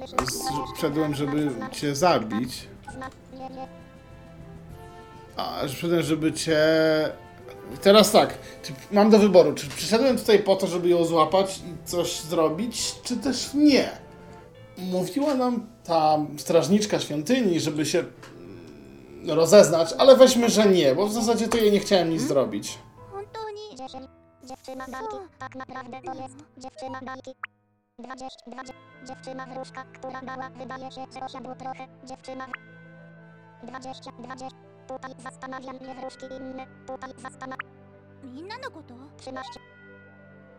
[0.76, 2.68] Wszedłem, żeby cię zabić.
[2.94, 3.68] znak nie nie
[5.36, 6.59] A, że przyszedłem, żeby cię...
[7.82, 11.88] Teraz tak, czy mam do wyboru, czy przyszedłem tutaj po to, żeby ją złapać i
[11.88, 13.90] coś zrobić, czy też nie?
[14.91, 21.14] mówiła nam ta strażniczka świątyni, żeby się mm, rozeznać, ale weźmy, że nie, bo w
[21.14, 22.30] zasadzie to jej nie chciałem nic hmm?
[22.30, 22.80] zrobić.
[24.43, 27.31] Dziewczyna bajki, tak naprawdę to jest dziewczyna bajki.
[27.99, 28.73] 20, 20,
[29.07, 32.47] dziewczyna wróżka, która dała, wydaje się, że trochę, dziewczyna.
[33.64, 34.57] 20, 20,
[34.88, 37.80] tutaj zastanawiam mnie wróżki inne, tutaj zastanawiam.
[38.23, 38.69] No
[39.18, 39.60] 13.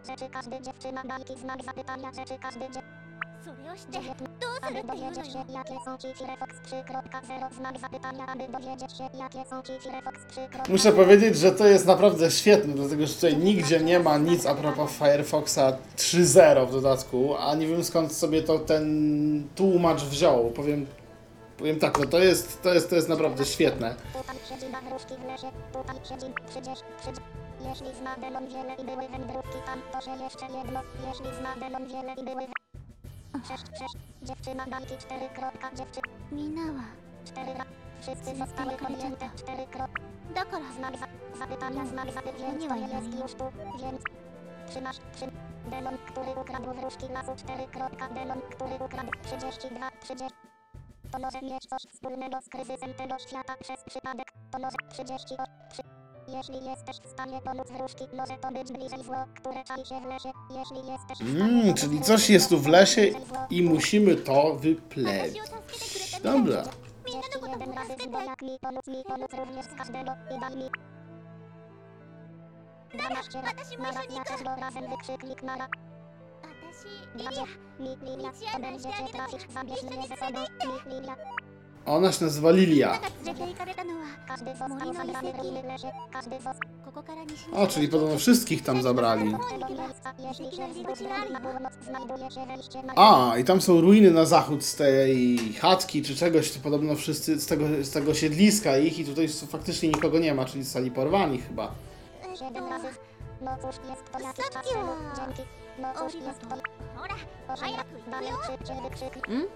[0.09, 3.00] Rzeczy każdy dziewczyna bajki, znak zapytania, rzeczy każdy dziewczyna.
[3.46, 8.28] それをして dziewiętna どうす aby るっていうの dowiedzieć się よ jakie są ci Firefox 3.0 znak zapytania
[8.28, 12.74] aby dowiedzieć się jakie są ci Firefox 3.0 Muszę powiedzieć, że to jest naprawdę świetne,
[12.74, 17.68] dlatego że tutaj nigdzie nie ma nic a propos Firefoxa 3.0 w dodatku, a nie
[17.68, 20.52] wiem skąd sobie to ten tłumacz wziął.
[20.52, 20.86] Powiem,
[21.58, 23.96] powiem tak, no to jest, to jest, to jest naprawdę świetne.
[24.14, 27.24] Tutaj siedzi na wróżki w lesie, tutaj siedzi 30, 30.
[27.70, 30.80] Jeśli zna demon wiele i były wędrówki tam, to że jeszcze jedno.
[31.08, 32.59] Jeśli zna demon wiele i były...
[33.39, 36.09] 6, 6, dziewczyna bajki 4 kropka, dziewczyna.
[36.33, 36.85] Minęła.
[37.25, 37.53] 4
[38.01, 40.03] Wszyscy zostały podjęte 4 kropka.
[40.35, 40.75] Dokąd?
[40.77, 41.07] Znak za,
[41.39, 43.45] zapytania, znak zapytania, to jest już tu,
[43.83, 44.03] więc
[44.71, 45.31] trzymasz, trzym.
[45.71, 50.39] Demon, który ukradł wróżki lasu 4 kropka, demon, który ukradł 32, 30.
[51.13, 55.37] To może mieć coś wspólnego z kryzysem tego świata przez przypadek, to może 30,
[55.71, 56.00] 3.
[56.37, 60.05] Jeśli jesteś w stanie pomóc wróżki, może to być bliżej zło, które czai się w
[60.05, 60.31] lesie.
[60.51, 63.03] Jeśli jesteś w stanie Mmm, czyli coś jest tu w lesie
[63.51, 65.39] i musimy to wypleć.
[66.23, 66.63] Dobra.
[67.07, 70.71] Jeśli jeden razy zło, mi pomóc, mi pomóc również z każdego i daj mi...
[74.49, 75.43] Na razem wykrzyknik
[77.81, 81.17] mi, Lilia, to będziecie trafić, zabierz mnie ze sobą, mi, Lilia.
[81.87, 82.99] A ona się nazywa Lilia.
[87.53, 89.35] O, czyli podobno wszystkich tam zabrali.
[92.97, 97.41] A, i tam są ruiny na zachód z tej chatki czy czegoś, to podobno wszyscy
[97.41, 101.41] z tego, z tego siedliska ich i tutaj faktycznie nikogo nie ma, czyli zostali porwani
[101.41, 101.71] chyba.
[102.63, 102.77] No
[109.27, 109.47] Hmm?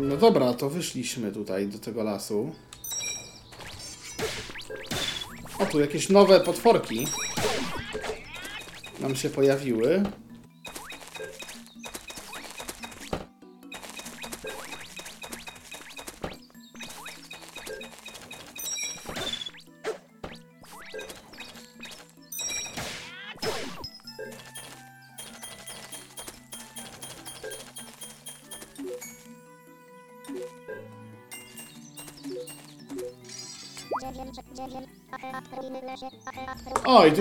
[0.00, 2.52] No dobra, to wyszliśmy tutaj do tego lasu.
[5.58, 7.06] O, tu jakieś nowe potworki
[9.00, 10.02] nam się pojawiły.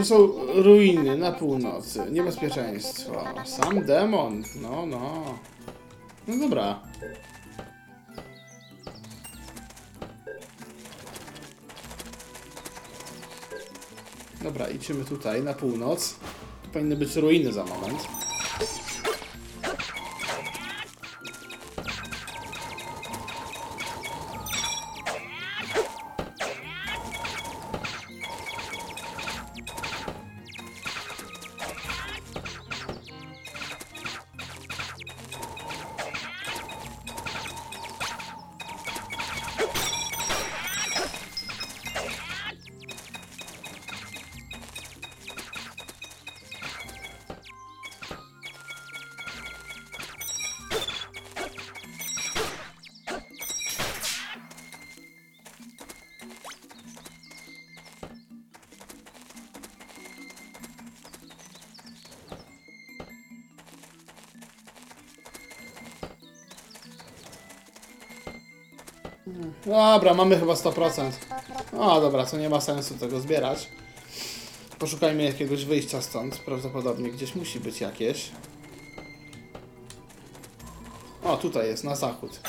[0.02, 0.30] Tu są
[0.64, 2.02] ruiny na północy.
[2.12, 3.24] Niebezpieczeństwo.
[3.46, 4.44] Sam demon.
[4.62, 5.24] No, no.
[6.28, 6.80] No dobra.
[14.44, 16.16] Dobra, idziemy tutaj na północ.
[16.64, 18.21] Tu powinny być ruiny za moment.
[69.72, 71.12] Dobra, mamy chyba 100%.
[71.80, 73.70] O, dobra, to nie ma sensu tego zbierać.
[74.80, 76.38] Poszukajmy jakiegoś wyjścia stąd.
[76.38, 78.32] Prawdopodobnie gdzieś musi być jakieś.
[81.24, 82.40] O, tutaj jest, na zachód.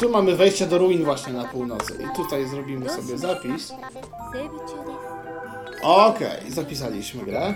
[0.00, 1.98] Tu mamy wejście do ruin właśnie na północy.
[2.04, 3.72] I tutaj zrobimy sobie zapis.
[5.82, 7.54] Okej, okay, zapisaliśmy grę.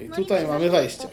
[0.00, 1.08] I tutaj mamy wejście.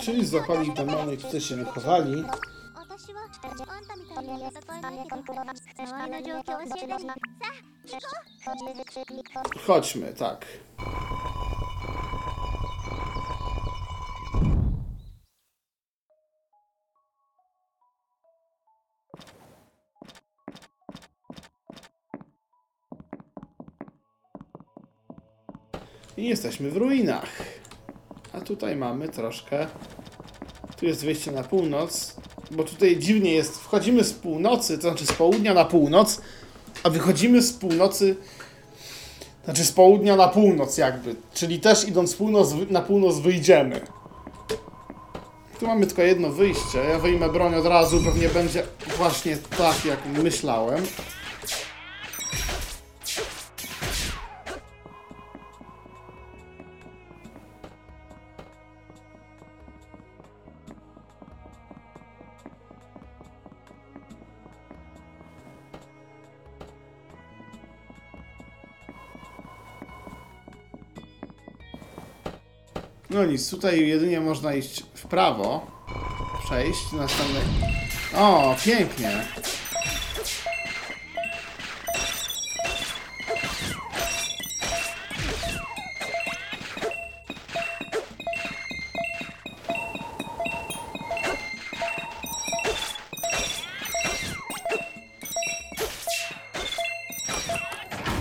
[0.00, 2.24] Czyli złapali demony, którzy się wychowali.
[8.44, 9.26] Chodźmy wykrzyknik.
[9.66, 10.46] Chodźmy, tak.
[26.16, 27.42] I jesteśmy w ruinach.
[28.32, 29.66] A tutaj mamy troszkę.
[30.76, 32.16] Tu jest wyjście na północ,
[32.52, 33.58] bo tutaj dziwnie jest.
[33.58, 36.20] Wchodzimy z północy, to znaczy z południa na północ,
[36.82, 38.16] a wychodzimy z północy
[39.44, 43.80] znaczy z południa na północ jakby, czyli też idąc północ, na północ wyjdziemy.
[45.60, 48.62] Tu mamy tylko jedno wyjście, ja wyjmę broń od razu, pewnie będzie
[48.96, 50.84] właśnie tak jak myślałem.
[73.22, 75.66] No nic, tutaj jedynie można iść w prawo,
[76.44, 77.40] przejść, następny...
[78.16, 79.10] O, pięknie!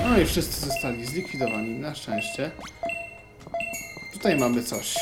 [0.09, 2.51] No i wszyscy zostali zlikwidowani, na szczęście.
[4.21, 4.95] Tutaj mamy coś.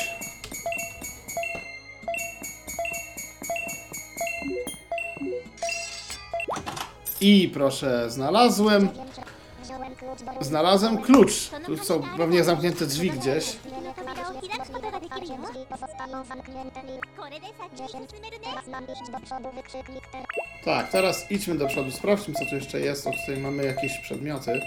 [7.20, 8.88] I proszę, znalazłem.
[10.40, 11.50] Znalazłem klucz.
[11.66, 13.56] Tu są pewnie zamknięte drzwi gdzieś.
[20.64, 23.06] Tak, teraz idźmy do przodu, sprawdźmy co tu jeszcze jest.
[23.06, 24.60] O, tutaj mamy jakieś przedmioty.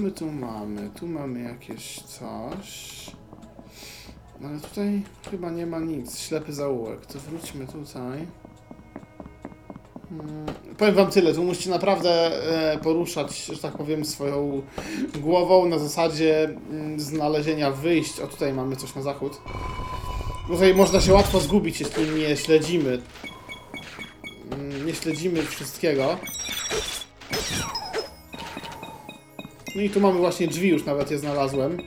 [0.00, 0.90] My tu mamy?
[1.00, 2.90] Tu mamy jakieś coś.
[4.40, 6.18] No Ale tutaj chyba nie ma nic.
[6.18, 7.06] Ślepy zaułek.
[7.06, 8.26] To wróćmy tutaj.
[10.08, 10.46] Hmm,
[10.78, 12.10] Powiem wam tyle, tu musicie naprawdę
[12.72, 14.62] e, poruszać, że tak powiem, swoją
[15.20, 18.20] głową na zasadzie mm, znalezienia wyjść.
[18.20, 19.40] O, tutaj mamy coś na zachód.
[20.48, 23.02] Tutaj można się łatwo zgubić, jeśli nie śledzimy.
[24.52, 26.16] mm, Nie śledzimy wszystkiego.
[29.74, 31.78] No i tu mamy właśnie drzwi, już nawet je znalazłem.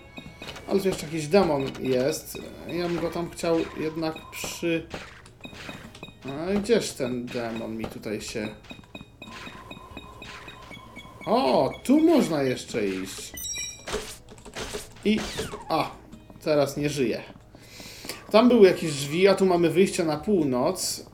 [0.67, 2.37] Ale tu jeszcze jakiś demon jest.
[2.67, 4.87] Ja bym go tam chciał jednak przy...
[6.25, 8.47] A gdzież ten demon mi tutaj się...
[11.25, 13.31] O, tu można jeszcze iść.
[15.05, 15.19] I...
[15.69, 15.91] A,
[16.43, 17.23] teraz nie żyje.
[18.31, 21.05] Tam były jakieś drzwi, a tu mamy wyjście na północ.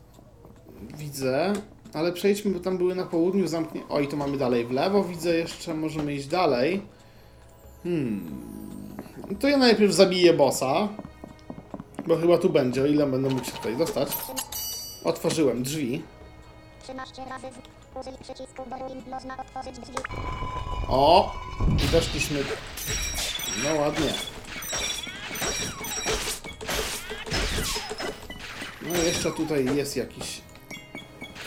[0.98, 1.52] Widzę.
[1.94, 3.82] Ale przejdźmy, bo tam były na południu zamknie.
[3.88, 6.82] O, i tu mamy dalej w lewo, widzę jeszcze, możemy iść dalej.
[7.82, 8.30] Hmm.
[9.40, 10.88] To ja najpierw zabiję bossa.
[12.06, 14.08] Bo chyba tu będzie, o ile będę mógł się tutaj dostać.
[15.04, 16.02] Otworzyłem drzwi.
[16.82, 17.46] 13 razy.
[18.00, 18.62] Użyj przycisku.
[19.10, 19.96] Można otworzyć drzwi.
[20.88, 21.34] O!
[21.84, 22.44] I weszliśmy.
[23.64, 24.12] No ładnie.
[28.82, 30.49] No jeszcze tutaj jest jakiś...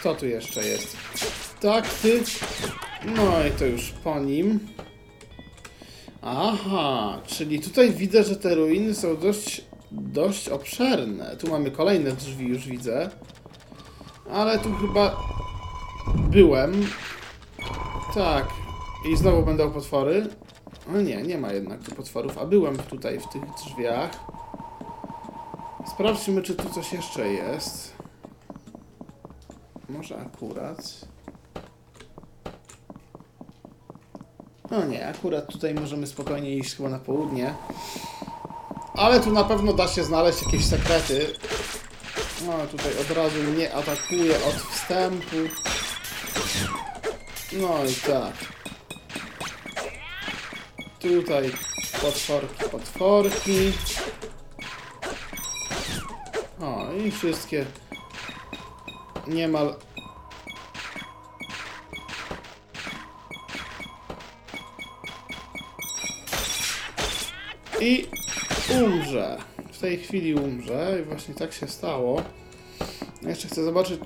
[0.03, 0.97] Kto tu jeszcze jest?
[1.61, 2.23] Tak, ty.
[3.05, 4.59] No i to już po nim.
[6.21, 11.37] Aha, czyli tutaj widzę, że te ruiny są dość, dość obszerne.
[11.37, 13.09] Tu mamy kolejne drzwi, już widzę.
[14.31, 15.15] Ale tu chyba
[16.15, 16.87] byłem.
[18.13, 18.45] Tak.
[19.11, 20.27] I znowu będą potwory.
[20.87, 24.11] No nie, nie ma jednak tu potworów, a byłem tutaj w tych drzwiach.
[25.93, 27.92] Sprawdźmy, czy tu coś jeszcze jest.
[29.93, 31.05] Może akurat.
[34.71, 37.53] No nie, akurat tutaj możemy spokojnie iść chyba na południe.
[38.93, 41.33] Ale tu na pewno da się znaleźć jakieś sekrety.
[42.45, 45.35] No tutaj od razu mnie atakuje od wstępu.
[47.53, 48.33] No i tak.
[50.99, 51.51] Tutaj
[52.01, 53.73] potworki, potworki.
[56.61, 57.65] O, i wszystkie
[59.27, 59.75] niemal
[67.81, 68.07] i
[68.83, 69.37] umrze.
[69.73, 72.21] W tej chwili umrze i właśnie tak się stało.
[73.21, 73.99] Jeszcze chcę zobaczyć,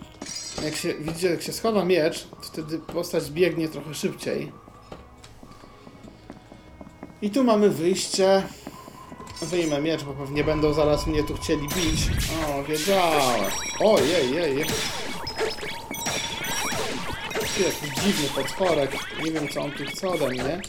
[0.64, 4.52] jak się widzicie, jak się schowa miecz, wtedy postać biegnie trochę szybciej.
[7.22, 8.44] I tu mamy wyjście.
[9.41, 11.99] Wyjmę miecz, bo pewnie będą zaraz mnie tu chcieli bić.
[12.48, 13.52] O, wiedziałem.
[13.80, 14.65] Ojej, jej, jej.
[17.60, 18.92] Jakiś dziwny potworek.
[19.24, 20.62] Nie wiem, co on tu chce ode mnie.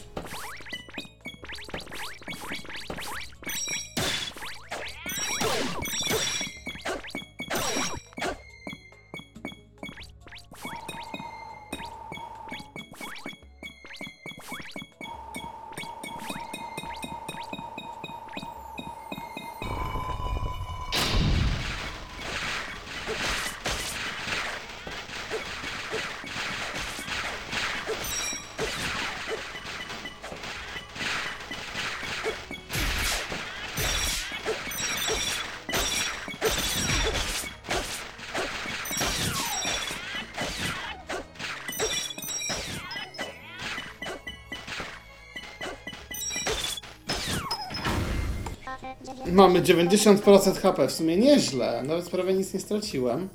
[49.59, 51.83] Mamy 90% HP, w sumie nieźle.
[51.83, 53.29] Nawet prawie nic nie straciłem.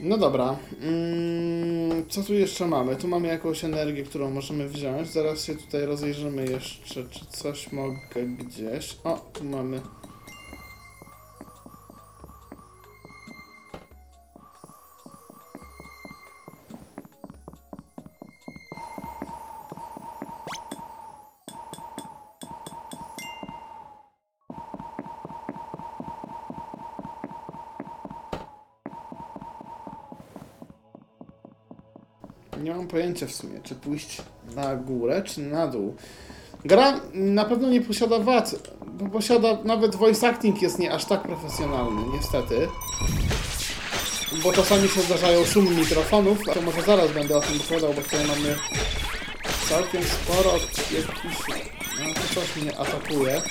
[0.00, 0.56] No dobra.
[0.82, 2.96] Mm, co tu jeszcze mamy?
[2.96, 5.12] Tu mamy jakąś energię, którą możemy wziąć.
[5.12, 8.96] Zaraz się tutaj rozejrzymy jeszcze, czy coś mogę gdzieś.
[9.04, 9.80] O, tu mamy.
[32.92, 34.22] Pojęcia w sumie, czy pójść
[34.56, 35.94] na górę, czy na dół.
[36.64, 38.54] Gra na pewno nie posiada wad,
[38.86, 42.68] bo posiada, nawet voice acting jest nie aż tak profesjonalny, niestety.
[44.42, 48.26] Bo czasami się zdarzają szumy mikrofonów, to może zaraz będę o tym opowiadał, bo tutaj
[48.26, 48.56] mamy
[49.68, 51.36] całkiem sporo jakichś...
[51.98, 53.42] No coś mnie atakuje.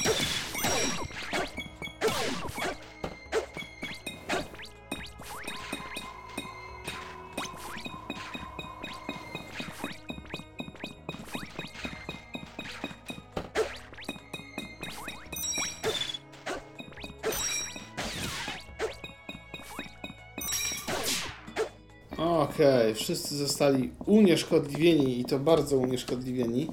[22.92, 26.68] Okej, wszyscy zostali unieszkodliwieni i to bardzo unieszkodliwieni.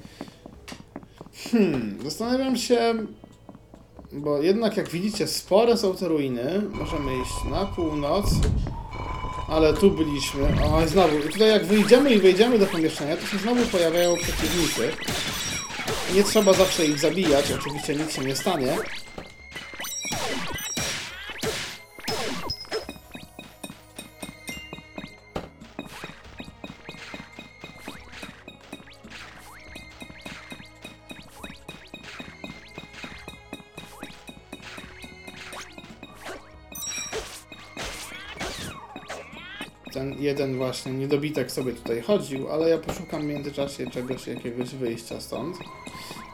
[1.51, 2.93] Hmm, zastanawiam się,
[4.11, 6.61] bo jednak jak widzicie spore są te ruiny.
[6.71, 8.25] Możemy iść na północ,
[9.49, 10.47] ale tu byliśmy.
[10.73, 14.15] O, i znowu, i tutaj jak wyjdziemy i wejdziemy do pomieszczenia, to się znowu pojawiają
[14.15, 14.91] przeciwnicy.
[16.15, 18.77] Nie trzeba zawsze ich zabijać, oczywiście nic się nie stanie.
[40.39, 45.57] ten właśnie niedobitek sobie tutaj chodził, ale ja poszukam w międzyczasie czegoś, jakiegoś wyjścia stąd.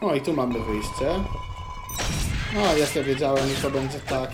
[0.01, 1.23] No i tu mamy wyjście.
[2.53, 4.31] No, jak ja wiedziałem, to będzie tak.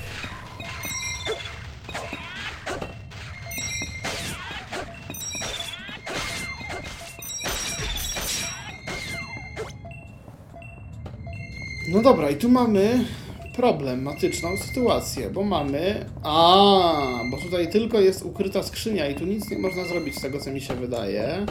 [11.90, 13.06] No dobra, i tu mamy
[13.54, 16.06] problematyczną sytuację, bo mamy...
[16.24, 16.94] A,
[17.32, 20.52] bo tutaj tylko jest ukryta skrzynia i tu nic nie można zrobić z tego, co
[20.52, 21.46] mi się wydaje.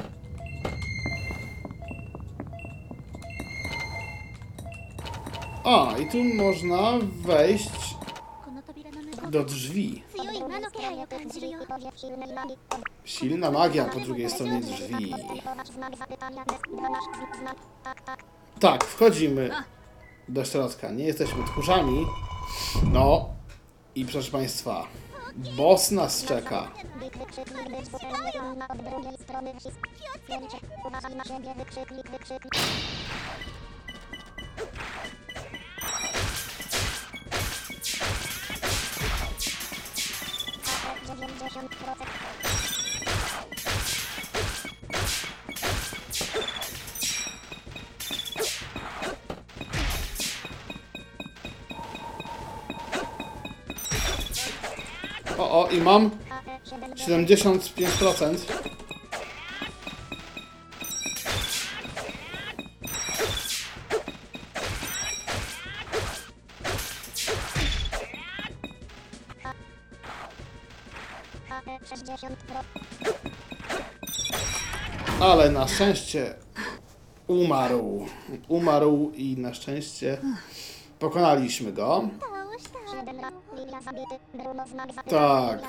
[5.64, 6.92] A, i tu można
[7.26, 7.70] wejść
[9.30, 10.02] do drzwi.
[13.04, 15.14] Silna magia po drugiej stronie drzwi.
[18.60, 19.50] Tak, wchodzimy
[20.30, 20.90] do środka.
[20.90, 22.06] Nie jesteśmy tchórzami.
[22.92, 23.28] No
[23.94, 24.86] i proszę Państwa,
[25.56, 26.68] boss nas czeka.
[27.00, 27.68] Wykrzyknik,
[32.10, 32.54] wykrzyknik,
[55.60, 57.62] O, i mam AE 70.
[57.62, 58.36] 75%.
[71.50, 72.66] AE 60 procent.
[75.20, 76.34] Ale na szczęście
[77.26, 78.06] umarł.
[78.48, 80.18] Umarł i na szczęście
[80.98, 82.08] pokonaliśmy go.
[85.08, 85.60] Tak,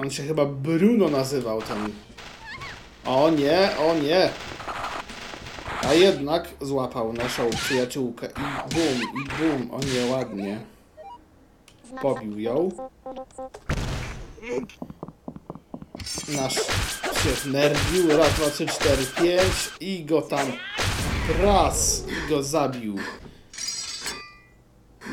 [0.00, 1.92] on się chyba Bruno nazywał ten.
[3.04, 4.30] O nie, o nie.
[5.88, 10.60] A jednak złapał naszą przyjaciółkę i bum, i bum, o nie, ładnie.
[12.02, 12.68] Pobił ją.
[16.28, 20.52] Nasz się nerwił, raz, dwa, trzy, cztery, pięć i go tam
[21.42, 22.96] raz i go zabił.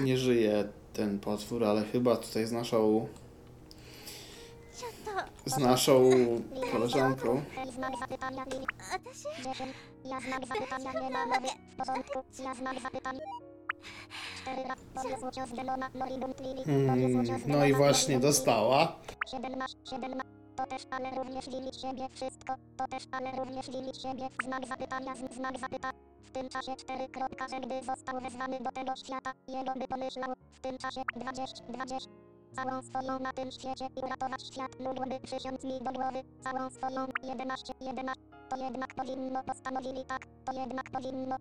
[0.02, 3.08] Nie żyje ten potwór, ale chyba tutaj z naszą
[5.46, 6.10] z naszą
[6.72, 7.42] koleżanką.
[16.66, 18.96] Hmm, no i właśnie dostała.
[20.60, 20.64] 7 masz, 7 ma.
[20.64, 22.10] To też, ale również Lili siebie.
[22.12, 22.54] Wszystko.
[22.78, 24.30] To też, ale również Lili siebie.
[24.46, 25.16] Znak zapytania.
[25.16, 26.00] z- Znak zapytania.
[26.24, 30.34] W tym czasie 4 kropka, że gdy został wezwany do tego świata, jego by pomyślał.
[30.54, 32.10] W tym czasie 20, 20.
[32.56, 36.24] Całą swoją na tym świecie i uratować świat mógłby przysiąc mi do głowy.
[36.44, 38.24] Całą swoją 11, 11.
[38.50, 40.22] To jednak powinno, postanowili tak.
[40.46, 41.36] To jednak powinno.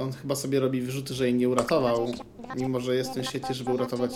[0.00, 2.12] On chyba sobie robi wyrzuty, że jej nie uratował,
[2.56, 4.10] mimo że jest w świecie, żeby uratować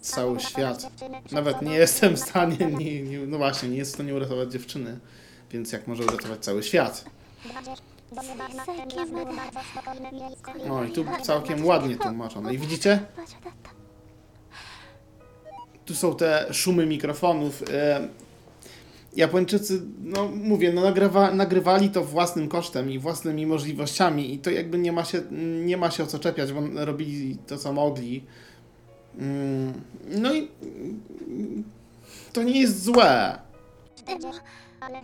[0.00, 0.90] cały świat.
[1.32, 4.98] Nawet nie jestem w stanie, nie, nie, no właśnie, nie jest w stanie uratować dziewczyny,
[5.50, 7.04] więc jak może uratować cały świat?
[10.68, 12.54] No i tu całkiem ładnie tłumaczone.
[12.54, 13.00] I widzicie?
[15.84, 17.62] Tu są te szumy mikrofonów.
[17.70, 18.08] E,
[19.16, 24.78] Japończycy, no mówię, no nagrywa, nagrywali to własnym kosztem i własnymi możliwościami i to jakby
[24.78, 25.22] nie ma się,
[25.64, 28.24] nie ma się o co czepiać, bo robili to, co mogli.
[29.18, 29.72] Mm,
[30.06, 30.48] No i
[32.32, 33.38] to nie jest złe.
[33.96, 34.40] 40.
[34.80, 35.02] Ale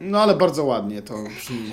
[0.00, 1.72] no ale bardzo ładnie to brzmi.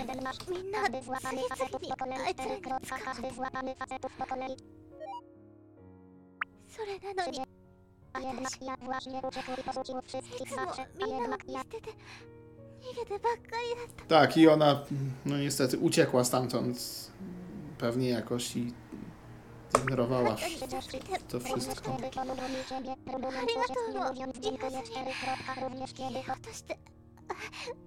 [14.08, 14.84] Tak, i ona,
[15.26, 16.78] no niestety, uciekła stamtąd.
[17.78, 18.74] Pewnie jakoś i
[19.82, 20.36] ignorowała
[21.28, 21.98] to wszystko.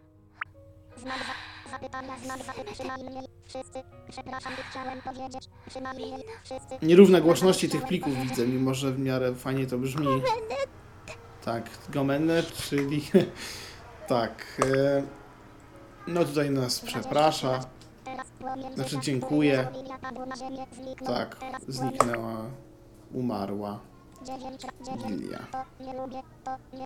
[1.01, 3.79] znak za, zapytania, znak zapytania, przynajmniej wszyscy,
[4.09, 6.13] przepraszam, chciałem powiedzieć, przynajmniej
[6.43, 6.85] wszyscy.
[6.85, 10.07] Nierówne głośności tych plików widzę, mimo że w miarę fajnie to brzmi.
[11.45, 13.01] Tak, gomenne, czyli...
[14.07, 14.61] tak.
[14.65, 15.03] E,
[16.07, 17.59] no tutaj nas przeprasza.
[18.75, 19.67] Znaczy, dziękuję.
[21.05, 21.37] Tak,
[21.67, 22.45] zniknęła,
[23.13, 23.79] umarła.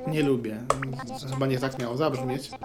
[0.08, 0.58] Nie lubię,
[1.34, 2.44] chyba nie tak miało zabrzmieć.
[2.44, 2.58] Że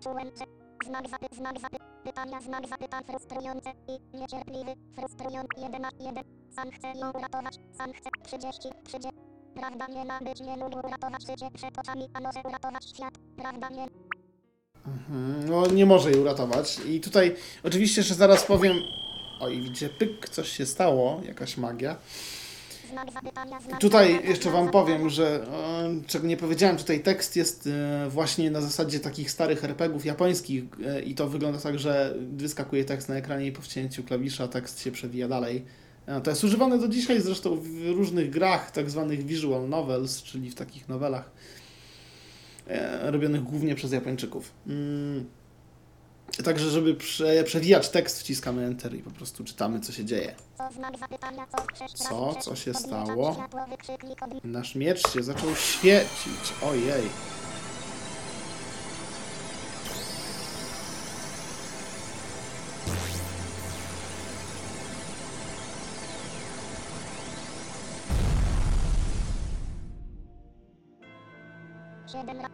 [0.00, 0.44] że
[0.86, 5.60] znak zapy, znak zapytania, znak zapytań frustrujące i niecierpliwy, frustrujący.
[5.60, 6.24] Jeden na jeden.
[6.56, 9.10] Sam chcę ją uratować, sam chcę 30, 30.
[9.54, 13.14] Prawda nie ma być, nie mógł uratować życie przed oczami, a może uratować świat.
[13.36, 13.86] Prawda nie
[14.86, 16.80] Mhm, No, nie może jej uratować.
[16.86, 18.76] I tutaj oczywiście jeszcze zaraz powiem.
[19.40, 21.96] Oj, widzicie, pyk, coś się stało, jakaś magia.
[23.80, 28.60] Tutaj jeszcze Wam powiem, że e, czego nie powiedziałem, tutaj tekst jest e, właśnie na
[28.60, 33.46] zasadzie takich starych RPGów japońskich e, i to wygląda tak, że wyskakuje tekst na ekranie
[33.46, 35.64] i po wcięciu klawisza tekst się przewija dalej.
[36.24, 40.54] To jest używane do dzisiaj zresztą w różnych grach, tak zwanych visual novels, czyli w
[40.54, 41.30] takich nowelach
[43.02, 44.52] robionych głównie przez Japończyków.
[46.44, 50.34] Także, żeby prze, przewijać tekst, wciskamy Enter i po prostu czytamy, co się dzieje.
[51.94, 53.36] Co co się stało?
[54.44, 56.52] Nasz miecz się zaczął świecić.
[56.62, 57.02] Ojej.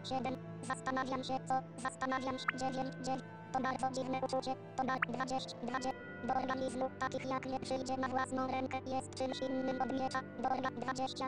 [0.00, 0.36] ra- siedem.
[0.62, 3.24] Zastanawiam się, co, zastanawiam się, dziewięć, dziewięć.
[3.52, 5.98] To bardzo dziwne uczucie, to bar, dwadzieścia, dwadzieścia.
[6.24, 10.20] Do organizmu, takich jak nie przyjdzie na własną rękę, jest czymś innym od miecza.
[10.42, 11.26] Do orga, dwadzieścia,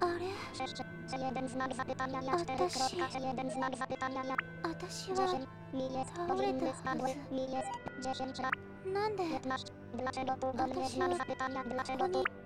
[0.00, 0.82] あれ sześć,
[1.24, 2.96] jeden znak zapytania, ja cztery Otoshi.
[2.96, 4.34] kropka, jeden znak zapytania, ja
[4.68, 5.46] 私は dziesięć.
[5.72, 7.34] Mi jest, Cały powinny to spadły, chodzę.
[7.34, 7.70] mi jest,
[8.04, 8.52] dziesięć lat,
[8.86, 9.72] なんで piętnaście.
[9.94, 12.18] Dlaczego tu do mnie Otoshi znak wa- zapytania, こ dlaczego こ tu?
[12.18, 12.45] に Siedem,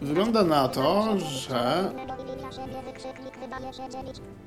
[0.00, 1.92] Wygląda na to, że,
[2.26, 2.50] Lilia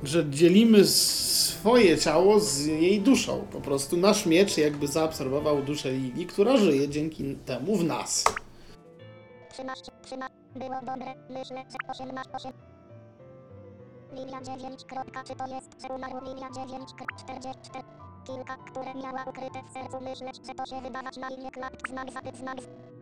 [0.03, 3.47] że dzielimy swoje ciało z jej duszą.
[3.51, 8.25] Po prostu nasz miecz jakby zaabsorbował duszę Lili, która żyje dzięki temu w nas.
[9.49, 12.51] 13, 13, było dobre, myślę, że 18, 8.
[14.13, 16.89] Linia 9, kropka, czy to jest, że umarł Linia 9,
[17.25, 18.00] 44.
[18.25, 22.11] Kilka, które miała ukryte w sercu, myślę, że to się wydawać na imię klap, znak
[22.11, 22.57] zapyt, znak.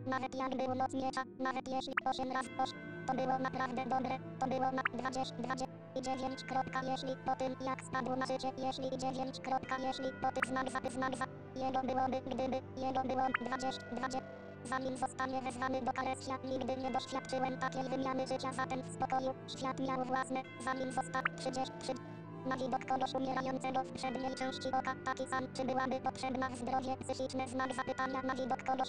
[0.06, 4.46] Nawet jak był noc miecza, nawet jeśli 8 raz 8, to było naprawdę dobre, to
[4.46, 5.66] było na 20, 20
[5.96, 10.04] i 9, kropka, jeśli po tym jak spadł na życie, jeśli i 9, kropka, jeśli
[10.22, 11.24] po tym znak zapyt, znak za.
[11.56, 14.20] Jego byłoby, gdyby, jego było 20, 20.
[14.64, 19.80] Zanim zostanie wezwany do Kalesia, nigdy nie doświadczyłem takiej wymiany życia, zatem w spokoju świat
[19.80, 22.19] miał własne, zanim został 33.
[22.46, 26.96] Na widok kogoś umierającego w przedniej części oka, taki sam, czy byłaby potrzebna w zdrowie
[26.96, 28.22] psychiczne, znak zapytania.
[28.22, 28.88] Na widok kogoś.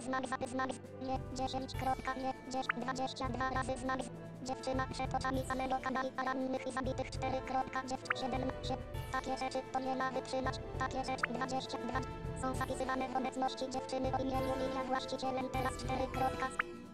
[0.00, 4.10] Znak zapy, znak, z- nie, 10, kropka, nie, 10, 22 razy znak, z-
[4.48, 8.78] dziewczyna przed oczami samego kadali, a rannych i zabitych 4, kropka, dziew, 7, 7,
[9.12, 12.00] takie rzeczy to nie ma wytrzymać, takie rzeczy 22
[12.42, 16.48] są zapisywane w obecności dziewczyny o imieniu Lilia właścicielem teraz 4 kropka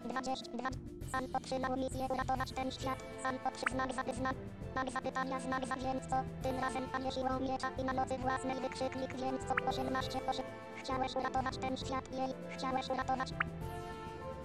[0.07, 0.69] 22.
[1.11, 3.03] Sam otrzymał misję uratować ten świat.
[3.23, 4.31] Sam poprzez znak zapyzna.
[4.73, 6.15] Znak zapytania, znak za więc co?
[6.43, 9.69] Tym razem panie siłą miecza i na mocy własnej wykrzyknik więc co?
[9.69, 10.45] 18, 8.
[10.83, 12.33] Chciałeś uratować ten świat jej.
[12.57, 13.29] Chciałeś uratować...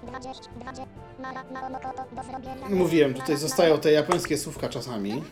[0.03, 0.87] 20, 20.
[1.83, 2.69] Koto do zrobienia.
[2.71, 5.25] No, mówiłem, tutaj zostają te japońskie słówka czasami.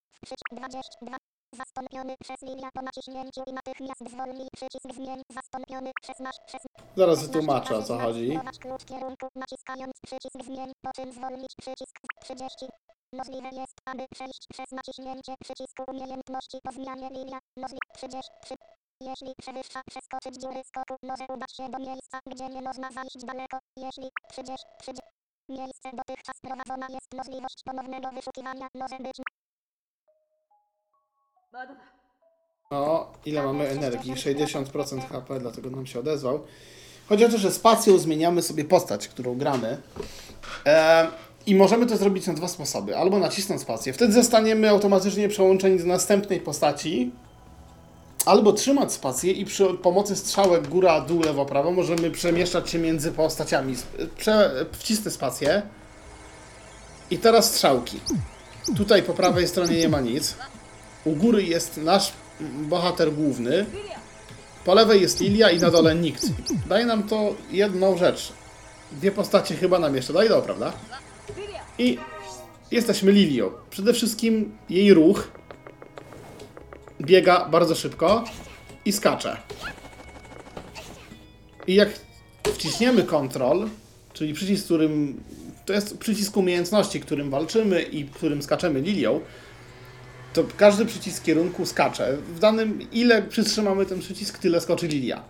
[0.52, 1.16] 22.
[1.56, 6.62] Zastąpiony przez linia po naciśnięciu i natychmiast zwolnij przycisk zmień zastąpiony przez nasz przez
[6.96, 8.38] Zaraz wytłumaczę o co chodzi.
[8.60, 12.66] Klucz kierunku naciskając przycisk zmień, po czym zwolnić przycisk 30.
[13.12, 17.38] Możliwe jest, aby przejść przez naciśnięcie przycisku umiejętności po zmianie linia.
[17.56, 18.54] Możliwe 33.
[19.00, 23.58] Jeśli przewyższa przeskoczyć dziury skoku, może udać się do miejsca, gdzie nie można zajść daleko.
[23.76, 25.02] Jeśli 30, 30.
[25.48, 29.16] Miejsce dotychczas prowadzona jest możliwość ponownego wyszukiwania, może być
[32.70, 34.14] O, ile mamy energii?
[34.14, 36.44] 60% HP, dlatego nam się odezwał.
[37.09, 39.78] Chodzi o to, że spacją zmieniamy sobie postać, którą gramy.
[40.66, 41.06] E,
[41.47, 42.97] I możemy to zrobić na dwa sposoby.
[42.97, 47.12] Albo nacisnąć spację, wtedy zostaniemy automatycznie przełączeni do następnej postaci.
[48.27, 53.12] Albo trzymać spację i przy pomocy strzałek góra, dół, lewo, prawo możemy przemieszczać się między
[53.12, 53.74] postaciami.
[54.16, 55.62] Prze, wcisnę spację.
[57.10, 58.01] I teraz strzałki.
[58.77, 60.36] Tutaj po prawej stronie nie ma nic.
[61.06, 62.12] U góry jest nasz
[62.68, 63.66] bohater główny.
[64.64, 66.26] Po lewej jest Lilia i na dole nikt.
[66.68, 68.32] Daje nam to jedną rzecz.
[68.92, 70.72] Dwie postacie chyba nam jeszcze daje, prawda?
[71.78, 71.98] I
[72.70, 73.50] jesteśmy Lilią.
[73.70, 75.28] Przede wszystkim jej ruch
[77.00, 78.24] biega bardzo szybko
[78.84, 79.36] i skacze.
[81.66, 81.88] I jak
[82.44, 83.68] wciśniemy Ctrl,
[84.12, 85.20] czyli przycisk, którym
[85.66, 89.20] to jest przycisk umiejętności, którym walczymy i którym skaczemy Lilią,
[90.36, 92.16] to każdy przycisk kierunku skacze.
[92.16, 95.22] W danym, ile przytrzymamy ten przycisk, tyle skoczy lilia.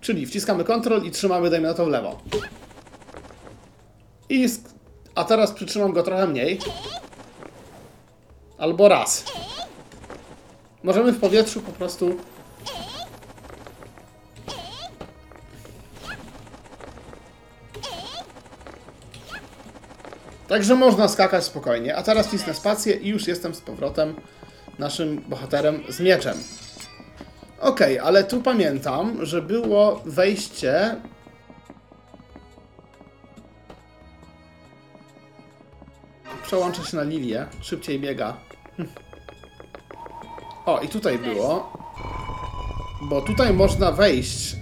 [0.00, 2.22] Czyli wciskamy Ctrl i trzymamy, dajmy na to w lewo.
[4.28, 4.48] I
[5.14, 6.58] a teraz przytrzymam go trochę mniej.
[8.58, 9.24] Albo raz.
[10.82, 12.16] Możemy w powietrzu po prostu...
[20.48, 21.96] Także można skakać spokojnie.
[21.96, 24.14] A teraz wcisnę spację i już jestem z powrotem
[24.78, 26.38] naszym bohaterem z mieczem.
[27.60, 30.96] Okej, ale tu pamiętam, że było wejście.
[36.42, 38.36] Przełączę się na Lilię, szybciej biega.
[40.66, 41.72] O, i tutaj było.
[43.02, 44.56] Bo tutaj można wejść.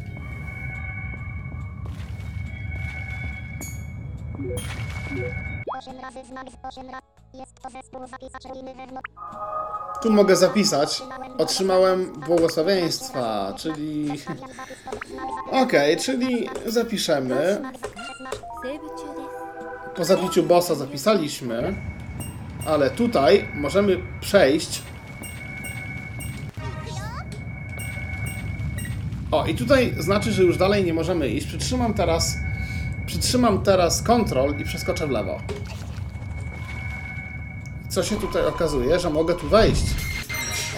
[5.79, 7.10] Osiem razy znak z 8 razy.
[10.03, 11.03] Tu mogę zapisać.
[11.39, 14.09] Otrzymałem błogosławieństwa, czyli.
[15.51, 17.63] Okej, czyli zapiszemy.
[19.97, 21.75] Po zabiciu bossa zapisaliśmy,
[22.67, 24.83] ale tutaj możemy przejść.
[29.31, 31.47] O, i tutaj znaczy, że już dalej nie możemy iść.
[31.47, 32.37] Przytrzymam teraz.
[33.07, 35.41] Przytrzymam teraz Ctrl i przeskoczę w lewo.
[37.91, 39.83] Co się tutaj okazuje, że mogę tu wejść.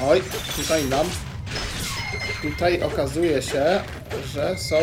[0.08, 0.22] Oj,
[0.56, 1.06] tutaj nam.
[2.42, 3.80] Tutaj okazuje się,
[4.24, 4.76] że są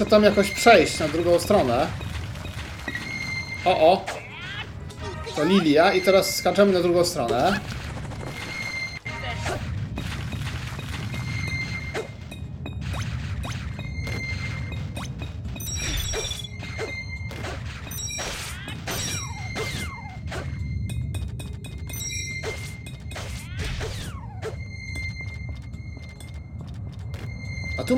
[0.00, 1.86] Muszę tam jakoś przejść na drugą stronę.
[3.64, 4.04] O, o.
[5.36, 7.60] To Lilia i teraz skaczemy na drugą stronę.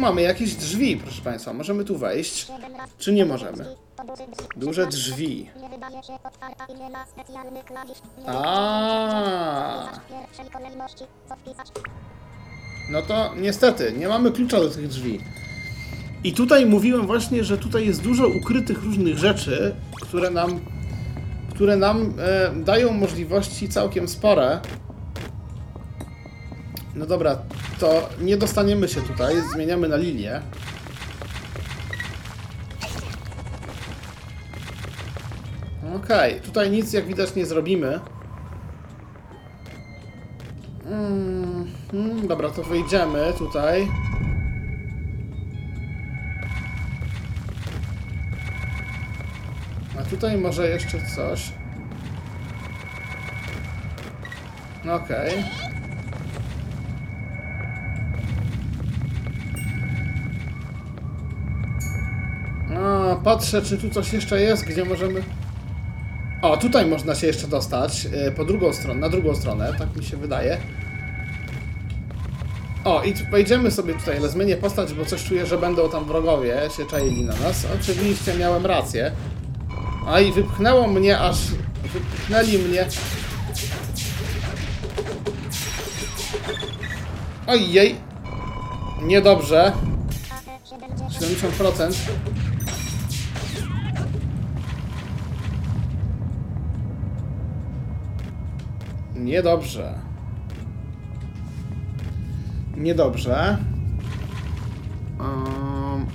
[0.02, 1.52] Mamy jakieś drzwi, proszę Państwa.
[1.52, 2.46] Możemy tu wejść.
[2.98, 3.66] Czy nie możemy?
[4.56, 5.50] Duże drzwi.
[8.26, 9.88] A.
[12.90, 15.20] No to niestety, nie mamy klucza do tych drzwi.
[16.24, 20.60] I tutaj mówiłem właśnie, że tutaj jest dużo ukrytych różnych rzeczy, które nam,
[21.50, 24.60] które nam e, dają możliwości całkiem spore.
[26.94, 27.38] No dobra,
[27.78, 30.40] to nie dostaniemy się tutaj, zmieniamy na linię.
[35.96, 38.00] Okej, tutaj nic jak widać nie zrobimy.
[40.86, 43.88] Mm, mm, dobra, to wyjdziemy tutaj.
[50.12, 51.52] tutaj może jeszcze coś.
[54.90, 55.44] Okej.
[62.78, 65.22] A, patrzę, czy tu coś jeszcze jest, gdzie możemy...
[66.42, 70.04] O, tutaj można się jeszcze dostać, e, po drugą stronę, na drugą stronę, tak mi
[70.04, 70.58] się wydaje.
[72.84, 76.60] O, i wejdziemy sobie tutaj, ale zmienię postać, bo coś czuję, że będą tam wrogowie
[76.76, 77.66] się czaili na nas.
[77.80, 79.12] Oczywiście miałem rację.
[80.06, 81.36] A i wypchnęło mnie aż...
[81.92, 82.86] Wypchnęli mnie...
[87.46, 87.96] Ojej!
[89.02, 89.72] Niedobrze.
[91.20, 91.92] 70%.
[99.22, 99.94] Niedobrze.
[102.76, 103.58] Niedobrze.
[105.18, 106.06] Um.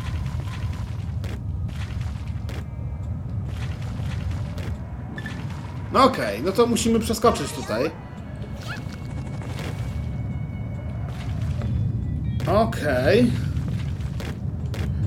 [5.94, 7.92] No okej, no to musimy przeskoczyć tutaj.
[12.48, 13.32] Okej.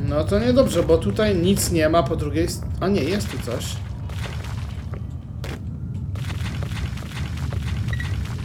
[0.09, 2.47] No to niedobrze, bo tutaj nic nie ma po drugiej.
[2.81, 3.77] A nie, jest tu coś.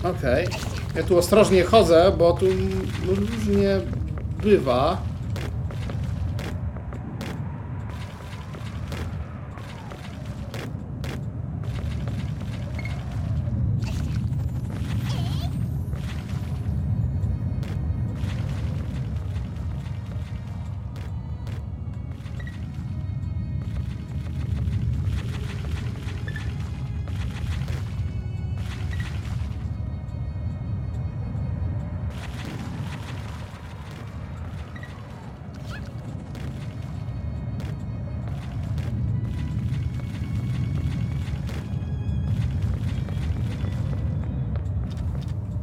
[0.10, 0.48] Okej.
[0.96, 2.46] Ja tu ostrożnie chodzę, bo tu
[3.08, 3.80] różnie
[4.44, 4.98] bywa.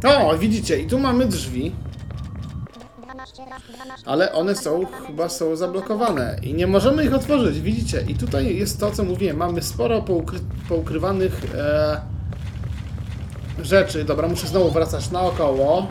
[0.05, 1.73] O, widzicie, i tu mamy drzwi,
[3.03, 4.07] 12 raz 12.
[4.07, 8.05] ale one są, chyba są zablokowane i nie możemy ich otworzyć, widzicie.
[8.09, 10.39] I tutaj jest to, co mówiłem, mamy sporo poukry
[10.69, 12.01] poukrywanych e,
[13.63, 14.05] rzeczy.
[14.05, 15.87] Dobra, muszę znowu wracać naokoło.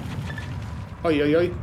[1.03, 1.53] Oj, oj, oj.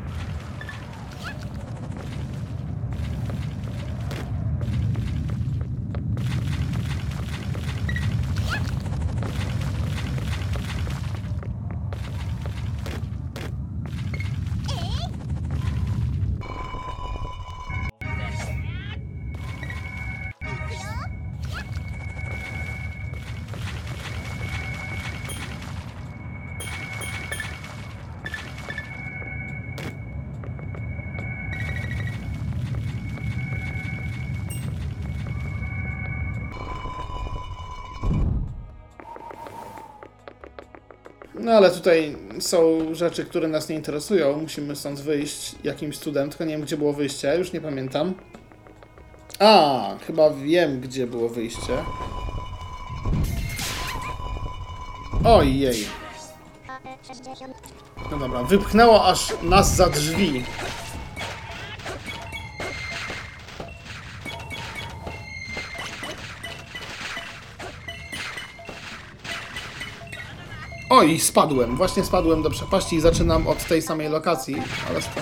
[41.79, 44.41] Tutaj są rzeczy, które nas nie interesują.
[44.41, 48.15] Musimy stąd wyjść jakimś cudem, tylko nie wiem, gdzie było wyjście, już nie pamiętam.
[49.39, 51.73] A, chyba wiem, gdzie było wyjście.
[55.25, 55.85] Ojej.
[56.67, 57.55] HP 60.
[58.11, 60.45] No dobra, wypchnęło aż nas za drzwi.
[70.99, 71.77] Oj, spadłem.
[71.77, 74.57] Właśnie spadłem do przepaści i zaczynam od tej samej lokacji,
[74.91, 75.21] ale sta-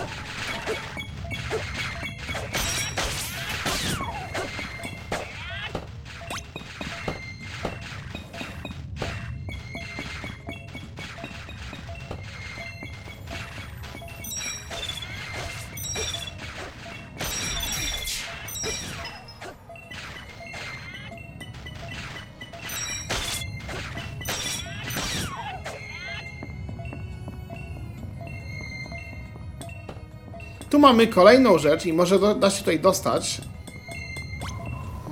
[30.86, 33.40] mamy kolejną rzecz i może do, da się tutaj dostać.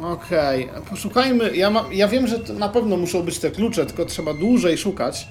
[0.03, 1.57] Okej, poszukajmy.
[1.57, 5.29] Ja, ma, ja wiem, że na pewno muszą być te klucze, tylko trzeba dłużej szukać.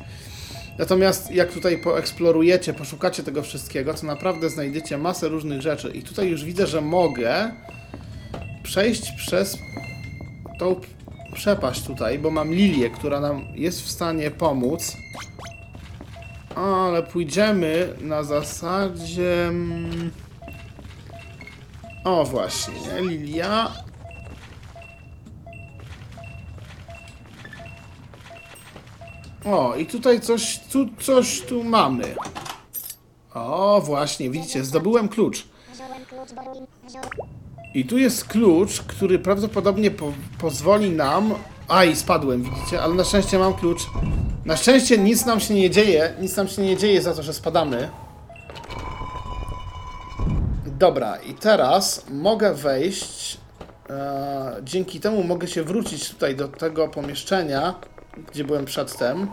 [0.78, 5.90] Natomiast jak tutaj poeksplorujecie, poszukacie tego wszystkiego, to naprawdę znajdziecie masę różnych rzeczy.
[5.90, 7.52] I tutaj już widzę, że mogę
[8.64, 9.58] przejść przez
[10.60, 10.76] tą
[11.34, 14.98] przepaść tutaj, bo mam lilię, która nam jest w stanie pomóc.
[16.56, 19.52] Ale pójdziemy na zasadzie...
[22.04, 23.72] O właśnie, Lilia.
[29.46, 32.16] O, i tutaj coś, tu, coś tu mamy.
[33.34, 35.48] O, właśnie, widzicie, zdobyłem klucz.
[37.74, 41.34] I tu jest klucz, który prawdopodobnie po pozwoli nam
[41.68, 42.82] Aj, spadłem, widzicie?
[42.82, 43.82] Ale na szczęście mam klucz.
[44.46, 46.14] Na szczęście nic nam się nie dzieje.
[46.22, 47.90] Nic nam się nie dzieje za to, że spadamy.
[50.84, 53.38] Dobra, i teraz mogę wejść.
[53.90, 57.76] E, dzięki temu mogę się wrócić tutaj do tego pomieszczenia,
[58.32, 59.28] gdzie byłem przedtem.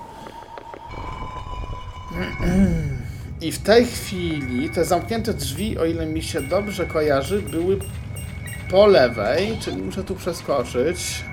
[3.40, 7.78] I w tej chwili te zamknięte drzwi, o ile mi się dobrze kojarzy, były
[8.70, 11.24] po lewej, czyli muszę tu przeskoczyć.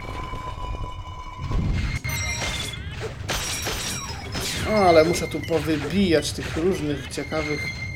[4.71, 7.86] O, ale muszę tu powybijać tych różnych ciekawych.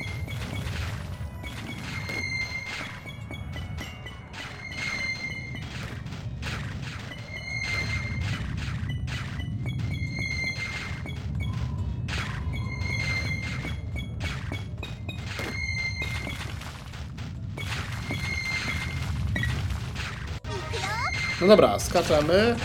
[21.42, 22.56] No dobra, skaczemy.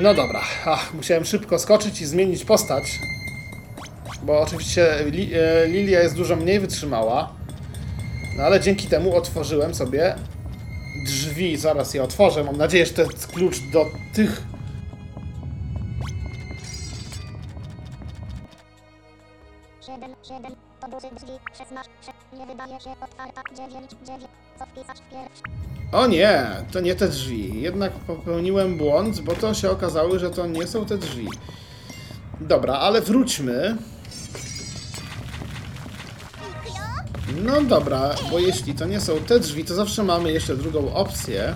[0.00, 2.98] No dobra, Ach, musiałem szybko skoczyć i zmienić postać.
[4.22, 7.32] Bo oczywiście li, e, Lilia jest dużo mniej wytrzymała.
[8.36, 10.14] No ale dzięki temu otworzyłem sobie
[11.04, 11.56] drzwi.
[11.56, 12.44] Zaraz je otworzę.
[12.44, 14.42] Mam nadzieję, że to jest klucz do tych.
[19.86, 25.42] Siedem, siedem, duży drzwi, szesnaście, nie wydaje się otwarta, dziewięć, dziewięć, co wpisać pierwszy.
[25.92, 27.62] O nie, to nie te drzwi.
[27.62, 31.28] Jednak popełniłem błąd, bo to się okazało, że to nie są te drzwi.
[32.40, 33.76] Dobra, ale wróćmy.
[37.44, 41.54] No dobra, bo jeśli to nie są te drzwi, to zawsze mamy jeszcze drugą opcję.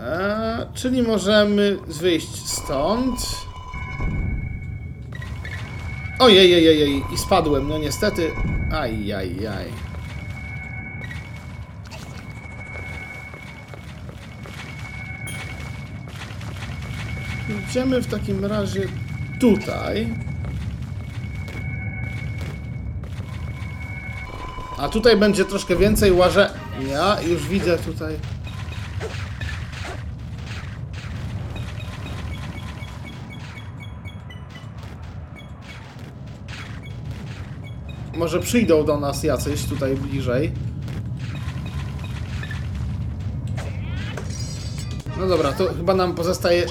[0.00, 3.45] Eee, czyli możemy wyjść stąd.
[6.18, 8.30] Ojej, ojej, ojej, i spadłem, no niestety.
[8.72, 9.66] Aj, aj, aj.
[17.68, 18.88] Idziemy w takim razie
[19.40, 20.08] tutaj.
[24.78, 26.50] A tutaj będzie troszkę więcej łaże.
[26.90, 28.14] Ja już widzę tutaj.
[38.16, 40.52] Może przyjdą do nas jacyś tutaj bliżej.
[45.20, 46.66] No dobra, to chyba nam pozostaje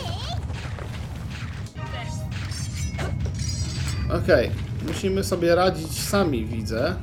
[4.24, 4.52] Okej,
[4.88, 6.96] musimy sobie radzić sami, widzę.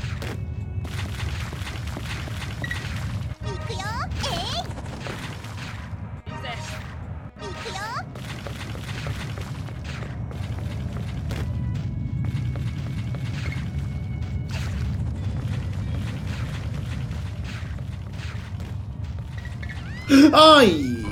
[20.42, 20.68] Aj,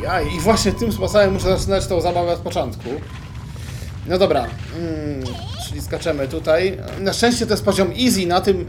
[0.08, 2.88] aj, i właśnie tym sposobem muszę zaczynać tą zabawę od początku.
[4.06, 4.46] No dobra,
[4.76, 5.24] mm,
[5.68, 6.78] czyli skaczemy tutaj.
[7.00, 8.66] Na szczęście to jest poziom easy, na tym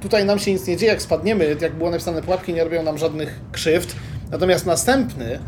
[0.00, 2.98] tutaj nam się nic nie dzieje, jak spadniemy, jak było napisane, pułapki nie robią nam
[2.98, 3.96] żadnych krzywd.
[4.30, 5.38] Natomiast następny,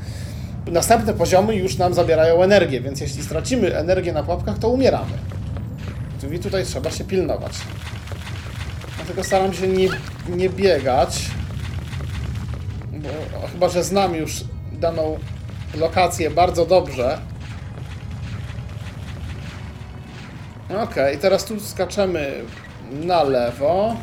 [0.67, 5.13] następne poziomy już nam zabierają energię, więc jeśli stracimy energię na pułapkach, to umieramy.
[6.21, 7.53] Czyli tutaj trzeba się pilnować.
[8.97, 9.89] Dlatego staram się nie,
[10.29, 11.31] nie biegać,
[12.93, 13.09] bo
[13.53, 14.45] chyba, że znam już
[14.81, 15.19] daną
[15.75, 17.19] lokację bardzo dobrze,
[20.79, 22.45] Okej, teraz tu skaczemy
[22.91, 23.97] na lewo.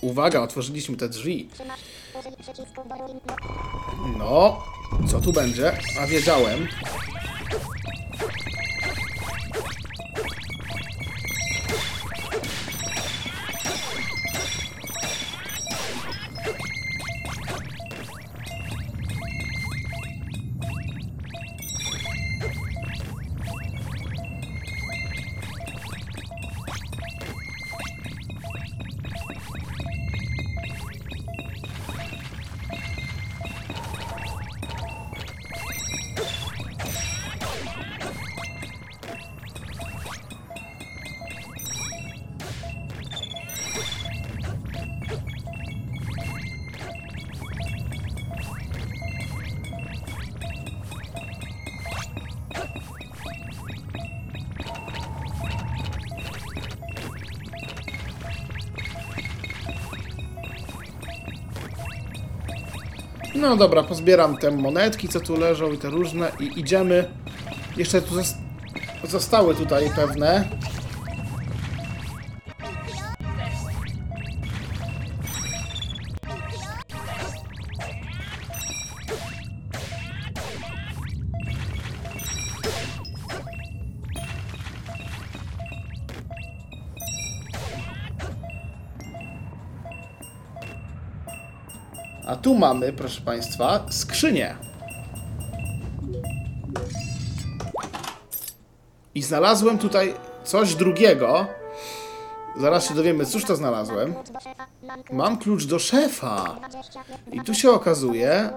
[0.00, 1.48] Uwaga, otworzyliśmy te drzwi.
[4.18, 4.62] No,
[5.06, 5.72] co tu będzie?
[6.00, 6.68] A wiedziałem.
[63.50, 67.04] No dobra, pozbieram te monetki, co tu leżą i te różne i idziemy.
[67.76, 68.34] Jeszcze tu zos-
[69.04, 70.48] zostały tutaj pewne.
[92.50, 94.54] Tu mamy, proszę Państwa, skrzynię.
[99.14, 100.14] I znalazłem tutaj
[100.44, 101.46] coś drugiego.
[102.56, 104.14] Zaraz się dowiemy, cóż to znalazłem.
[105.12, 106.56] Mam klucz do szefa.
[106.70, 107.18] 25.
[107.32, 108.50] I tu się okazuje.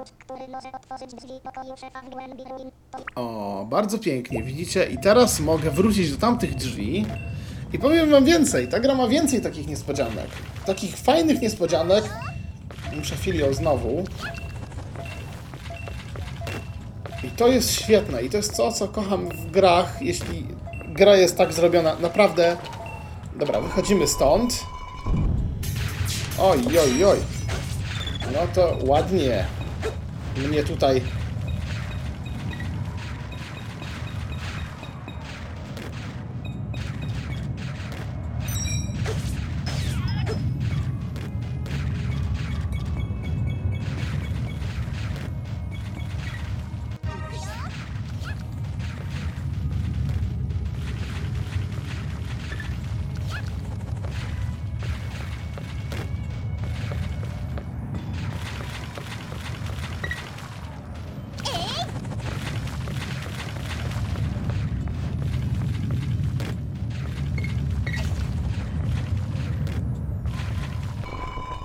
[3.16, 4.86] O, bardzo pięknie, widzicie?
[4.86, 7.06] I teraz mogę wrócić do tamtych drzwi.
[7.74, 10.28] I powiem wam więcej, ta gra ma więcej takich niespodzianek.
[10.66, 12.04] Takich fajnych niespodzianek.
[12.98, 14.04] Muszę filią znowu.
[17.24, 18.24] I to jest świetne.
[18.24, 20.48] I to jest to, co kocham w grach, jeśli
[20.88, 21.96] gra jest tak zrobiona.
[22.00, 22.58] Naprawdę.
[23.36, 24.66] Dobra, wychodzimy stąd.
[26.40, 27.18] Oj, oj, oj.
[28.34, 29.46] No to ładnie.
[30.38, 31.02] Mnie tutaj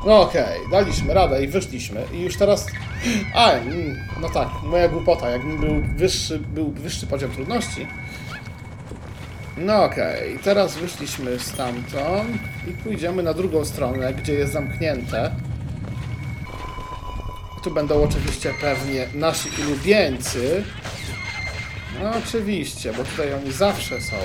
[0.09, 2.05] No okej, daliśmy radę i wyszliśmy.
[2.12, 2.67] I już teraz.
[3.35, 5.31] A, mm, no tak, moja głupota.
[5.31, 7.87] Jakby był wyższy, był wyższy poziom trudności.
[9.57, 12.37] No okej, teraz wyszliśmy stamtąd
[12.69, 15.31] i pójdziemy na drugą stronę, gdzie jest zamknięte.
[17.65, 20.65] Tu będą oczywiście pewnie nasi ulubieńcy.
[22.03, 24.17] No oczywiście, bo tutaj oni zawsze są.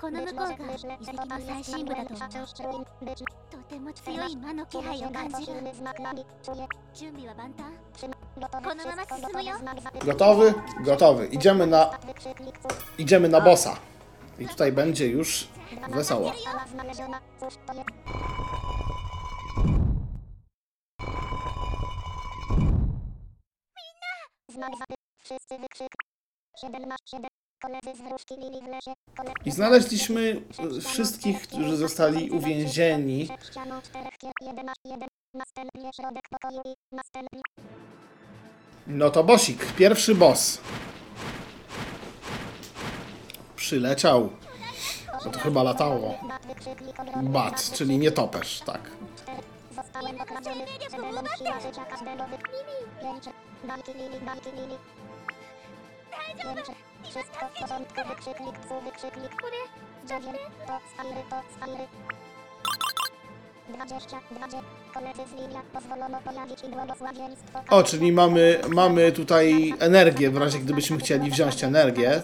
[0.00, 0.50] Ko no mama
[1.34, 2.04] wszystko susumu yo.
[8.36, 10.54] gotowe, znak za- Gotowy?
[10.80, 11.26] Gotowy.
[11.26, 11.90] Idziemy na,
[12.98, 13.76] idziemy na bossa.
[14.38, 15.48] I tutaj będzie już
[15.88, 16.32] wesoło.
[29.44, 30.42] I znaleźliśmy
[30.76, 33.26] e, wszystkich, którzy zostali uwięzieni.
[33.26, 34.32] Przed ścianą czterech kier...
[34.40, 34.74] 11.
[34.84, 35.08] 1.
[35.34, 37.40] Następnie środek pokoju i następnie...
[38.86, 40.60] No to bosik, pierwszy boss.
[43.56, 44.30] Przyleciał.
[45.24, 46.14] No to chyba latało.
[47.22, 48.90] Bat czyli nietoperz, tak.
[49.82, 50.64] Zostałem okradziony.
[50.90, 52.36] Żebym siła życia każdego wy...
[53.02, 53.24] Pięć.
[53.64, 54.76] Bajki Lili, bajki Lili.
[56.38, 56.66] Pięć.
[57.10, 58.00] Wszystko w porządku.
[58.08, 59.32] Wykrzyknik, fu, wykrzyknik.
[60.08, 60.38] Dziewięć.
[60.66, 60.80] To
[61.30, 61.86] to Skyry.
[63.68, 64.20] Dwadzieścia.
[64.30, 64.56] Dwadzie.
[64.94, 65.62] Koledzy z Lilia.
[65.72, 67.60] Pozwolono pojawić i błogosławieństwo.
[67.70, 72.22] O, czyli mamy, mamy tutaj energię, w razie gdybyśmy chcieli wziąć energię.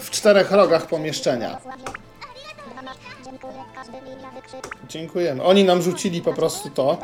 [0.00, 1.58] W czterech rogach pomieszczenia.
[4.88, 5.42] Dziękujemy.
[5.42, 6.98] Oni nam rzucili po prostu to.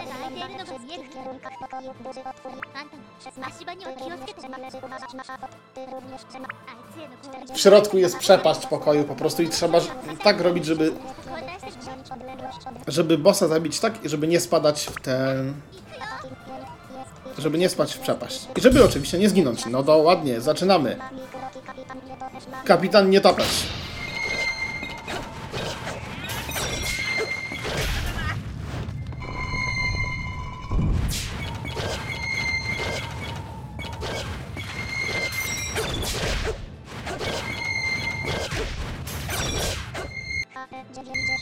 [7.54, 9.80] W środku jest przepaść pokoju po prostu i trzeba
[10.24, 10.92] tak robić, żeby
[12.86, 15.54] żeby bossa zabić tak i żeby nie spadać w ten
[17.38, 18.48] żeby nie spać w przepaść.
[18.56, 19.66] I żeby oczywiście nie zginąć.
[19.66, 20.96] No to ładnie, zaczynamy.
[22.64, 23.46] Kapitan nie tapać.
[40.96, 41.35] Jim, Jim, Jim.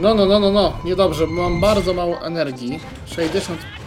[0.00, 0.72] No, no, no, no, no.
[0.84, 2.80] Niedobrze, bo mam bardzo mało energii.
[3.06, 3.77] 60...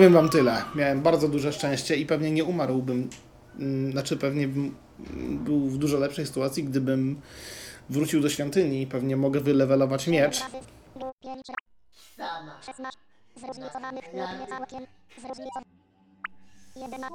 [0.00, 0.64] Powiem wam tyle.
[0.74, 3.10] Miałem bardzo duże szczęście i pewnie nie umarłbym.
[3.58, 4.76] mm, Znaczy, pewnie bym
[5.44, 7.20] był w dużo lepszej sytuacji, gdybym
[7.90, 8.86] wrócił do świątyni.
[8.86, 10.40] Pewnie mogę wylewelować miecz.
[10.40, 10.56] razy
[11.00, 11.42] lub pięć
[12.18, 13.00] ra- 16
[13.36, 14.86] zróżnicowanych lub nie całkiem
[15.18, 15.68] zróżnicowanych.
[16.76, 17.08] 11.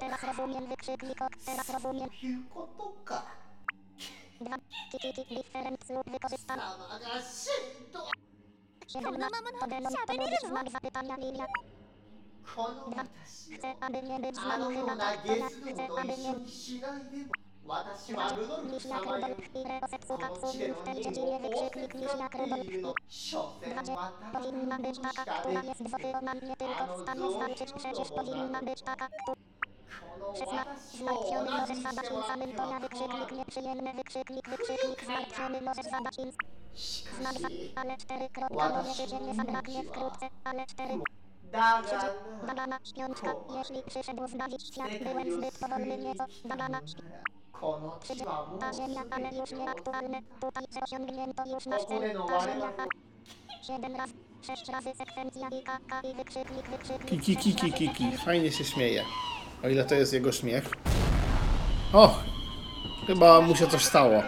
[0.00, 1.30] Teraz rozumiem wykrzyknik ok.
[1.46, 2.08] Teraz rozumiem.
[4.40, 4.56] 2.
[4.92, 6.04] Kiki different lub.
[6.30, 7.50] 17.
[7.92, 8.00] To
[10.72, 11.46] zapytania Lilia.
[12.45, 13.05] 2.
[13.57, 14.95] Chcę, aby nie być あの dla よう Muchyna.
[14.95, 17.31] なゲス Chcę, と aby 一 nie 緒にしないでも
[17.67, 21.97] 私はルドルフ Liśniak 様よ Rudolf ile osetsuka この地で w の w tej 任 dziedzinie 務を仰 wykrzyknik せ
[21.97, 22.63] Liśniak つかって Rudolf.
[22.63, 24.13] いるの所詮 Dwa.
[24.33, 27.31] 私 Powinna の być し taka, か która で jest wysyłana nie tylko w stanie
[27.31, 29.35] znaczyć przecież powinna być taka, która
[30.09, 30.65] この 16.
[30.97, 33.93] 私を Zmartwiony 同 możesz じに zadać して im は samym to ja 手は wykrzyknik nieprzyjemny
[33.93, 36.31] wykrzyknik wykrzyknik zmartwiony możesz zadać im
[36.75, 39.07] し znak か za し ale cztery kropka może
[41.52, 42.72] Dagan.
[42.84, 46.24] Śpiączka, jeśli przyszedł zbawić świat, byłem zbyt powolny nieco.
[46.44, 46.80] Bagana
[47.52, 48.58] Konot, mam.
[48.60, 50.20] Marzenia, ale już nieaktualne.
[50.40, 52.18] Tutaj osiągnięto już nasz cel.
[52.30, 52.72] Marzenia,
[53.62, 54.12] Siedem razy,
[54.46, 57.22] sześć razy sekwencja i kaka i wykrzyknik, wykrzyknik.
[57.22, 58.16] Kiki, kiki, kiki.
[58.16, 59.04] Fajnie się śmieje.
[59.64, 60.70] O ile to jest jego śmiech.
[61.92, 62.14] O!
[63.06, 64.22] Chyba mu się coś stało.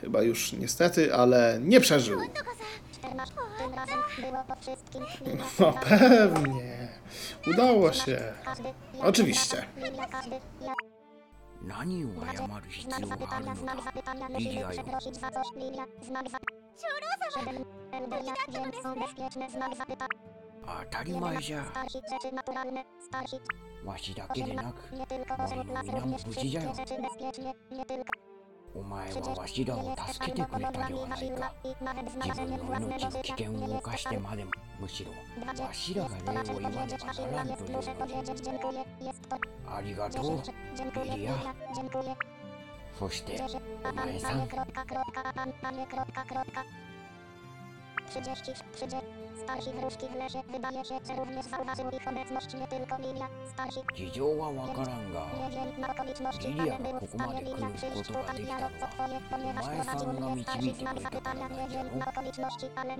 [0.00, 2.20] Chyba już niestety, ale nie przeżył.
[5.60, 6.88] No pewnie.
[7.46, 8.32] Udało się.
[9.02, 9.64] Oczywiście.
[23.84, 24.74] Właśnie takie jednak,
[25.86, 26.54] mówię nam budzić.
[28.74, 31.52] お前はわしらを助けてくれたではないか。
[31.64, 35.10] 自分の命の危険を犯してまでもむしろ
[35.64, 38.78] わしらが礼を言わねばならんというのに
[39.66, 40.42] ありがとう
[41.04, 41.54] リリア。
[42.98, 43.40] そして
[43.84, 44.48] お前さん。
[49.42, 53.28] Starzy wróżki w lesie wydaje się, że również zauważył ich obecność nie tylko Lilia.
[53.52, 53.80] Starzy...
[53.94, 55.26] Siedziała łakaranga.
[55.44, 59.66] Nie wiem, na okoliczności Lilia, był w stanie Lilia przyjść tutaj dialog co twoje, ponieważ
[59.66, 61.48] prowadził mnie starzy znam zapytania.
[61.48, 62.96] Nie wiem, na okoliczności, ale...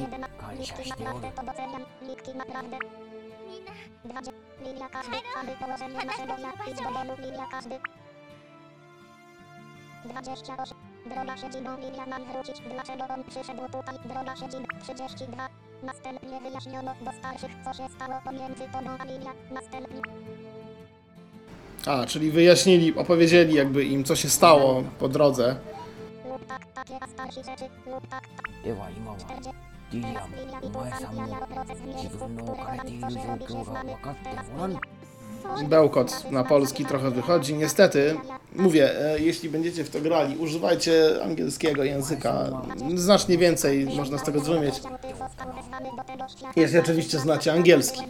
[0.00, 0.24] Jeden,
[0.58, 1.84] Litki naprawdę to doceniam.
[2.02, 2.78] Litki naprawdę.
[4.04, 4.20] Dwa,
[4.64, 7.78] Lilia każdy, aby położenie naszego ja, idź do domu, Lilia każdy.
[10.04, 12.61] 28 Droga siedzibą Lilia mam wrócić.
[12.73, 13.95] Dlaczego on przyszedł tutaj?
[14.05, 15.49] Droga siedzib 32.
[15.83, 19.31] Następnie wyjaśniono do starszych, co się stało pomiędzy tobą a Lilia.
[19.51, 20.01] Następnie
[21.85, 25.55] A, czyli wyjaśnili, opowiedzieli jakby im, co się stało po drodze.
[26.29, 28.23] lub tak, takie a starsi rzeczy lub tak,
[28.63, 29.49] では今は 40.
[29.91, 30.27] リリアも
[30.63, 31.25] お前さんも
[31.95, 34.79] 自分の置かれている状況が分かっておらん
[35.68, 37.54] Bełkot na polski trochę wychodzi.
[37.54, 38.16] Niestety,
[38.56, 42.62] mówię, e, jeśli będziecie w to grali, używajcie angielskiego języka.
[42.94, 44.74] Znacznie więcej można z tego zrozumieć.
[46.56, 48.00] Jeśli oczywiście znacie angielski.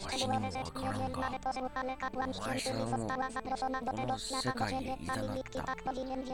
[0.00, 1.24] Właśnie okrągło.
[2.46, 2.70] Łasią
[4.04, 5.64] umusykali i zanadta.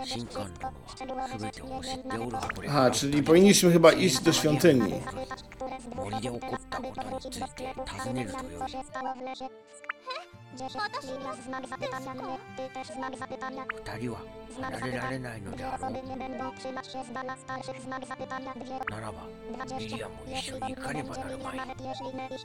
[0.04, 0.72] Sinkongo.
[1.32, 2.68] Chybytył usytte urochry.
[2.68, 4.94] Aha, czyli powinniśmy chyba iść do świątyni.
[5.96, 7.40] Molinie ukutta kutonicy,
[7.86, 8.32] tazny w
[10.56, 13.64] Dziewczyna znak zapytania mnie, ty też znak zapytania.
[13.64, 14.20] Powtariła.
[14.56, 15.30] Znak zapytania.
[15.40, 16.88] Dwie osoby nie będą trzymać.
[19.66, 20.08] Dwie.
[20.26, 20.54] Nie nie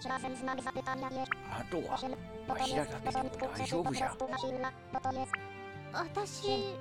[0.09, 0.35] razem.
[1.51, 1.81] A tu.
[2.48, 4.15] Właśnie tak, jak to jest ubuzia.
[4.93, 5.11] Bo to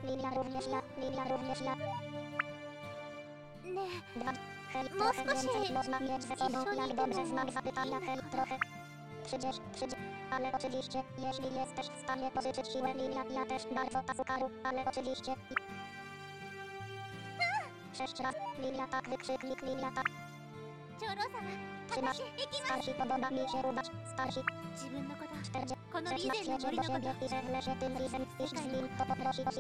[0.05, 1.77] Lilia również ja, Lilia również ja.
[3.65, 3.87] Nie.
[4.17, 4.33] Dwa.
[4.73, 8.01] Hej, trochę więcej można mieć ze sobą, jak dobrze znak zapytania.
[8.07, 8.59] Hej, trochę.
[9.27, 14.50] Przyjdziesz, przyjdziesz ale oczywiście, jeśli jesteś w stanie pożyczyć siłę Lilia, ja też bardzo Tasukaru,
[14.64, 15.34] ale oczywiście.
[17.98, 20.06] Sześć raz, Lilia tak, wykrzyknik Lilia tak,
[21.00, 21.40] 長老様
[21.90, 24.44] trzymasz, 私行きます starsi podoba mi się udać, starsi,
[24.76, 26.78] 自分のこと 40, この rzecz リ na ーゼンの
[27.62, 29.56] świecie 森 do のこと siebie i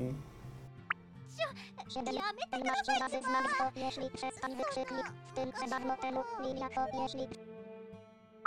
[1.95, 2.69] Przebijamy tego
[3.01, 7.27] razy znam to, jeśli przez pan wykrzyknik, w tym dawno temu, linia to, jeśli...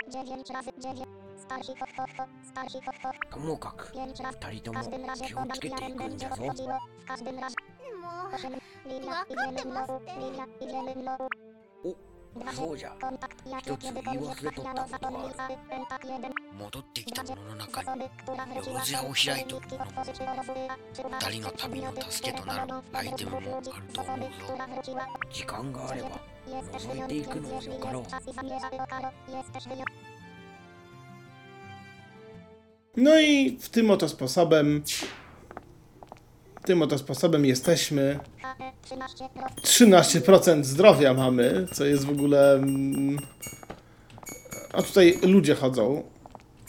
[0.07, 1.07] Dziewięć razy dziewięć.
[1.37, 3.11] Starsi ho ho ho, starsi ho ho.
[3.29, 3.91] Komu kak?
[3.91, 4.37] Pięć razy.
[4.37, 4.79] Tali to mu,
[5.27, 6.43] kiączki tej końca zo.
[6.99, 7.55] W każdym razie.
[8.01, 8.35] No.
[8.35, 8.53] Osiem,
[8.85, 9.99] linia, idziemy w nowu,
[10.61, 11.29] idziemy w.
[12.52, 18.46] そうじゃ kontakt, jakie Idę tu kiedykolwiek i忘れとった zachwiało, ことがある zapomnij, pentak 1, 戻ってきた者の中に osoby, która
[18.46, 26.08] wróciła, よろずやを開いとる nikt otworzyć rozumie, czy uważasz, 二人の旅の助けとなるアイテムもあると思う osoby, ぞ która wróciła, 時間があれば
[26.46, 27.98] Jesteś Może i wyjątkiem, tylko jeśli no, Karo.
[27.98, 29.96] jest czas i zamierza Karo, jesteś wyjątkiem.
[32.96, 34.82] No i w tym oto sposobem.
[36.65, 38.19] tym oto sposobem jesteśmy.
[38.41, 38.71] HP
[39.63, 42.53] 13%, 13% zdrowia mamy, co jest w ogóle.
[42.53, 43.19] mm,
[44.73, 46.03] A tutaj ludzie chodzą.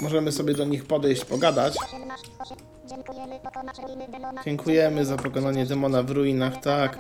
[0.01, 1.75] Możemy sobie do nich podejść, pogadać.
[3.09, 4.45] 18, 8.
[4.45, 6.99] Dziękujemy, za pokonanie demona w ruinach, tak.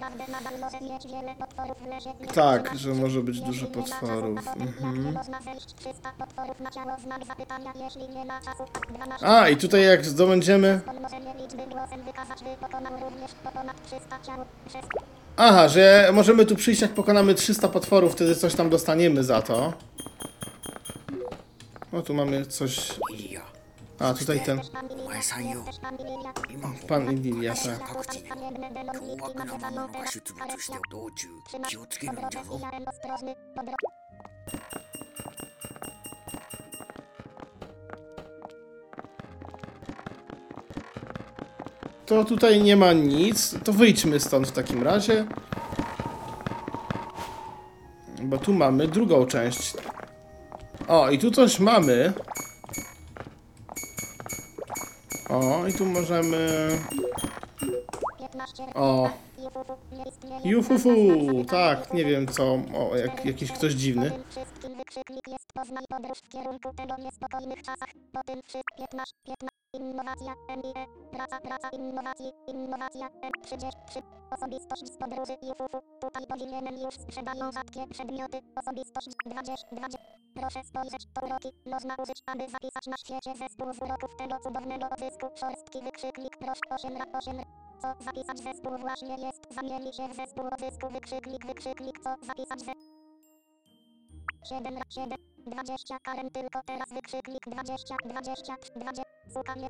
[2.35, 4.39] Tak, że może być dużo potworów.
[4.57, 5.15] Mhm.
[5.15, 8.65] Można zejść 300 potworów na ciało, znak zapytania, jeśli nie ma czasu.
[8.89, 9.27] 12.
[9.27, 10.81] A, i tutaj jak zdobędziemy.
[10.91, 14.45] On może nie liczby głosem wykazać, by pokonał również ponad 300 ciał.
[14.69, 14.85] Przez
[15.37, 19.73] Aha, że możemy tu przyjść, jak pokonamy 300 potworów, wtedy coś tam dostaniemy za to.
[21.93, 22.99] O, tu mamy coś.
[24.00, 24.62] リリア A, tutaj ten
[25.06, 25.66] お前さんよ
[26.50, 27.80] 今ここ pan i Lilia, tak.
[27.80, 31.28] 各地に凶悪な魔物が出没して道中
[31.68, 33.76] 気をつけるんじゃぞ Miałem ostrożny, po drodze.
[42.06, 43.56] To tutaj nie ma nic.
[43.64, 45.26] To wyjdźmy stąd w takim razie.
[48.22, 49.74] Bo tu mamy drugą część.
[50.88, 52.14] O, i tu coś mamy.
[55.31, 56.69] O, i tu możemy.
[58.19, 58.65] 15.
[58.75, 59.11] O,
[60.45, 60.91] jufufu,
[61.51, 62.43] tak, nie wiem co.
[62.53, 64.13] O, jak, jakiś ktoś dziwny.
[69.73, 71.31] Po tym wszystkim wykrzyknik jest poznaj podróż w kierunku tego niespokojnych czasach.
[71.31, 71.31] Po tym wszystkim 15, 15.
[71.31, 77.53] Innowacja, MIE, praca, praca, innowacji, innowacja, M33, osobistość z podróży Jufufu, tutaj powinienem już sprzedają
[77.53, 79.99] rzadkie przedmioty, osobistość 20, 20.
[80.35, 84.87] Proszę spojrzeć, to uroki, można użyć, aby zapisać na świecie zespół z uroków tego cudownego
[84.91, 87.45] odzysku, szorstki wykrzyknik, proszę 8 ra 8 ra.
[87.83, 92.73] Co zapisać zespół właśnie jest, zamieni się w zespół odzysku, wykrzyknik, wykrzyknik, co zapisać ze...
[94.49, 99.03] 7 ra 7, 20 karen tylko teraz wykrzyknik 20, 20, 20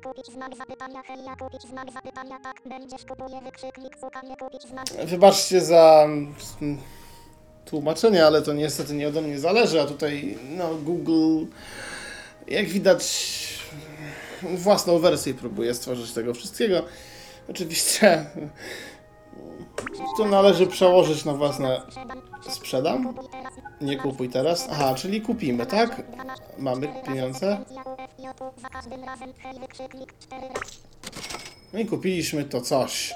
[0.03, 3.95] Kupić znak zapytania hej ja kupić znak zapytania tak będziesz kupuje wykrzyknik
[4.39, 6.35] kupić znak Wybaczcie za mm,
[7.65, 11.45] tłumaczenie, ale to niestety nie ode mnie zależy, a tutaj no, Google,
[12.47, 13.03] jak widać,
[14.41, 16.85] własną wersję próbuje stworzyć tego wszystkiego.
[17.49, 18.25] Oczywiście
[20.17, 21.81] to należy przełożyć na własne
[22.49, 23.13] sprzedam,
[23.81, 24.67] nie kupuj teraz.
[24.71, 26.01] Aha, czyli kupimy, tak?
[26.57, 27.57] Mamy pieniądze.
[28.61, 30.47] za każdym razem hej wykrzyknik 4
[31.73, 33.13] No i kupiliśmy to coś.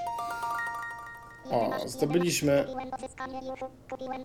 [1.52, 2.68] O, zdobyliśmy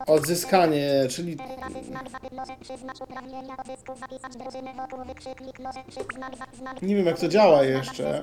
[0.06, 5.80] odzyskanie czyli 4 razy znak zapy może przyznać uprawnienia odzysku zapisać drużynę wokół wykrzyknik może
[5.88, 8.22] przy znak za znak nie wiem jak to działa jeszcze.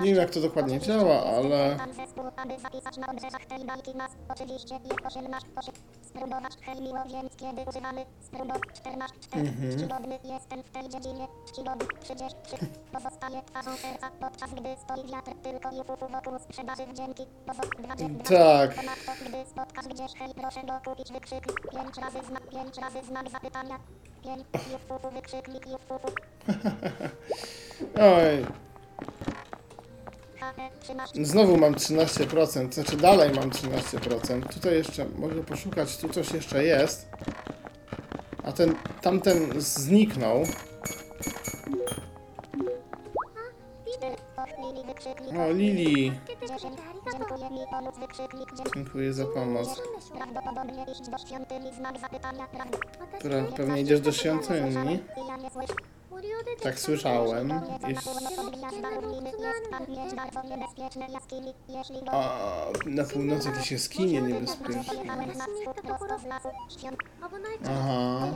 [0.00, 3.96] Nie wiem jak to dokładnie działa, ale Tam zespół, aby zapisać na obrzeżach tej bajki
[3.96, 10.18] nas Oczywiście je 18, 8 Spróbować hej miło, więc kiedy używamy Spróbować 14, 4 Czcigodny
[10.24, 12.56] jestem w tej dziedzinie Czcigodny 33
[12.92, 18.74] Pozostaje twarzą serca Podczas gdy stoi wiatr Tylko jufufu wokół sprzedaży wdzięki Pozostaje Tak.
[18.74, 23.30] Ponadto gdy spotkasz gdzieś hej proszę go kupić wykrzyknik 5 razy znak 5 razy znak
[23.30, 23.78] zapytania
[24.22, 24.38] 5
[24.72, 26.08] jufufu wykrzyknik jufufu
[28.00, 28.75] oj, HE 13
[31.22, 34.48] znowu mam 13%, znaczy dalej mam 13%.
[34.54, 37.08] Tutaj jeszcze mogę poszukać, tu coś jeszcze jest.
[38.44, 40.44] A ten, tamten zniknął.
[45.38, 46.62] O, Lili, 10
[48.74, 49.82] Dziękuję za pomoc.
[53.18, 55.02] Która pewnie idziesz do świątyni.
[56.62, 57.52] Tak słyszałem.
[62.10, 64.82] A na północy jakieś jaskinie niebezpieczne.
[67.70, 68.26] Aha.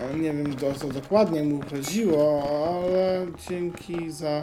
[0.00, 4.42] A nie wiem o co dokładnie mu chodziło, ale dzięki za...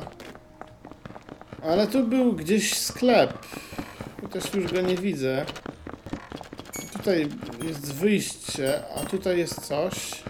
[1.64, 3.34] Ale tu był gdzieś sklep.
[4.22, 5.46] Chociaż już go nie widzę.
[6.94, 7.28] Tutaj
[7.68, 10.24] jest wyjście, a tutaj jest coś.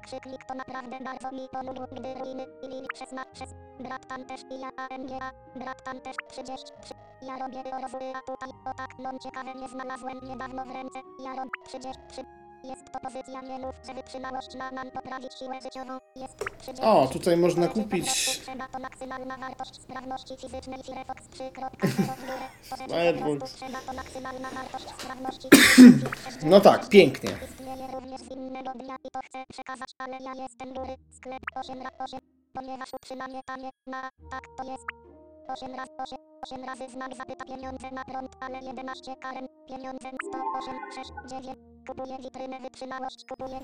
[0.00, 4.24] Wykrzyknik to naprawdę bardzo mi pomógł, gdy ruiny i Lili przez ma przez brat tam
[4.24, 6.94] też i ja AMGA, brat tam też 33.
[7.22, 11.34] Ja robię rozły, a tutaj o tak, no ciekawe nie znalazłem niedawno w ręce, ja
[11.34, 12.39] robię 33.
[12.64, 15.98] Jest to pozycja, nie mów, że wytrzymałość ma nam poprawić siłę życiową.
[16.16, 16.84] Jest 30.
[16.86, 21.70] O, tutaj można kupić Potrzeba to maksymalna wartość sprawności fizycznej Firefox 3.0
[22.16, 22.46] w górę.
[22.70, 23.52] Potrzeba Firefox.
[23.52, 25.48] Potrzeba to maksymalna wartość sprawności
[26.50, 27.30] No tak, pięknie.
[27.50, 30.96] Istnieje również z innego dnia i to chcę przekazać, ale ja jestem góry.
[31.16, 32.20] Sklep 8 razy 8,
[32.52, 34.86] ponieważ utrzymanie tanie ma, tak to jest.
[35.48, 40.74] 8 razy 8, 8 razy znak zapyta pieniądze na prąd, ale 11 karen, pieniądze 108,
[40.94, 41.69] 6, 9.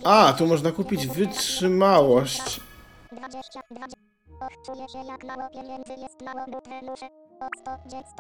[0.05, 2.61] A, tu można kupić wytrzymałość.
[3.13, 3.97] 20, 20.
[4.41, 7.07] Och, czuję się jak mało pieniędzy jest mało butę muszę.
[7.41, 8.17] O 100, 900,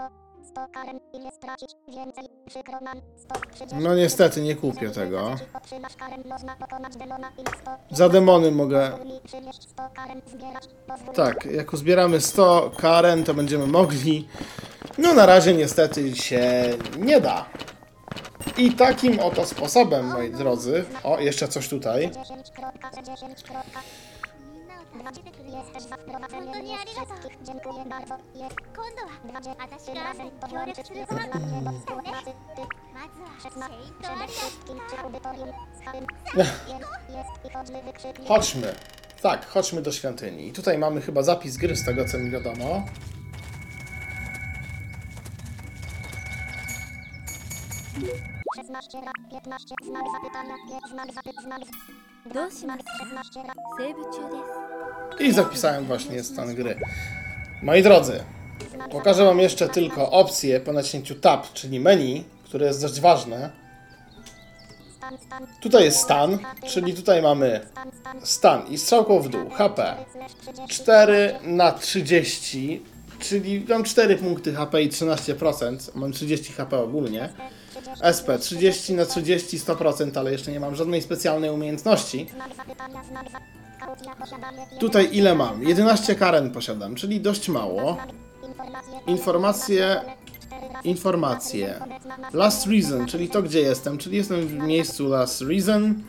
[0.48, 2.24] 100 karen i nie stracić więcej.
[2.46, 3.76] Przykro nam, 130.
[3.76, 5.34] No niestety nie kupię tego.
[5.54, 7.96] Otrzymasz karen, można pokonać demona i 100.
[7.96, 8.90] Za demony mogę...
[8.90, 10.64] Pozwól mi przynieść 100 karen, zbierać.
[10.86, 14.28] Pozwól Tak, jak uzbieramy 100 karen, to będziemy mogli.
[14.98, 16.64] No na razie niestety się
[16.98, 17.46] nie da.
[18.58, 22.10] I takim oto sposobem, moi drodzy, o, jeszcze coś tutaj,
[38.28, 38.74] Chodźmy.
[39.22, 40.48] Tak, chodźmy do świątyni.
[40.48, 42.82] I tutaj mamy chyba zapis gry z tego, co mi wiadomo.
[48.02, 48.35] Yeah.
[49.05, 51.61] lat, 15 znak zapytania, pięć znak zapytania, znak
[52.33, 54.37] どうしますか szesnaście lat, セーブ中で
[55.17, 56.79] す I zapisałem właśnie stan gry.
[57.63, 58.23] Moi drodzy,
[58.91, 63.49] pokażę Wam jeszcze tylko opcję po naciśnięciu Tab, czyli menu, które jest dość ważne.
[65.61, 67.61] Tutaj jest stan, czyli tutaj mamy
[68.23, 69.95] stan i strzałką w dół, HP
[70.69, 72.83] 4 na 30,
[73.19, 77.29] czyli mam 4 punkty HP i 13%, mam 30 HP ogólnie.
[78.16, 82.26] SP 30 na 30, 100%, ale jeszcze nie mam żadnej specjalnej umiejętności.
[84.80, 85.62] Tutaj ile mam?
[85.62, 87.96] 11 karen posiadam, czyli dość mało.
[89.06, 90.00] Informacje,
[90.84, 91.80] informacje.
[92.32, 96.02] Last reason, czyli to gdzie jestem, czyli jestem w miejscu last reason.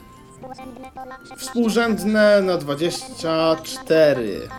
[1.38, 4.50] Współrzędne na 24.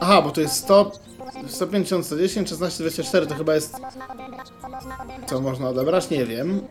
[0.00, 0.92] Aha, bo to jest 100,
[1.48, 3.76] 150, 110, 16, 24, to chyba jest...
[5.26, 6.10] Co można odebrać?
[6.10, 6.66] Nie wiem.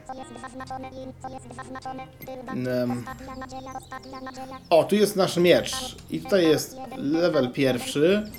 [2.48, 3.04] Em.
[4.70, 5.96] O, tu jest nasz miecz.
[6.10, 8.32] I tutaj jest level pierwszy.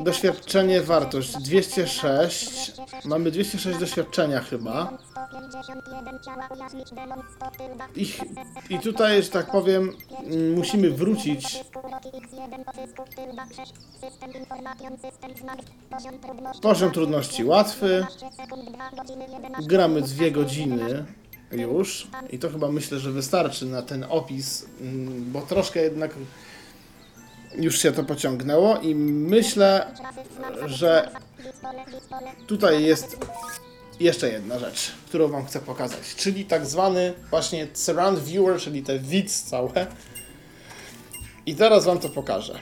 [0.00, 2.72] Doświadczenie, wartość 206.
[3.04, 4.98] Mamy 206 doświadczenia chyba.
[7.96, 8.12] I,
[8.70, 9.92] I tutaj, że tak powiem,
[10.54, 11.64] musimy wrócić.
[16.62, 18.06] Poziom trudności łatwy.
[19.66, 21.04] Gramy dwie godziny
[21.52, 22.06] już.
[22.30, 26.14] I to chyba myślę, że wystarczy na ten opis, mm, bo troszkę jednak
[27.56, 29.86] już się to pociągnęło i myślę,
[30.66, 31.10] że
[32.46, 33.16] tutaj jest
[34.00, 38.98] jeszcze jedna rzecz, którą Wam chcę pokazać, czyli tak zwany właśnie surround viewer, czyli te
[38.98, 39.86] widz całe.
[41.46, 42.58] I teraz Wam to pokażę.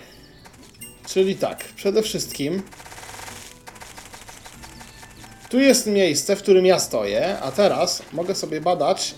[1.06, 2.62] Czyli tak, przede wszystkim
[5.48, 9.14] tu jest miejsce, w którym ja stoję, a teraz mogę sobie badać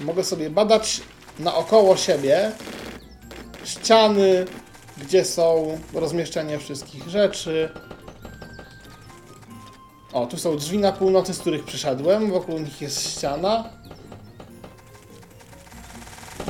[0.00, 1.00] mogę sobie badać
[1.38, 2.52] naokoło siebie
[3.64, 4.46] ściany,
[4.98, 7.70] gdzie są rozmieszczenie wszystkich rzeczy.
[10.12, 12.30] O, tu są drzwi na północy, z których przyszedłem.
[12.30, 13.64] Wokół nich jest ściana.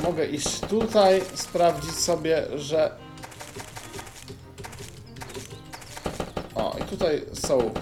[0.02, 2.90] Mogę iść tutaj, sprawdzić sobie, że...
[6.54, 7.74] O, i tutaj są...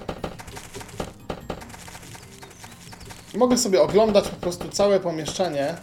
[3.35, 5.77] Mogę sobie oglądać po prostu całe pomieszczenie.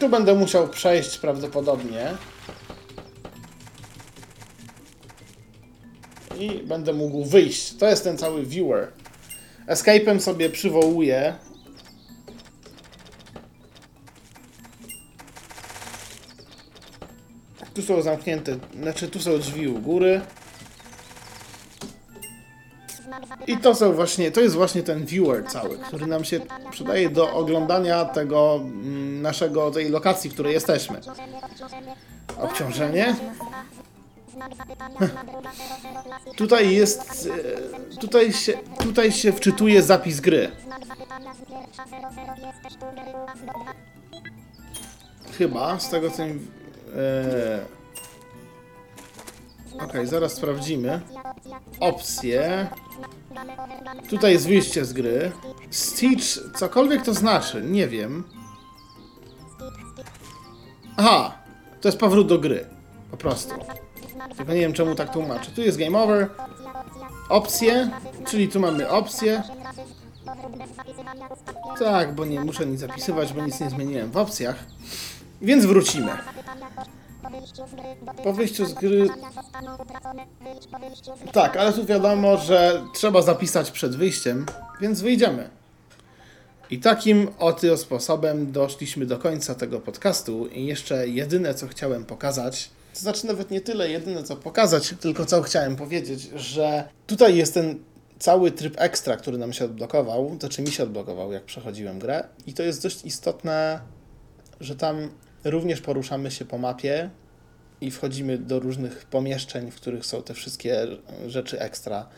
[0.00, 2.16] Tu będę musiał przejść prawdopodobnie.
[6.38, 7.76] I będę mógł wyjść.
[7.76, 8.92] To jest ten cały viewer.
[9.66, 11.34] Escape'em sobie przywołuję.
[17.74, 20.20] Tu są zamknięte, znaczy tu są drzwi u góry.
[23.46, 27.32] I to są właśnie, to jest właśnie ten viewer cały, który nam się przydaje do
[27.32, 31.00] oglądania tego mm, naszego, tej lokacji, w której jesteśmy.
[32.38, 33.16] Obciążenie.
[36.36, 37.28] Tutaj jest,
[37.92, 40.50] e, tutaj się, tutaj się wczytuje zapis gry.
[45.38, 46.40] Chyba, z tego co mi...
[46.96, 47.80] E...
[49.84, 51.00] Okej, zaraz sprawdzimy.
[51.80, 52.68] Opcje.
[54.10, 55.32] Tutaj jest wyjście z gry.
[55.70, 56.26] Stitch,
[56.56, 58.24] cokolwiek to znaczy, nie wiem.
[61.02, 61.32] Aha,
[61.80, 62.66] to jest powrót do gry.
[63.10, 63.54] Po prostu.
[64.36, 65.50] Tylko nie wiem czemu tak tłumaczę.
[65.50, 66.28] Tu jest game over.
[67.28, 67.90] Opcje,
[68.26, 69.42] czyli tu mamy opcje.
[71.78, 74.56] Tak, bo nie muszę nic zapisywać, bo nic nie zmieniłem w opcjach.
[75.42, 76.12] Więc wrócimy.
[78.24, 79.08] Po wyjściu z gry...
[81.32, 84.46] Tak, ale tu wiadomo, że trzeba zapisać przed wyjściem,
[84.80, 85.59] więc wyjdziemy.
[86.70, 90.46] I takim oto sposobem doszliśmy do końca tego podcastu.
[90.46, 95.26] I jeszcze jedyne, co chciałem pokazać, to znaczy nawet nie tyle jedyne, co pokazać, tylko
[95.26, 97.78] co chciałem powiedzieć, że tutaj jest ten
[98.18, 102.24] cały tryb ekstra, który nam się odblokował, to czy mi się odblokował, jak przechodziłem grę.
[102.46, 103.80] I to jest dość istotne,
[104.60, 105.10] że tam
[105.44, 107.10] również poruszamy się po mapie
[107.80, 110.86] i wchodzimy do różnych pomieszczeń, w których są te wszystkie
[111.26, 112.08] rzeczy ekstra.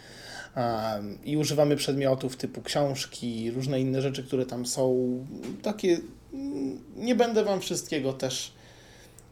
[1.25, 4.97] I używamy przedmiotów typu książki, różne inne rzeczy, które tam są.
[5.63, 5.99] Takie.
[6.33, 8.53] mm, Nie będę Wam wszystkiego też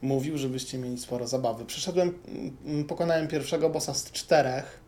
[0.02, 1.64] mówił, żebyście mieli sporo zabawy.
[1.64, 2.18] Przeszedłem,
[2.66, 4.80] mm, pokonałem pierwszego bossa z czterech.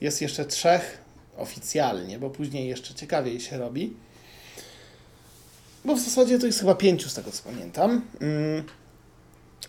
[0.00, 0.98] Jest jeszcze trzech
[1.36, 3.96] oficjalnie, bo później jeszcze ciekawiej się robi.
[5.84, 8.02] Bo w zasadzie to jest chyba pięciu z tego co pamiętam.
[8.20, 8.64] Mm.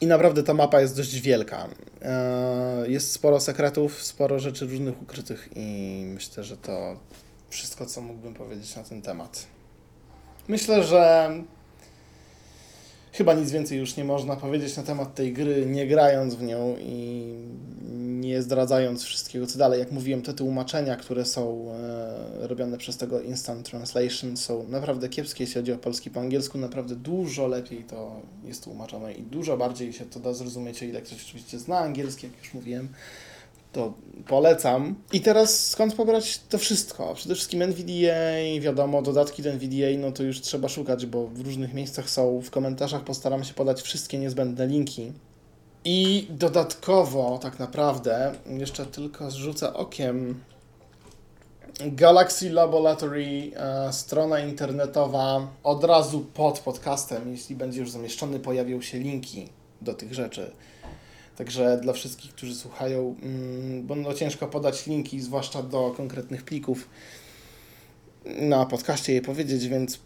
[0.02, 1.68] I naprawdę ta mapa jest dość wielka.
[2.02, 7.00] E, Jest sporo sekretów, sporo rzeczy różnych ukrytych i myślę, że to
[7.50, 9.48] wszystko, co mógłbym powiedzieć na ten temat.
[10.48, 11.30] Myślę, że
[13.18, 16.76] chyba nic więcej już nie można powiedzieć na temat tej gry, nie grając w nią
[16.80, 17.34] i
[17.98, 19.80] nie zdradzając wszystkiego, co dalej.
[19.80, 25.44] Jak mówiłem, te tłumaczenia, które są e, robione przez tego Instant Translation są naprawdę kiepskie,
[25.44, 26.58] jeśli chodzi o polski po angielsku.
[26.58, 31.26] Naprawdę dużo lepiej to jest tłumaczone i dużo bardziej się to da zrozumieć, ile ktoś
[31.26, 32.90] oczywiście zna angielski, jak już mówiłem
[33.78, 33.94] to
[34.28, 34.96] polecam.
[35.14, 37.14] I teraz skąd pobrać to wszystko?
[37.16, 41.74] Przede wszystkim NVDA, wiadomo, dodatki do NVDA, no to już trzeba szukać, bo w różnych
[41.74, 42.42] miejscach są.
[42.42, 45.12] W komentarzach postaram się podać wszystkie niezbędne linki.
[45.86, 50.40] I dodatkowo, tak naprawdę, jeszcze tylko zrzucę okiem
[51.80, 59.00] Galaxy Laboratory, e, strona internetowa, od razu pod podcastem, jeśli będzie już zamieszczony, pojawią się
[59.00, 59.50] linki
[59.82, 60.52] do tych rzeczy.
[61.38, 66.90] Także dla wszystkich, którzy słuchają, mm, bo no ciężko podać linki, zwłaszcza do konkretnych plików
[68.26, 70.00] na podcaście je powiedzieć, więc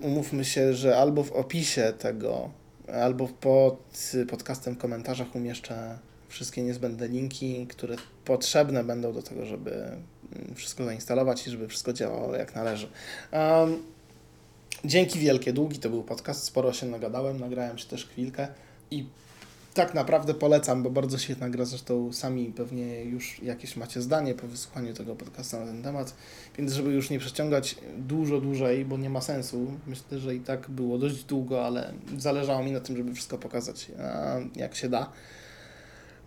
[0.00, 2.50] umówmy się, że albo w opisie tego,
[2.92, 9.72] albo pod podcastem w komentarzach umieszczę wszystkie niezbędne linki, które potrzebne będą do tego, żeby
[9.72, 12.88] mm, wszystko zainstalować i żeby wszystko działało jak należy.
[13.32, 13.82] Um,
[14.84, 18.48] dzięki wielkie, długi to był podcast, sporo się nagadałem, nagrałem się też chwilkę
[18.90, 19.06] i
[19.78, 24.46] tak naprawdę polecam, bo bardzo świetna gra, zresztą sami pewnie już jakieś macie zdanie po
[24.46, 26.14] wysłuchaniu tego podcastu na ten temat,
[26.58, 30.70] więc żeby już nie przeciągać dużo dłużej, bo nie ma sensu, myślę, że i tak
[30.70, 33.86] było dość długo, ale zależało mi na tym, żeby wszystko pokazać
[34.56, 35.12] jak się da.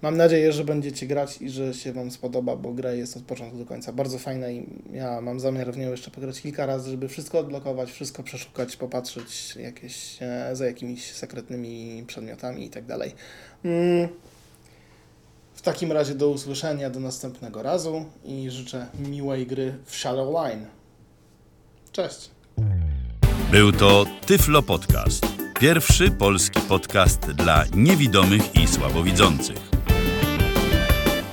[0.01, 3.57] Mam nadzieję, że będziecie grać i że się Wam spodoba, bo gra jest od początku
[3.57, 7.07] do końca bardzo fajna i ja mam zamiar w nią jeszcze pograć kilka razy, żeby
[7.07, 13.11] wszystko odblokować, wszystko przeszukać, popatrzeć jakieś, e, za jakimiś sekretnymi przedmiotami i tak dalej.
[13.65, 14.07] Mm.
[15.53, 20.65] W takim razie do usłyszenia, do następnego razu i życzę miłej gry w Shadowline.
[21.91, 22.29] Cześć!
[23.51, 25.25] Był to Tyflo Podcast.
[25.59, 29.70] Pierwszy polski podcast dla niewidomych i słabowidzących.